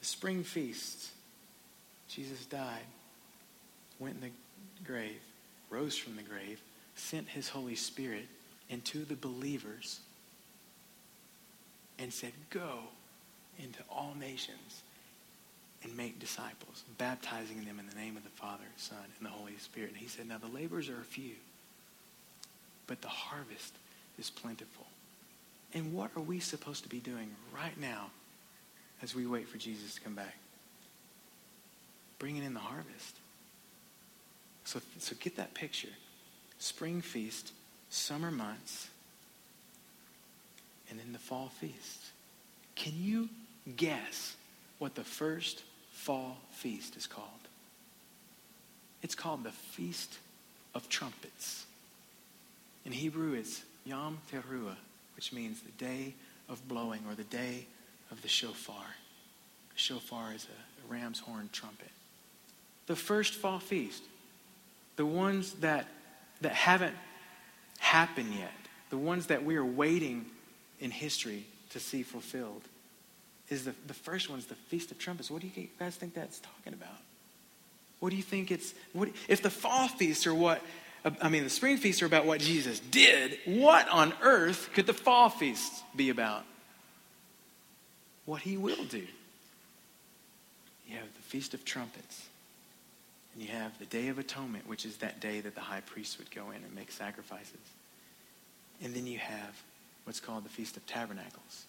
The 0.00 0.06
spring 0.06 0.44
feasts. 0.44 1.10
Jesus 2.08 2.44
died, 2.44 2.84
went 3.98 4.16
in 4.16 4.20
the 4.20 4.84
grave, 4.84 5.20
rose 5.70 5.96
from 5.96 6.16
the 6.16 6.22
grave, 6.22 6.60
sent 6.94 7.28
his 7.28 7.48
Holy 7.48 7.74
Spirit 7.74 8.28
into 8.68 9.04
the 9.04 9.16
believers, 9.16 10.00
and 11.98 12.12
said, 12.12 12.32
Go 12.50 12.80
into 13.58 13.80
all 13.90 14.14
nations 14.20 14.82
and 15.86 15.96
make 15.96 16.18
disciples, 16.18 16.82
baptizing 16.98 17.64
them 17.64 17.78
in 17.78 17.86
the 17.86 17.94
name 17.94 18.16
of 18.16 18.24
the 18.24 18.30
Father, 18.30 18.64
Son, 18.76 18.98
and 19.18 19.26
the 19.26 19.30
Holy 19.30 19.56
Spirit. 19.58 19.90
And 19.90 19.98
he 19.98 20.08
said, 20.08 20.28
Now 20.28 20.38
the 20.38 20.48
labors 20.48 20.88
are 20.88 21.00
few, 21.04 21.34
but 22.88 23.00
the 23.02 23.08
harvest 23.08 23.72
is 24.18 24.28
plentiful. 24.28 24.86
And 25.74 25.92
what 25.92 26.10
are 26.16 26.20
we 26.20 26.40
supposed 26.40 26.82
to 26.82 26.88
be 26.88 26.98
doing 26.98 27.30
right 27.54 27.78
now 27.80 28.10
as 29.00 29.14
we 29.14 29.26
wait 29.26 29.48
for 29.48 29.58
Jesus 29.58 29.94
to 29.94 30.00
come 30.00 30.14
back? 30.14 30.36
Bringing 32.18 32.42
in 32.42 32.54
the 32.54 32.60
harvest. 32.60 33.16
So, 34.64 34.80
so 34.98 35.14
get 35.20 35.36
that 35.36 35.54
picture. 35.54 35.88
Spring 36.58 37.00
feast, 37.00 37.52
summer 37.90 38.32
months, 38.32 38.88
and 40.90 40.98
then 40.98 41.12
the 41.12 41.18
fall 41.18 41.52
feast. 41.60 42.06
Can 42.74 42.94
you 42.96 43.28
guess 43.76 44.34
what 44.78 44.94
the 44.96 45.04
first 45.04 45.62
fall 45.96 46.36
feast 46.52 46.94
is 46.94 47.06
called. 47.06 47.26
It's 49.02 49.14
called 49.14 49.42
the 49.42 49.50
Feast 49.50 50.18
of 50.74 50.88
Trumpets. 50.88 51.64
In 52.84 52.92
Hebrew, 52.92 53.32
it's 53.32 53.64
Yom 53.84 54.18
Teruah, 54.30 54.76
which 55.16 55.32
means 55.32 55.60
the 55.62 55.84
day 55.84 56.14
of 56.48 56.66
blowing 56.68 57.00
or 57.08 57.14
the 57.14 57.24
day 57.24 57.66
of 58.12 58.22
the 58.22 58.28
shofar. 58.28 58.84
A 59.74 59.78
shofar 59.78 60.32
is 60.34 60.46
a 60.46 60.92
ram's 60.92 61.18
horn 61.18 61.48
trumpet. 61.50 61.90
The 62.86 62.94
first 62.94 63.34
fall 63.34 63.58
feast, 63.58 64.02
the 64.96 65.06
ones 65.06 65.54
that, 65.54 65.88
that 66.42 66.52
haven't 66.52 66.94
happened 67.78 68.34
yet, 68.34 68.52
the 68.90 68.98
ones 68.98 69.26
that 69.26 69.44
we 69.44 69.56
are 69.56 69.64
waiting 69.64 70.26
in 70.78 70.90
history 70.90 71.46
to 71.70 71.80
see 71.80 72.02
fulfilled 72.02 72.62
is 73.48 73.64
the, 73.64 73.74
the 73.86 73.94
first 73.94 74.28
one 74.28 74.38
is 74.38 74.46
the 74.46 74.54
Feast 74.54 74.90
of 74.90 74.98
Trumpets. 74.98 75.30
What 75.30 75.42
do 75.42 75.48
you 75.54 75.68
guys 75.78 75.96
think 75.96 76.14
that's 76.14 76.40
talking 76.40 76.72
about? 76.72 76.98
What 78.00 78.10
do 78.10 78.16
you 78.16 78.22
think 78.22 78.50
it's, 78.50 78.74
what, 78.92 79.08
if 79.28 79.42
the 79.42 79.50
fall 79.50 79.88
feasts 79.88 80.26
are 80.26 80.34
what, 80.34 80.60
uh, 81.04 81.10
I 81.22 81.28
mean, 81.28 81.44
the 81.44 81.50
spring 81.50 81.76
feasts 81.76 82.02
are 82.02 82.06
about 82.06 82.26
what 82.26 82.40
Jesus 82.40 82.80
did, 82.80 83.38
what 83.46 83.88
on 83.88 84.12
earth 84.22 84.70
could 84.74 84.86
the 84.86 84.92
fall 84.92 85.28
feasts 85.28 85.82
be 85.94 86.10
about? 86.10 86.44
What 88.24 88.42
he 88.42 88.56
will 88.56 88.84
do. 88.84 89.06
You 90.88 90.96
have 90.96 91.14
the 91.14 91.22
Feast 91.22 91.54
of 91.54 91.64
Trumpets. 91.64 92.28
And 93.34 93.44
you 93.44 93.50
have 93.50 93.78
the 93.78 93.86
Day 93.86 94.08
of 94.08 94.18
Atonement, 94.18 94.66
which 94.66 94.84
is 94.84 94.96
that 94.98 95.20
day 95.20 95.40
that 95.40 95.54
the 95.54 95.60
high 95.60 95.82
priest 95.82 96.18
would 96.18 96.30
go 96.30 96.50
in 96.50 96.56
and 96.56 96.74
make 96.74 96.90
sacrifices. 96.90 97.58
And 98.82 98.94
then 98.94 99.06
you 99.06 99.18
have 99.18 99.62
what's 100.04 100.20
called 100.20 100.44
the 100.44 100.48
Feast 100.48 100.76
of 100.76 100.86
Tabernacles. 100.86 101.66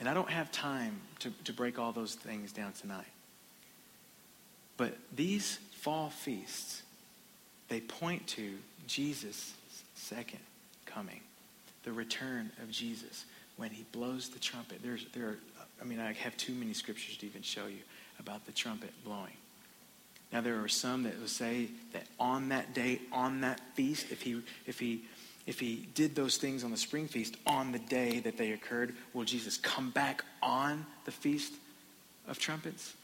And 0.00 0.08
I 0.08 0.14
don't 0.14 0.30
have 0.30 0.50
time 0.50 0.98
to, 1.20 1.30
to 1.44 1.52
break 1.52 1.78
all 1.78 1.92
those 1.92 2.14
things 2.14 2.52
down 2.52 2.72
tonight. 2.72 3.04
But 4.78 4.96
these 5.14 5.58
fall 5.72 6.08
feasts, 6.08 6.82
they 7.68 7.80
point 7.80 8.26
to 8.28 8.54
Jesus' 8.86 9.52
second 9.94 10.40
coming, 10.86 11.20
the 11.84 11.92
return 11.92 12.50
of 12.62 12.70
Jesus 12.70 13.26
when 13.58 13.70
he 13.70 13.84
blows 13.92 14.30
the 14.30 14.38
trumpet. 14.38 14.80
There's, 14.82 15.04
there 15.12 15.26
are, 15.26 15.38
I 15.82 15.84
mean, 15.84 16.00
I 16.00 16.14
have 16.14 16.34
too 16.38 16.54
many 16.54 16.72
scriptures 16.72 17.18
to 17.18 17.26
even 17.26 17.42
show 17.42 17.66
you 17.66 17.82
about 18.18 18.46
the 18.46 18.52
trumpet 18.52 18.90
blowing. 19.04 19.34
Now, 20.32 20.40
there 20.40 20.62
are 20.62 20.68
some 20.68 21.02
that 21.02 21.20
will 21.20 21.26
say 21.26 21.68
that 21.92 22.04
on 22.18 22.48
that 22.50 22.72
day, 22.72 23.00
on 23.12 23.42
that 23.42 23.60
feast, 23.74 24.10
if 24.10 24.22
he, 24.22 24.40
if 24.66 24.78
he, 24.78 25.02
if 25.50 25.58
he 25.58 25.88
did 25.96 26.14
those 26.14 26.36
things 26.36 26.62
on 26.62 26.70
the 26.70 26.76
spring 26.76 27.08
feast 27.08 27.36
on 27.44 27.72
the 27.72 27.80
day 27.80 28.20
that 28.20 28.38
they 28.38 28.52
occurred, 28.52 28.94
will 29.12 29.24
Jesus 29.24 29.56
come 29.56 29.90
back 29.90 30.22
on 30.40 30.86
the 31.06 31.10
feast 31.10 31.52
of 32.28 32.38
trumpets? 32.38 32.94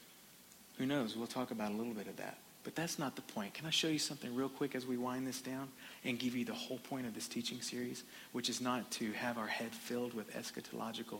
Who 0.77 0.85
knows? 0.85 1.17
We'll 1.17 1.27
talk 1.27 1.51
about 1.51 1.73
a 1.73 1.75
little 1.75 1.93
bit 1.93 2.07
of 2.07 2.15
that. 2.15 2.37
But 2.63 2.73
that's 2.73 2.97
not 2.97 3.17
the 3.17 3.21
point. 3.21 3.53
Can 3.53 3.65
I 3.65 3.69
show 3.69 3.89
you 3.89 3.99
something 3.99 4.33
real 4.33 4.47
quick 4.47 4.75
as 4.75 4.85
we 4.85 4.95
wind 4.95 5.27
this 5.27 5.41
down 5.41 5.67
and 6.05 6.17
give 6.17 6.37
you 6.37 6.45
the 6.45 6.53
whole 6.53 6.77
point 6.77 7.05
of 7.05 7.13
this 7.13 7.27
teaching 7.27 7.59
series, 7.59 8.05
which 8.31 8.49
is 8.49 8.61
not 8.61 8.89
to 8.91 9.11
have 9.11 9.37
our 9.37 9.47
head 9.47 9.73
filled 9.73 10.13
with 10.13 10.33
eschatological 10.33 11.19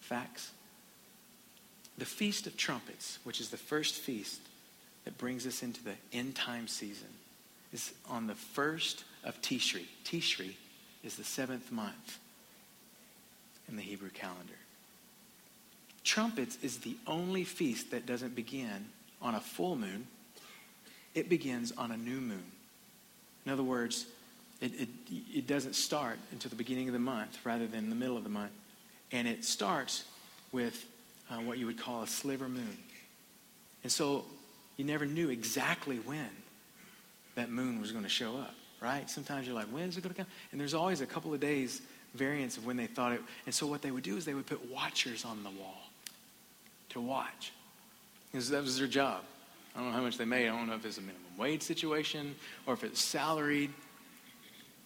facts? 0.00 0.50
The 1.96 2.04
Feast 2.04 2.46
of 2.46 2.58
Trumpets, 2.58 3.18
which 3.24 3.40
is 3.40 3.48
the 3.48 3.56
first 3.56 3.94
feast 3.94 4.42
that 5.06 5.16
brings 5.16 5.46
us 5.46 5.62
into 5.62 5.82
the 5.82 5.94
end 6.12 6.34
time 6.34 6.68
season 6.68 7.08
is 7.72 7.94
on 8.10 8.26
the 8.26 8.34
first 8.34 9.04
of 9.24 9.40
Tishri. 9.42 9.84
Tishri 10.04 10.54
is 11.02 11.16
the 11.16 11.24
seventh 11.24 11.70
month 11.72 12.18
in 13.68 13.76
the 13.76 13.82
Hebrew 13.82 14.10
calendar. 14.10 14.54
Trumpets 16.04 16.58
is 16.62 16.78
the 16.78 16.96
only 17.06 17.44
feast 17.44 17.90
that 17.90 18.06
doesn't 18.06 18.34
begin 18.34 18.86
on 19.20 19.34
a 19.34 19.40
full 19.40 19.76
moon. 19.76 20.06
It 21.14 21.28
begins 21.28 21.72
on 21.72 21.90
a 21.90 21.96
new 21.96 22.20
moon. 22.20 22.44
In 23.46 23.52
other 23.52 23.62
words, 23.62 24.06
it, 24.60 24.72
it, 24.80 24.88
it 25.34 25.46
doesn't 25.46 25.74
start 25.74 26.18
until 26.32 26.50
the 26.50 26.56
beginning 26.56 26.88
of 26.88 26.92
the 26.92 26.98
month 26.98 27.38
rather 27.44 27.66
than 27.66 27.88
the 27.88 27.96
middle 27.96 28.16
of 28.16 28.24
the 28.24 28.30
month. 28.30 28.52
And 29.12 29.26
it 29.26 29.44
starts 29.44 30.04
with 30.52 30.86
uh, 31.30 31.36
what 31.36 31.58
you 31.58 31.66
would 31.66 31.78
call 31.78 32.02
a 32.02 32.06
sliver 32.06 32.48
moon. 32.48 32.76
And 33.82 33.90
so 33.90 34.24
you 34.76 34.84
never 34.84 35.06
knew 35.06 35.30
exactly 35.30 35.96
when 35.96 36.28
that 37.34 37.50
moon 37.50 37.80
was 37.80 37.92
going 37.92 38.04
to 38.04 38.10
show 38.10 38.36
up, 38.36 38.54
right? 38.80 39.08
Sometimes 39.08 39.46
you're 39.46 39.54
like, 39.54 39.66
when 39.66 39.88
is 39.88 39.96
it 39.96 40.02
going 40.02 40.14
to 40.14 40.22
come? 40.22 40.30
And 40.52 40.60
there's 40.60 40.74
always 40.74 41.00
a 41.00 41.06
couple 41.06 41.32
of 41.34 41.40
days 41.40 41.82
variance 42.14 42.56
of 42.56 42.66
when 42.66 42.76
they 42.76 42.86
thought 42.86 43.12
it. 43.12 43.20
And 43.46 43.54
so 43.54 43.66
what 43.66 43.82
they 43.82 43.90
would 43.90 44.02
do 44.02 44.16
is 44.16 44.24
they 44.24 44.34
would 44.34 44.46
put 44.46 44.70
watchers 44.70 45.24
on 45.24 45.42
the 45.42 45.50
wall 45.50 45.82
to 46.90 47.00
watch. 47.00 47.52
Because 48.30 48.50
that 48.50 48.62
was 48.62 48.78
their 48.78 48.88
job. 48.88 49.22
I 49.74 49.80
don't 49.80 49.88
know 49.88 49.94
how 49.94 50.02
much 50.02 50.18
they 50.18 50.24
made. 50.24 50.48
I 50.48 50.56
don't 50.56 50.66
know 50.66 50.74
if 50.74 50.84
it's 50.84 50.98
a 50.98 51.02
minimum 51.02 51.22
wage 51.36 51.62
situation 51.62 52.34
or 52.66 52.74
if 52.74 52.84
it's 52.84 53.00
salaried. 53.00 53.70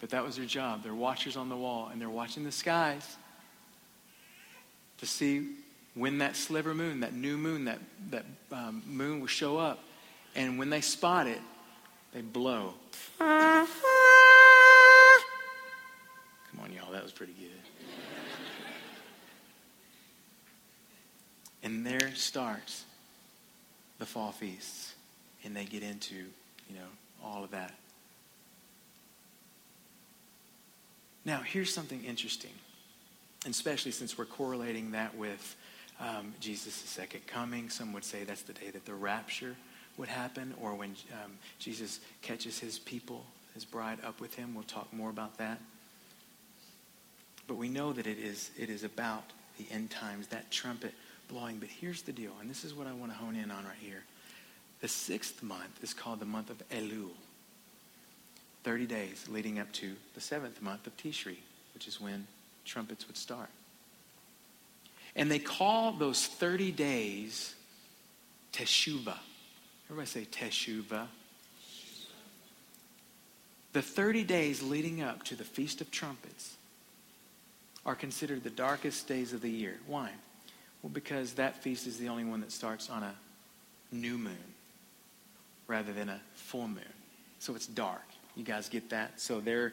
But 0.00 0.10
that 0.10 0.24
was 0.24 0.36
their 0.36 0.44
job. 0.44 0.82
They're 0.82 0.94
watchers 0.94 1.36
on 1.36 1.48
the 1.48 1.56
wall 1.56 1.88
and 1.90 2.00
they're 2.00 2.10
watching 2.10 2.44
the 2.44 2.52
skies 2.52 3.16
to 4.98 5.06
see 5.06 5.48
when 5.94 6.18
that 6.18 6.36
sliver 6.36 6.74
moon, 6.74 7.00
that 7.00 7.14
new 7.14 7.36
moon, 7.36 7.64
that, 7.66 7.78
that 8.10 8.26
um, 8.52 8.82
moon 8.86 9.20
will 9.20 9.26
show 9.28 9.58
up. 9.58 9.80
And 10.34 10.58
when 10.58 10.68
they 10.68 10.80
spot 10.80 11.26
it, 11.26 11.40
they 12.14 12.20
blow. 12.22 12.72
Come 13.18 13.66
on, 16.62 16.72
y'all, 16.72 16.92
that 16.92 17.02
was 17.02 17.12
pretty 17.12 17.34
good. 17.34 17.50
and 21.64 21.84
there 21.84 22.14
starts 22.14 22.84
the 23.98 24.06
fall 24.06 24.32
feasts. 24.32 24.94
And 25.44 25.54
they 25.54 25.66
get 25.66 25.82
into, 25.82 26.14
you 26.14 26.74
know, 26.74 26.86
all 27.22 27.44
of 27.44 27.50
that. 27.50 27.74
Now, 31.26 31.40
here's 31.40 31.72
something 31.72 32.02
interesting, 32.02 32.52
especially 33.46 33.90
since 33.90 34.16
we're 34.16 34.24
correlating 34.24 34.92
that 34.92 35.14
with 35.14 35.56
um, 36.00 36.32
Jesus' 36.40 36.72
second 36.74 37.26
coming. 37.26 37.68
Some 37.68 37.92
would 37.92 38.04
say 38.04 38.24
that's 38.24 38.42
the 38.42 38.54
day 38.54 38.70
that 38.70 38.86
the 38.86 38.94
rapture 38.94 39.54
would 39.96 40.08
happen, 40.08 40.54
or 40.60 40.74
when 40.74 40.90
um, 41.12 41.32
Jesus 41.58 42.00
catches 42.22 42.58
his 42.58 42.78
people, 42.78 43.24
his 43.54 43.64
bride, 43.64 43.98
up 44.04 44.20
with 44.20 44.34
him. 44.34 44.54
We'll 44.54 44.64
talk 44.64 44.92
more 44.92 45.10
about 45.10 45.38
that. 45.38 45.60
But 47.46 47.56
we 47.56 47.68
know 47.68 47.92
that 47.92 48.06
it 48.06 48.18
is, 48.18 48.50
it 48.58 48.70
is 48.70 48.84
about 48.84 49.24
the 49.58 49.66
end 49.70 49.90
times, 49.90 50.28
that 50.28 50.50
trumpet 50.50 50.94
blowing. 51.28 51.58
But 51.58 51.68
here's 51.68 52.02
the 52.02 52.12
deal, 52.12 52.32
and 52.40 52.50
this 52.50 52.64
is 52.64 52.74
what 52.74 52.86
I 52.86 52.92
want 52.92 53.12
to 53.12 53.18
hone 53.18 53.36
in 53.36 53.50
on 53.50 53.64
right 53.64 53.74
here. 53.80 54.02
The 54.80 54.88
sixth 54.88 55.42
month 55.42 55.82
is 55.82 55.94
called 55.94 56.20
the 56.20 56.26
month 56.26 56.50
of 56.50 56.62
Elul. 56.70 57.10
30 58.64 58.86
days 58.86 59.26
leading 59.28 59.58
up 59.58 59.70
to 59.72 59.94
the 60.14 60.20
seventh 60.20 60.60
month 60.62 60.86
of 60.86 60.96
Tishri, 60.96 61.36
which 61.74 61.86
is 61.86 62.00
when 62.00 62.26
trumpets 62.64 63.06
would 63.06 63.16
start. 63.16 63.50
And 65.14 65.30
they 65.30 65.38
call 65.38 65.92
those 65.92 66.26
30 66.26 66.72
days 66.72 67.54
Teshuvah. 68.52 69.18
Everybody 69.90 70.06
say 70.06 70.24
Teshuvah. 70.24 71.06
The 73.72 73.82
30 73.82 74.24
days 74.24 74.62
leading 74.62 75.02
up 75.02 75.24
to 75.24 75.34
the 75.34 75.44
Feast 75.44 75.80
of 75.80 75.90
Trumpets 75.90 76.56
are 77.84 77.94
considered 77.94 78.42
the 78.42 78.50
darkest 78.50 79.06
days 79.08 79.32
of 79.32 79.42
the 79.42 79.50
year. 79.50 79.78
Why? 79.86 80.10
Well, 80.82 80.90
because 80.90 81.34
that 81.34 81.62
feast 81.62 81.86
is 81.86 81.98
the 81.98 82.08
only 82.08 82.24
one 82.24 82.40
that 82.40 82.52
starts 82.52 82.88
on 82.88 83.02
a 83.02 83.14
new 83.90 84.16
moon 84.16 84.36
rather 85.66 85.92
than 85.92 86.08
a 86.08 86.20
full 86.34 86.68
moon. 86.68 86.84
So 87.38 87.54
it's 87.54 87.66
dark. 87.66 88.04
You 88.36 88.44
guys 88.44 88.68
get 88.68 88.90
that? 88.90 89.20
So 89.20 89.40
their, 89.40 89.72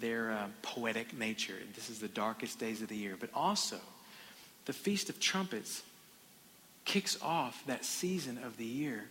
their 0.00 0.32
uh, 0.32 0.46
poetic 0.62 1.16
nature, 1.16 1.56
this 1.74 1.88
is 1.88 1.98
the 1.98 2.08
darkest 2.08 2.58
days 2.58 2.82
of 2.82 2.88
the 2.88 2.96
year. 2.96 3.16
But 3.18 3.30
also, 3.34 3.78
the 4.66 4.72
Feast 4.72 5.08
of 5.08 5.18
Trumpets 5.18 5.82
kicks 6.84 7.18
off 7.22 7.62
that 7.66 7.84
season 7.84 8.38
of 8.44 8.56
the 8.56 8.64
year 8.64 9.04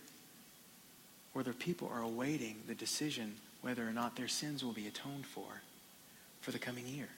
where 1.36 1.44
the 1.44 1.52
people 1.52 1.86
are 1.92 2.00
awaiting 2.00 2.56
the 2.66 2.74
decision 2.74 3.34
whether 3.60 3.86
or 3.86 3.92
not 3.92 4.16
their 4.16 4.26
sins 4.26 4.64
will 4.64 4.72
be 4.72 4.86
atoned 4.86 5.26
for 5.26 5.60
for 6.40 6.50
the 6.50 6.58
coming 6.58 6.86
year. 6.86 7.08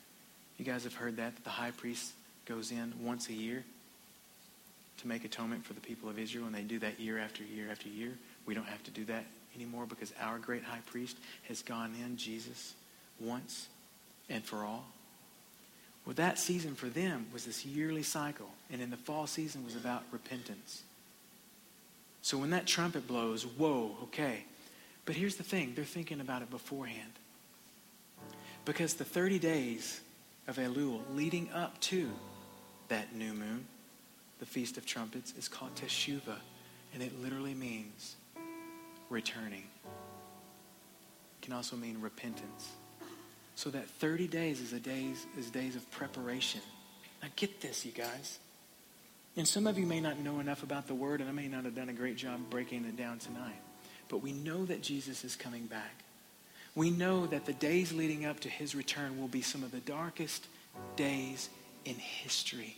You 0.57 0.65
guys 0.65 0.83
have 0.83 0.95
heard 0.95 1.19
that, 1.19 1.37
that 1.37 1.45
the 1.45 1.51
high 1.51 1.71
priest 1.71 2.15
goes 2.45 2.73
in 2.73 2.93
once 3.01 3.29
a 3.29 3.33
year 3.33 3.63
to 4.97 5.07
make 5.07 5.25
atonement 5.25 5.65
for 5.65 5.73
the 5.73 5.81
people 5.81 6.09
of 6.09 6.19
Israel, 6.19 6.47
and 6.47 6.55
they 6.57 6.63
do 6.63 6.81
that 6.81 6.99
year 6.99 7.17
after 7.17 7.45
year 7.45 7.71
after 7.71 7.89
year. 7.89 8.11
We 8.45 8.55
don't 8.55 8.67
have 8.67 8.83
to 8.83 8.91
do 8.91 9.05
that 9.05 9.25
anymore 9.55 9.87
because 9.87 10.13
our 10.21 10.41
great 10.41 10.65
high 10.65 10.83
priest 10.87 11.17
has 11.47 11.63
gone 11.63 11.95
in, 12.05 12.17
Jesus, 12.17 12.75
once 13.21 13.69
and 14.29 14.45
for 14.45 14.65
all. 14.65 14.85
Well, 16.05 16.17
that 16.17 16.41
season 16.41 16.75
for 16.75 16.89
them 16.89 17.27
was 17.33 17.45
this 17.45 17.65
yearly 17.65 18.03
cycle, 18.03 18.51
and 18.73 18.83
in 18.83 18.91
the 18.91 18.97
fall 18.97 19.29
season 19.29 19.65
was 19.65 19.77
about 19.77 20.03
repentance. 20.11 20.83
So 22.29 22.37
when 22.37 22.51
that 22.51 22.67
trumpet 22.67 23.09
blows, 23.09 23.47
whoa, 23.47 23.97
okay. 24.03 24.45
But 25.07 25.17
here's 25.17 25.37
the 25.37 25.43
thing 25.43 25.73
they're 25.75 25.83
thinking 25.87 26.21
about 26.21 26.43
it 26.43 26.51
beforehand. 26.51 27.13
Because 28.67 28.93
the 28.93 29.05
30 29.07 29.39
days 29.39 30.03
of 30.47 30.57
Elul 30.57 31.01
leading 31.15 31.51
up 31.55 31.81
to 31.81 32.11
that 32.89 33.15
new 33.15 33.33
moon, 33.33 33.67
the 34.41 34.45
Feast 34.45 34.77
of 34.77 34.85
Trumpets, 34.85 35.33
is 35.39 35.49
called 35.49 35.75
Teshuvah, 35.75 36.37
and 36.93 37.03
it 37.03 37.19
literally 37.23 37.55
means 37.55 38.17
returning. 39.09 39.65
It 39.87 41.41
can 41.41 41.55
also 41.55 41.77
mean 41.77 41.99
repentance. 41.99 42.73
So 43.55 43.71
that 43.71 43.89
30 43.89 44.27
days 44.27 44.61
is 44.61 44.75
a 44.75 44.81
days 44.81 45.27
is 45.39 45.49
days 45.49 45.77
of 45.77 45.91
preparation. 45.93 46.61
Now 47.23 47.29
get 47.37 47.63
this, 47.63 47.87
you 47.87 47.93
guys. 47.93 48.39
And 49.39 49.47
some 49.47 49.69
of 49.69 49.79
you 49.79 49.87
may 49.87 50.01
not 50.01 50.19
know 50.19 50.41
enough 50.41 50.65
about 50.65 50.89
the 50.89 50.97
word, 50.97 51.21
and 51.21 51.31
I 51.31 51.33
may 51.33 51.47
not 51.47 51.65
have 51.65 51.77
done 51.77 51.89
a 51.89 51.93
great 51.93 52.17
job 52.17 52.41
breaking 52.51 52.85
it 52.85 52.97
down 52.97 53.21
tonight. 53.21 53.61
But 54.09 54.21
we 54.21 54.33
know 54.33 54.65
that 54.65 54.83
Jesus 54.83 55.25
is 55.25 55.37
coming 55.37 55.67
back. 55.67 56.03
We 56.75 56.91
know 56.91 57.25
that 57.27 57.47
the 57.47 57.53
days 57.53 57.93
leading 57.93 58.27
up 58.27 58.41
to 58.41 58.49
his 58.49 58.75
return 58.75 59.17
will 59.17 59.29
be 59.29 59.41
some 59.41 59.63
of 59.63 59.71
the 59.71 59.79
darkest 59.79 60.45
days 60.97 61.51
in 61.85 61.95
history. 61.95 62.77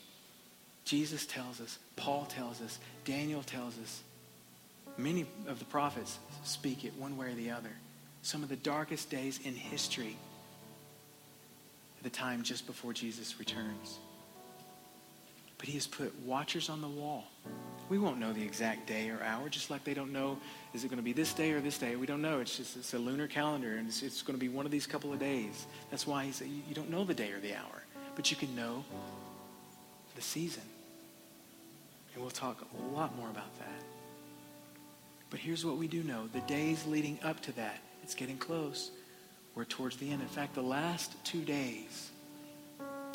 Jesus 0.85 1.25
tells 1.25 1.63
us, 1.63 1.79
Paul 1.97 2.27
tells 2.27 2.61
us, 2.61 2.79
Daniel 3.07 3.43
tells 3.43 3.79
us, 3.79 4.03
many 4.99 5.25
of 5.47 5.61
the 5.61 5.65
prophets 5.65 6.19
speak 6.45 6.85
it 6.85 6.93
one 6.99 7.17
way 7.17 7.29
or 7.29 7.35
the 7.35 7.53
other. 7.53 7.73
Some 8.21 8.43
of 8.43 8.51
the 8.51 8.57
darkest 8.57 9.09
days 9.09 9.41
in 9.43 9.55
history 9.55 10.15
the 12.03 12.11
time 12.11 12.43
just 12.43 12.67
before 12.67 12.93
Jesus 12.93 13.39
returns. 13.39 13.99
But 15.61 15.69
he 15.69 15.75
has 15.75 15.87
put 15.87 16.19
watchers 16.25 16.71
on 16.71 16.81
the 16.81 16.89
wall. 16.89 17.25
We 17.91 17.99
won't 17.99 18.19
know 18.19 18.33
the 18.33 18.43
exact 18.43 18.87
day 18.87 19.11
or 19.11 19.23
hour, 19.23 19.51
just 19.51 19.69
like 19.69 19.85
they 19.85 19.93
don't 19.93 20.11
know, 20.11 20.39
is 20.73 20.85
it 20.85 20.89
going 20.89 20.97
to 20.97 21.03
be 21.03 21.13
this 21.13 21.35
day 21.35 21.53
or 21.53 21.61
this 21.61 21.77
day? 21.77 21.97
We 21.97 22.07
don't 22.07 22.23
know. 22.23 22.41
It's 22.41 22.57
just 22.57 22.79
it's 22.79 22.95
a 22.95 22.99
lunar 22.99 23.27
calendar, 23.27 23.77
and 23.77 23.87
it's, 23.87 24.03
it's 24.03 24.23
going 24.23 24.39
to 24.39 24.41
be 24.41 24.49
one 24.49 24.65
of 24.65 24.73
these 24.73 24.87
couple 24.87 25.13
of 25.13 25.19
days. 25.19 25.67
That's 25.91 26.07
why 26.07 26.25
he 26.25 26.33
said 26.33 26.49
you 26.49 26.75
don't 26.75 26.89
know 26.89 27.05
the 27.05 27.13
day 27.13 27.31
or 27.33 27.41
the 27.41 27.55
hour. 27.55 27.83
but 28.17 28.31
you 28.31 28.39
can 28.39 28.57
know 28.57 28.85
the 30.17 30.23
season. 30.23 30.63
And 32.15 32.23
we'll 32.23 32.31
talk 32.31 32.63
a 32.63 32.95
lot 32.95 33.15
more 33.17 33.29
about 33.29 33.55
that. 33.59 33.83
But 35.29 35.41
here's 35.41 35.65
what 35.65 35.77
we 35.77 35.87
do 35.87 36.03
know 36.03 36.27
the 36.29 36.41
days 36.41 36.87
leading 36.87 37.19
up 37.23 37.41
to 37.43 37.53
that, 37.53 37.81
it's 38.03 38.15
getting 38.15 38.39
close. 38.39 38.91
We're 39.55 39.65
towards 39.65 39.97
the 39.97 40.11
end. 40.11 40.23
In 40.23 40.29
fact, 40.29 40.55
the 40.55 40.63
last 40.63 41.23
two 41.25 41.43
days 41.43 42.11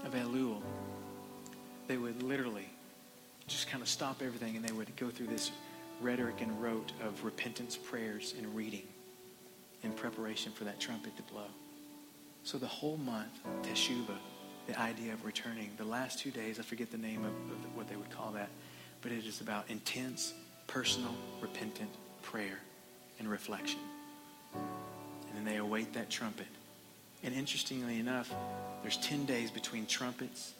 of 0.03 0.13
Elul, 0.13 0.61
they 1.87 1.97
would 1.97 2.23
literally 2.23 2.69
just 3.47 3.69
kind 3.69 3.81
of 3.81 3.89
stop 3.89 4.21
everything 4.21 4.55
and 4.55 4.65
they 4.65 4.73
would 4.73 4.95
go 4.95 5.09
through 5.09 5.27
this 5.27 5.51
rhetoric 6.01 6.41
and 6.41 6.61
rote 6.61 6.91
of 7.03 7.23
repentance 7.23 7.77
prayers 7.77 8.33
and 8.37 8.55
reading 8.55 8.83
in 9.83 9.91
preparation 9.91 10.51
for 10.51 10.63
that 10.63 10.79
trumpet 10.79 11.15
to 11.17 11.23
blow. 11.23 11.47
So 12.43 12.57
the 12.57 12.67
whole 12.67 12.97
month, 12.97 13.39
Teshuvah, 13.63 14.17
the 14.67 14.79
idea 14.79 15.13
of 15.13 15.23
returning, 15.25 15.71
the 15.77 15.85
last 15.85 16.19
two 16.19 16.31
days, 16.31 16.59
I 16.59 16.63
forget 16.63 16.91
the 16.91 16.97
name 16.97 17.23
of, 17.23 17.31
of 17.31 17.75
what 17.75 17.87
they 17.87 17.95
would 17.95 18.09
call 18.09 18.31
that, 18.31 18.49
but 19.01 19.11
it 19.11 19.25
is 19.25 19.41
about 19.41 19.69
intense, 19.69 20.33
personal, 20.67 21.13
repentant 21.41 21.89
prayer 22.23 22.59
and 23.19 23.29
reflection. 23.29 23.79
And 24.53 25.35
then 25.35 25.45
they 25.45 25.57
await 25.57 25.93
that 25.93 26.09
trumpet. 26.09 26.47
And 27.23 27.33
interestingly 27.33 27.99
enough, 27.99 28.33
there's 28.81 28.97
10 28.97 29.25
days 29.25 29.51
between 29.51 29.85
trumpets 29.85 30.53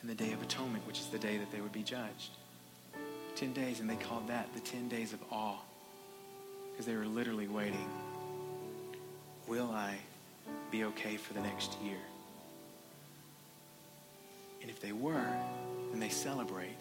and 0.00 0.10
the 0.10 0.14
Day 0.14 0.32
of 0.32 0.42
Atonement, 0.42 0.86
which 0.86 0.98
is 0.98 1.06
the 1.06 1.18
day 1.18 1.36
that 1.36 1.50
they 1.52 1.60
would 1.60 1.72
be 1.72 1.82
judged. 1.82 2.30
10 3.36 3.52
days, 3.52 3.80
and 3.80 3.88
they 3.88 3.96
called 3.96 4.28
that 4.28 4.52
the 4.54 4.60
10 4.60 4.88
days 4.88 5.12
of 5.12 5.20
awe 5.30 5.58
because 6.70 6.86
they 6.86 6.96
were 6.96 7.06
literally 7.06 7.48
waiting. 7.48 7.88
Will 9.46 9.70
I 9.70 9.96
be 10.70 10.84
okay 10.84 11.16
for 11.16 11.34
the 11.34 11.40
next 11.40 11.76
year? 11.82 11.98
And 14.60 14.70
if 14.70 14.80
they 14.80 14.92
were, 14.92 15.26
then 15.90 16.00
they 16.00 16.08
celebrate. 16.08 16.76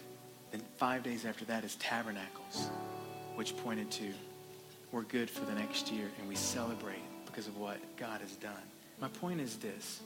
Then 0.52 0.62
five 0.78 1.04
days 1.04 1.26
after 1.26 1.46
that 1.46 1.64
is 1.64 1.76
tabernacles, 1.76 2.70
which 3.36 3.56
pointed 3.58 3.92
to 3.92 4.12
we're 4.92 5.04
good 5.04 5.30
for 5.30 5.46
the 5.46 5.54
next 5.54 5.92
year 5.92 6.10
and 6.20 6.28
we 6.28 6.36
celebrate 6.36 7.04
because 7.26 7.48
of 7.48 7.58
what 7.58 7.78
God 7.96 8.22
has 8.22 8.36
done. 8.38 8.54
My 9.00 9.08
point 9.08 9.40
is 9.40 9.58
this. 9.58 10.02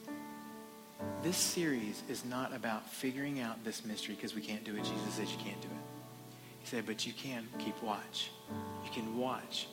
This 1.22 1.38
series 1.38 2.04
is 2.10 2.26
not 2.26 2.54
about 2.54 2.90
figuring 2.90 3.40
out 3.40 3.64
this 3.64 3.86
mystery 3.86 4.16
because 4.16 4.36
we 4.36 4.42
can't 4.42 4.64
do 4.64 4.76
it. 4.76 4.84
Jesus 4.84 5.14
says 5.14 5.32
you 5.32 5.38
can't 5.38 5.62
do 5.62 5.68
it. 5.68 6.38
He 6.60 6.68
said, 6.68 6.86
but 6.86 7.06
you 7.06 7.14
can 7.14 7.48
keep 7.60 7.82
watch. 7.82 8.32
You 8.86 8.92
can 8.92 9.18
watch. 9.18 9.68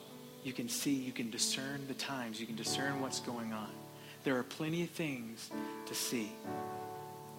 You 0.44 0.52
can 0.52 0.68
see. 0.68 0.94
You 0.94 1.12
can 1.12 1.30
discern 1.30 1.86
the 1.88 1.94
times. 1.94 2.40
You 2.40 2.46
can 2.46 2.56
discern 2.56 3.00
what's 3.00 3.20
going 3.20 3.52
on. 3.52 3.70
There 4.22 4.36
are 4.36 4.42
plenty 4.42 4.82
of 4.82 4.90
things 4.90 5.50
to 5.86 5.94
see 5.94 6.30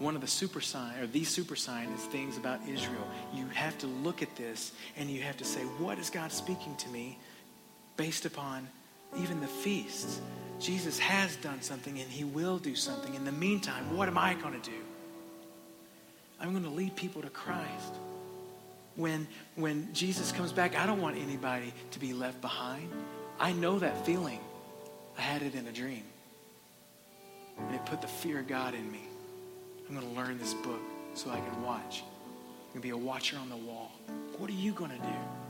one 0.01 0.15
of 0.15 0.21
the 0.21 0.27
super 0.27 0.61
sign 0.61 0.99
or 0.99 1.05
the 1.05 1.23
super 1.23 1.55
sign 1.55 1.89
is 1.89 2.03
things 2.05 2.37
about 2.37 2.59
Israel. 2.67 3.07
You 3.33 3.45
have 3.53 3.77
to 3.79 3.87
look 3.87 4.23
at 4.23 4.35
this 4.35 4.71
and 4.97 5.09
you 5.09 5.21
have 5.21 5.37
to 5.37 5.45
say, 5.45 5.61
what 5.61 5.99
is 5.99 6.09
God 6.09 6.31
speaking 6.31 6.75
to 6.77 6.89
me 6.89 7.19
based 7.97 8.25
upon 8.25 8.67
even 9.19 9.39
the 9.41 9.47
feasts? 9.47 10.19
Jesus 10.61 10.99
has 10.99 11.35
done 11.37 11.61
something 11.61 11.99
and 11.99 12.09
he 12.09 12.23
will 12.23 12.59
do 12.59 12.75
something. 12.75 13.15
In 13.15 13.25
the 13.25 13.31
meantime, 13.31 13.97
what 13.97 14.07
am 14.07 14.17
I 14.17 14.35
going 14.35 14.59
to 14.59 14.69
do? 14.69 14.77
I'm 16.39 16.51
going 16.51 16.63
to 16.63 16.69
lead 16.69 16.95
people 16.95 17.21
to 17.21 17.29
Christ. 17.29 17.95
When, 18.95 19.27
when 19.55 19.91
Jesus 19.93 20.31
comes 20.31 20.51
back, 20.51 20.77
I 20.77 20.85
don't 20.85 21.01
want 21.01 21.17
anybody 21.17 21.73
to 21.91 21.99
be 21.99 22.13
left 22.13 22.41
behind. 22.41 22.89
I 23.39 23.53
know 23.53 23.79
that 23.79 24.05
feeling. 24.05 24.39
I 25.17 25.21
had 25.21 25.41
it 25.41 25.55
in 25.55 25.67
a 25.67 25.71
dream. 25.71 26.03
And 27.57 27.75
it 27.75 27.85
put 27.85 28.01
the 28.01 28.07
fear 28.07 28.39
of 28.39 28.47
God 28.47 28.75
in 28.75 28.91
me. 28.91 29.01
I'm 29.87 29.95
going 29.95 30.07
to 30.07 30.19
learn 30.19 30.37
this 30.37 30.53
book 30.53 30.81
so 31.15 31.29
I 31.31 31.39
can 31.39 31.63
watch. 31.63 32.03
I'm 32.03 32.73
going 32.73 32.75
to 32.75 32.79
be 32.81 32.89
a 32.91 32.97
watcher 32.97 33.37
on 33.37 33.49
the 33.49 33.57
wall. 33.57 33.91
What 34.37 34.49
are 34.49 34.53
you 34.53 34.73
going 34.73 34.91
to 34.91 34.97
do? 34.97 35.40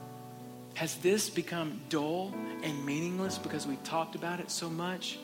Has 0.74 0.96
this 0.98 1.30
become 1.30 1.82
dull 1.90 2.34
and 2.64 2.86
meaningless 2.86 3.38
because 3.38 3.68
we 3.68 3.76
talked 3.78 4.16
about 4.16 4.40
it 4.40 4.50
so 4.50 4.70
much? 4.70 5.20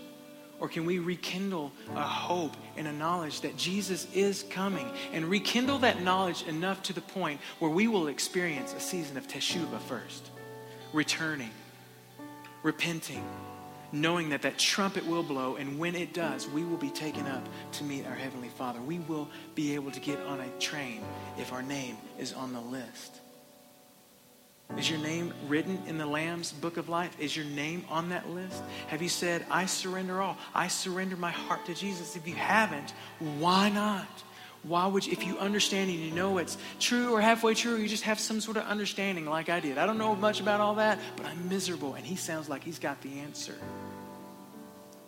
Or 0.60 0.68
can 0.68 0.86
we 0.86 0.98
rekindle 0.98 1.72
a 1.96 2.02
hope 2.02 2.58
and 2.78 2.88
a 2.88 2.94
knowledge 2.94 3.42
that 3.42 3.58
Jesus 3.58 4.08
is 4.14 4.44
coming 4.50 4.90
and 5.14 5.26
rekindle 5.26 5.80
that 5.80 6.02
knowledge 6.02 6.44
enough 6.48 6.82
to 6.84 6.94
the 6.94 7.02
point 7.02 7.40
where 7.60 7.70
we 7.70 7.88
will 7.88 8.08
experience 8.08 8.74
a 8.74 8.80
season 8.80 9.18
of 9.18 9.28
Teshuvah 9.28 9.80
first, 9.82 10.32
returning, 10.94 11.52
repenting, 12.64 13.24
knowing 13.92 14.30
that 14.30 14.42
that 14.42 14.58
trumpet 14.58 15.06
will 15.06 15.24
blow, 15.24 15.56
and 15.56 15.78
when 15.78 15.96
it 15.96 16.14
does, 16.14 16.48
we 16.50 16.64
will 16.64 16.78
be 16.78 16.90
taken 16.90 17.26
up 17.28 17.48
to 17.74 17.84
meet 17.84 18.06
our 18.06 18.16
Heavenly 18.16 18.50
Father. 18.50 18.82
We 18.82 19.00
will 19.00 19.30
be 19.54 19.76
able 19.76 19.92
to 19.92 20.00
get 20.00 20.20
on 20.22 20.40
a 20.40 20.50
train 20.60 21.02
if 21.38 21.54
our 21.54 21.62
name 21.62 21.98
is 22.18 22.34
on 22.34 22.52
the 22.52 22.62
list. 22.62 23.17
Is 24.76 24.90
your 24.90 25.00
name 25.00 25.34
written 25.48 25.82
in 25.88 25.98
the 25.98 26.06
Lamb's 26.06 26.52
book 26.52 26.78
of 26.78 26.90
life? 26.90 27.16
Is 27.20 27.36
your 27.36 27.46
name 27.46 27.86
on 27.90 28.10
that 28.10 28.30
list? 28.30 28.62
Have 28.88 29.02
you 29.02 29.10
said, 29.10 29.46
I 29.50 29.66
surrender 29.66 30.22
all? 30.22 30.38
I 30.54 30.68
surrender 30.68 31.16
my 31.16 31.32
heart 31.32 31.66
to 31.68 31.74
Jesus? 31.74 32.16
If 32.16 32.28
you 32.28 32.36
haven't, 32.36 32.94
why 33.40 33.70
not? 33.70 34.08
Why 34.64 34.86
would 34.86 35.06
you, 35.06 35.14
if 35.14 35.26
you 35.26 35.38
understand 35.38 35.90
and 35.90 36.00
you 36.00 36.12
know 36.12 36.38
it's 36.38 36.58
true 36.80 37.14
or 37.14 37.22
halfway 37.22 37.54
true, 37.54 37.78
you 37.78 37.88
just 37.88 38.04
have 38.04 38.20
some 38.20 38.42
sort 38.42 38.58
of 38.58 38.64
understanding 38.64 39.26
like 39.26 39.50
I 39.50 39.62
did. 39.62 39.78
I 39.78 39.86
don't 39.86 39.98
know 39.98 40.16
much 40.16 40.42
about 40.42 40.60
all 40.60 40.76
that, 40.76 41.00
but 41.16 41.26
I'm 41.26 41.48
miserable, 41.48 41.94
and 41.94 42.06
he 42.06 42.16
sounds 42.16 42.50
like 42.50 42.64
he's 42.64 42.80
got 42.80 43.02
the 43.02 43.20
answer. 43.20 43.56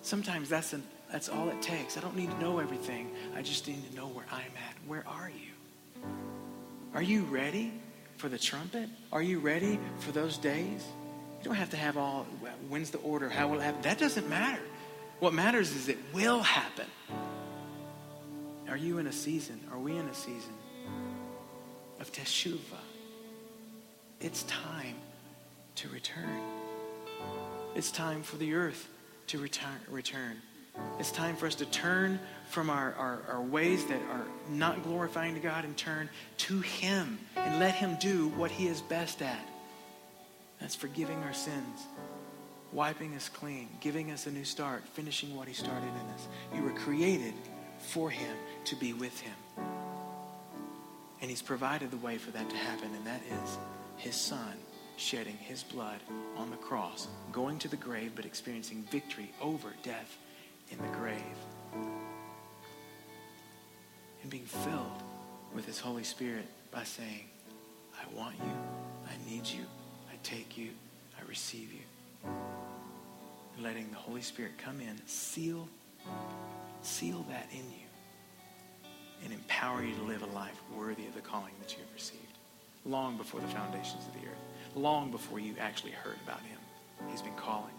Sometimes 0.01 0.47
that's, 0.47 0.71
an, 0.73 0.83
that's 1.11 1.27
all 1.27 1.49
it 1.49 1.61
takes. 1.61 1.97
I 1.97 2.01
don't 2.01 2.15
need 2.15 2.31
to 2.31 2.39
know 2.39 2.59
everything. 2.59 3.11
I 3.35 3.41
just 3.41 3.67
need 3.67 3.87
to 3.89 3.95
know 3.95 4.07
where 4.07 4.25
I'm 4.31 4.39
at. 4.39 4.87
Where 4.87 5.05
are 5.05 5.29
you? 5.29 6.01
Are 6.93 7.03
you 7.03 7.23
ready 7.23 7.73
for 8.19 8.27
the 8.27 8.37
trumpet? 8.37 8.89
Are 9.13 9.21
you 9.21 9.39
ready 9.39 9.79
for 9.99 10.11
those 10.11 10.37
days? 10.37 10.85
You 11.39 11.45
don't 11.45 11.55
have 11.55 11.69
to 11.69 11.77
have 11.77 11.97
all, 11.97 12.25
when's 12.67 12.91
the 12.91 12.97
order? 12.99 13.29
How 13.29 13.47
will 13.47 13.59
it 13.59 13.63
happen? 13.63 13.81
That 13.81 13.97
doesn't 13.97 14.29
matter. 14.29 14.61
What 15.19 15.33
matters 15.33 15.73
is 15.73 15.87
it 15.87 15.97
will 16.13 16.41
happen. 16.41 16.85
Are 18.67 18.77
you 18.77 18.97
in 18.97 19.07
a 19.07 19.11
season? 19.11 19.59
Are 19.71 19.79
we 19.79 19.95
in 19.95 20.05
a 20.05 20.13
season 20.13 20.53
of 22.01 22.11
teshuvah? 22.11 22.59
It's 24.19 24.43
time 24.43 24.95
to 25.75 25.87
return. 25.87 26.41
It's 27.73 27.89
time 27.89 28.21
for 28.21 28.35
the 28.35 28.53
earth 28.53 28.89
to 29.27 29.37
return. 29.37 29.79
return. 29.89 30.41
It's 30.99 31.11
time 31.11 31.35
for 31.35 31.47
us 31.47 31.55
to 31.55 31.65
turn 31.65 32.19
from 32.49 32.69
our, 32.69 32.93
our, 32.95 33.21
our, 33.29 33.41
ways 33.41 33.85
that 33.85 34.01
are 34.11 34.25
not 34.49 34.83
glorifying 34.83 35.35
to 35.35 35.39
God 35.39 35.63
and 35.63 35.77
turn 35.77 36.09
to 36.37 36.59
Him 36.59 37.19
and 37.35 37.59
let 37.59 37.75
Him 37.75 37.95
do 38.01 38.29
what 38.29 38.51
He 38.51 38.67
is 38.67 38.81
best 38.81 39.21
at. 39.21 39.47
That's 40.59 40.75
forgiving 40.75 41.23
our 41.23 41.33
sins, 41.33 41.85
wiping 42.73 43.15
us 43.15 43.29
clean, 43.29 43.69
giving 43.79 44.11
us 44.11 44.27
a 44.27 44.31
new 44.31 44.43
start, 44.43 44.83
finishing 44.93 45.35
what 45.35 45.47
He 45.47 45.53
started 45.53 45.87
in 45.87 46.13
us. 46.13 46.27
You 46.53 46.63
were 46.63 46.73
created 46.73 47.33
for 47.77 48.09
Him 48.09 48.35
to 48.65 48.75
be 48.75 48.93
with 48.93 49.19
him. 49.19 49.33
And 51.21 51.29
he's 51.29 51.41
provided 51.41 51.91
the 51.91 51.97
way 51.97 52.17
for 52.17 52.31
that 52.31 52.49
to 52.49 52.55
happen, 52.55 52.89
and 52.95 53.05
that 53.05 53.21
is 53.43 53.57
his 53.97 54.15
son 54.15 54.53
shedding 54.95 55.37
his 55.37 55.63
blood 55.63 55.99
on 56.37 56.49
the 56.49 56.57
cross, 56.57 57.07
going 57.31 57.57
to 57.59 57.67
the 57.67 57.77
grave, 57.77 58.13
but 58.15 58.25
experiencing 58.25 58.85
victory 58.91 59.31
over 59.41 59.73
death 59.83 60.17
in 60.71 60.77
the 60.77 60.97
grave. 60.97 61.15
And 64.21 64.29
being 64.29 64.45
filled 64.45 65.03
with 65.53 65.65
his 65.65 65.79
Holy 65.79 66.03
Spirit 66.03 66.45
by 66.71 66.83
saying, 66.83 67.25
I 67.95 68.15
want 68.15 68.35
you, 68.37 68.53
I 69.07 69.29
need 69.29 69.47
you, 69.47 69.63
I 70.11 70.15
take 70.23 70.57
you, 70.57 70.69
I 71.19 71.27
receive 71.27 71.71
you. 71.71 72.29
And 73.55 73.63
letting 73.63 73.89
the 73.89 73.97
Holy 73.97 74.21
Spirit 74.21 74.53
come 74.57 74.79
in, 74.79 74.99
seal, 75.05 75.67
seal 76.81 77.25
that 77.29 77.47
in 77.51 77.65
you 77.71 77.89
and 79.23 79.33
empower 79.33 79.83
you 79.83 79.95
to 79.95 80.03
live 80.03 80.21
a 80.21 80.27
life 80.27 80.59
worthy 80.77 81.05
of 81.05 81.13
the 81.13 81.21
calling 81.21 81.51
that 81.61 81.73
you 81.73 81.79
have 81.79 81.93
received. 81.93 82.23
Long 82.85 83.17
before 83.17 83.41
the 83.41 83.47
foundations 83.47 84.05
of 84.07 84.13
the 84.13 84.27
earth, 84.27 84.75
long 84.75 85.11
before 85.11 85.39
you 85.39 85.55
actually 85.59 85.91
heard 85.91 86.15
about 86.23 86.41
him, 86.41 86.57
he's 87.09 87.21
been 87.21 87.35
calling. 87.35 87.73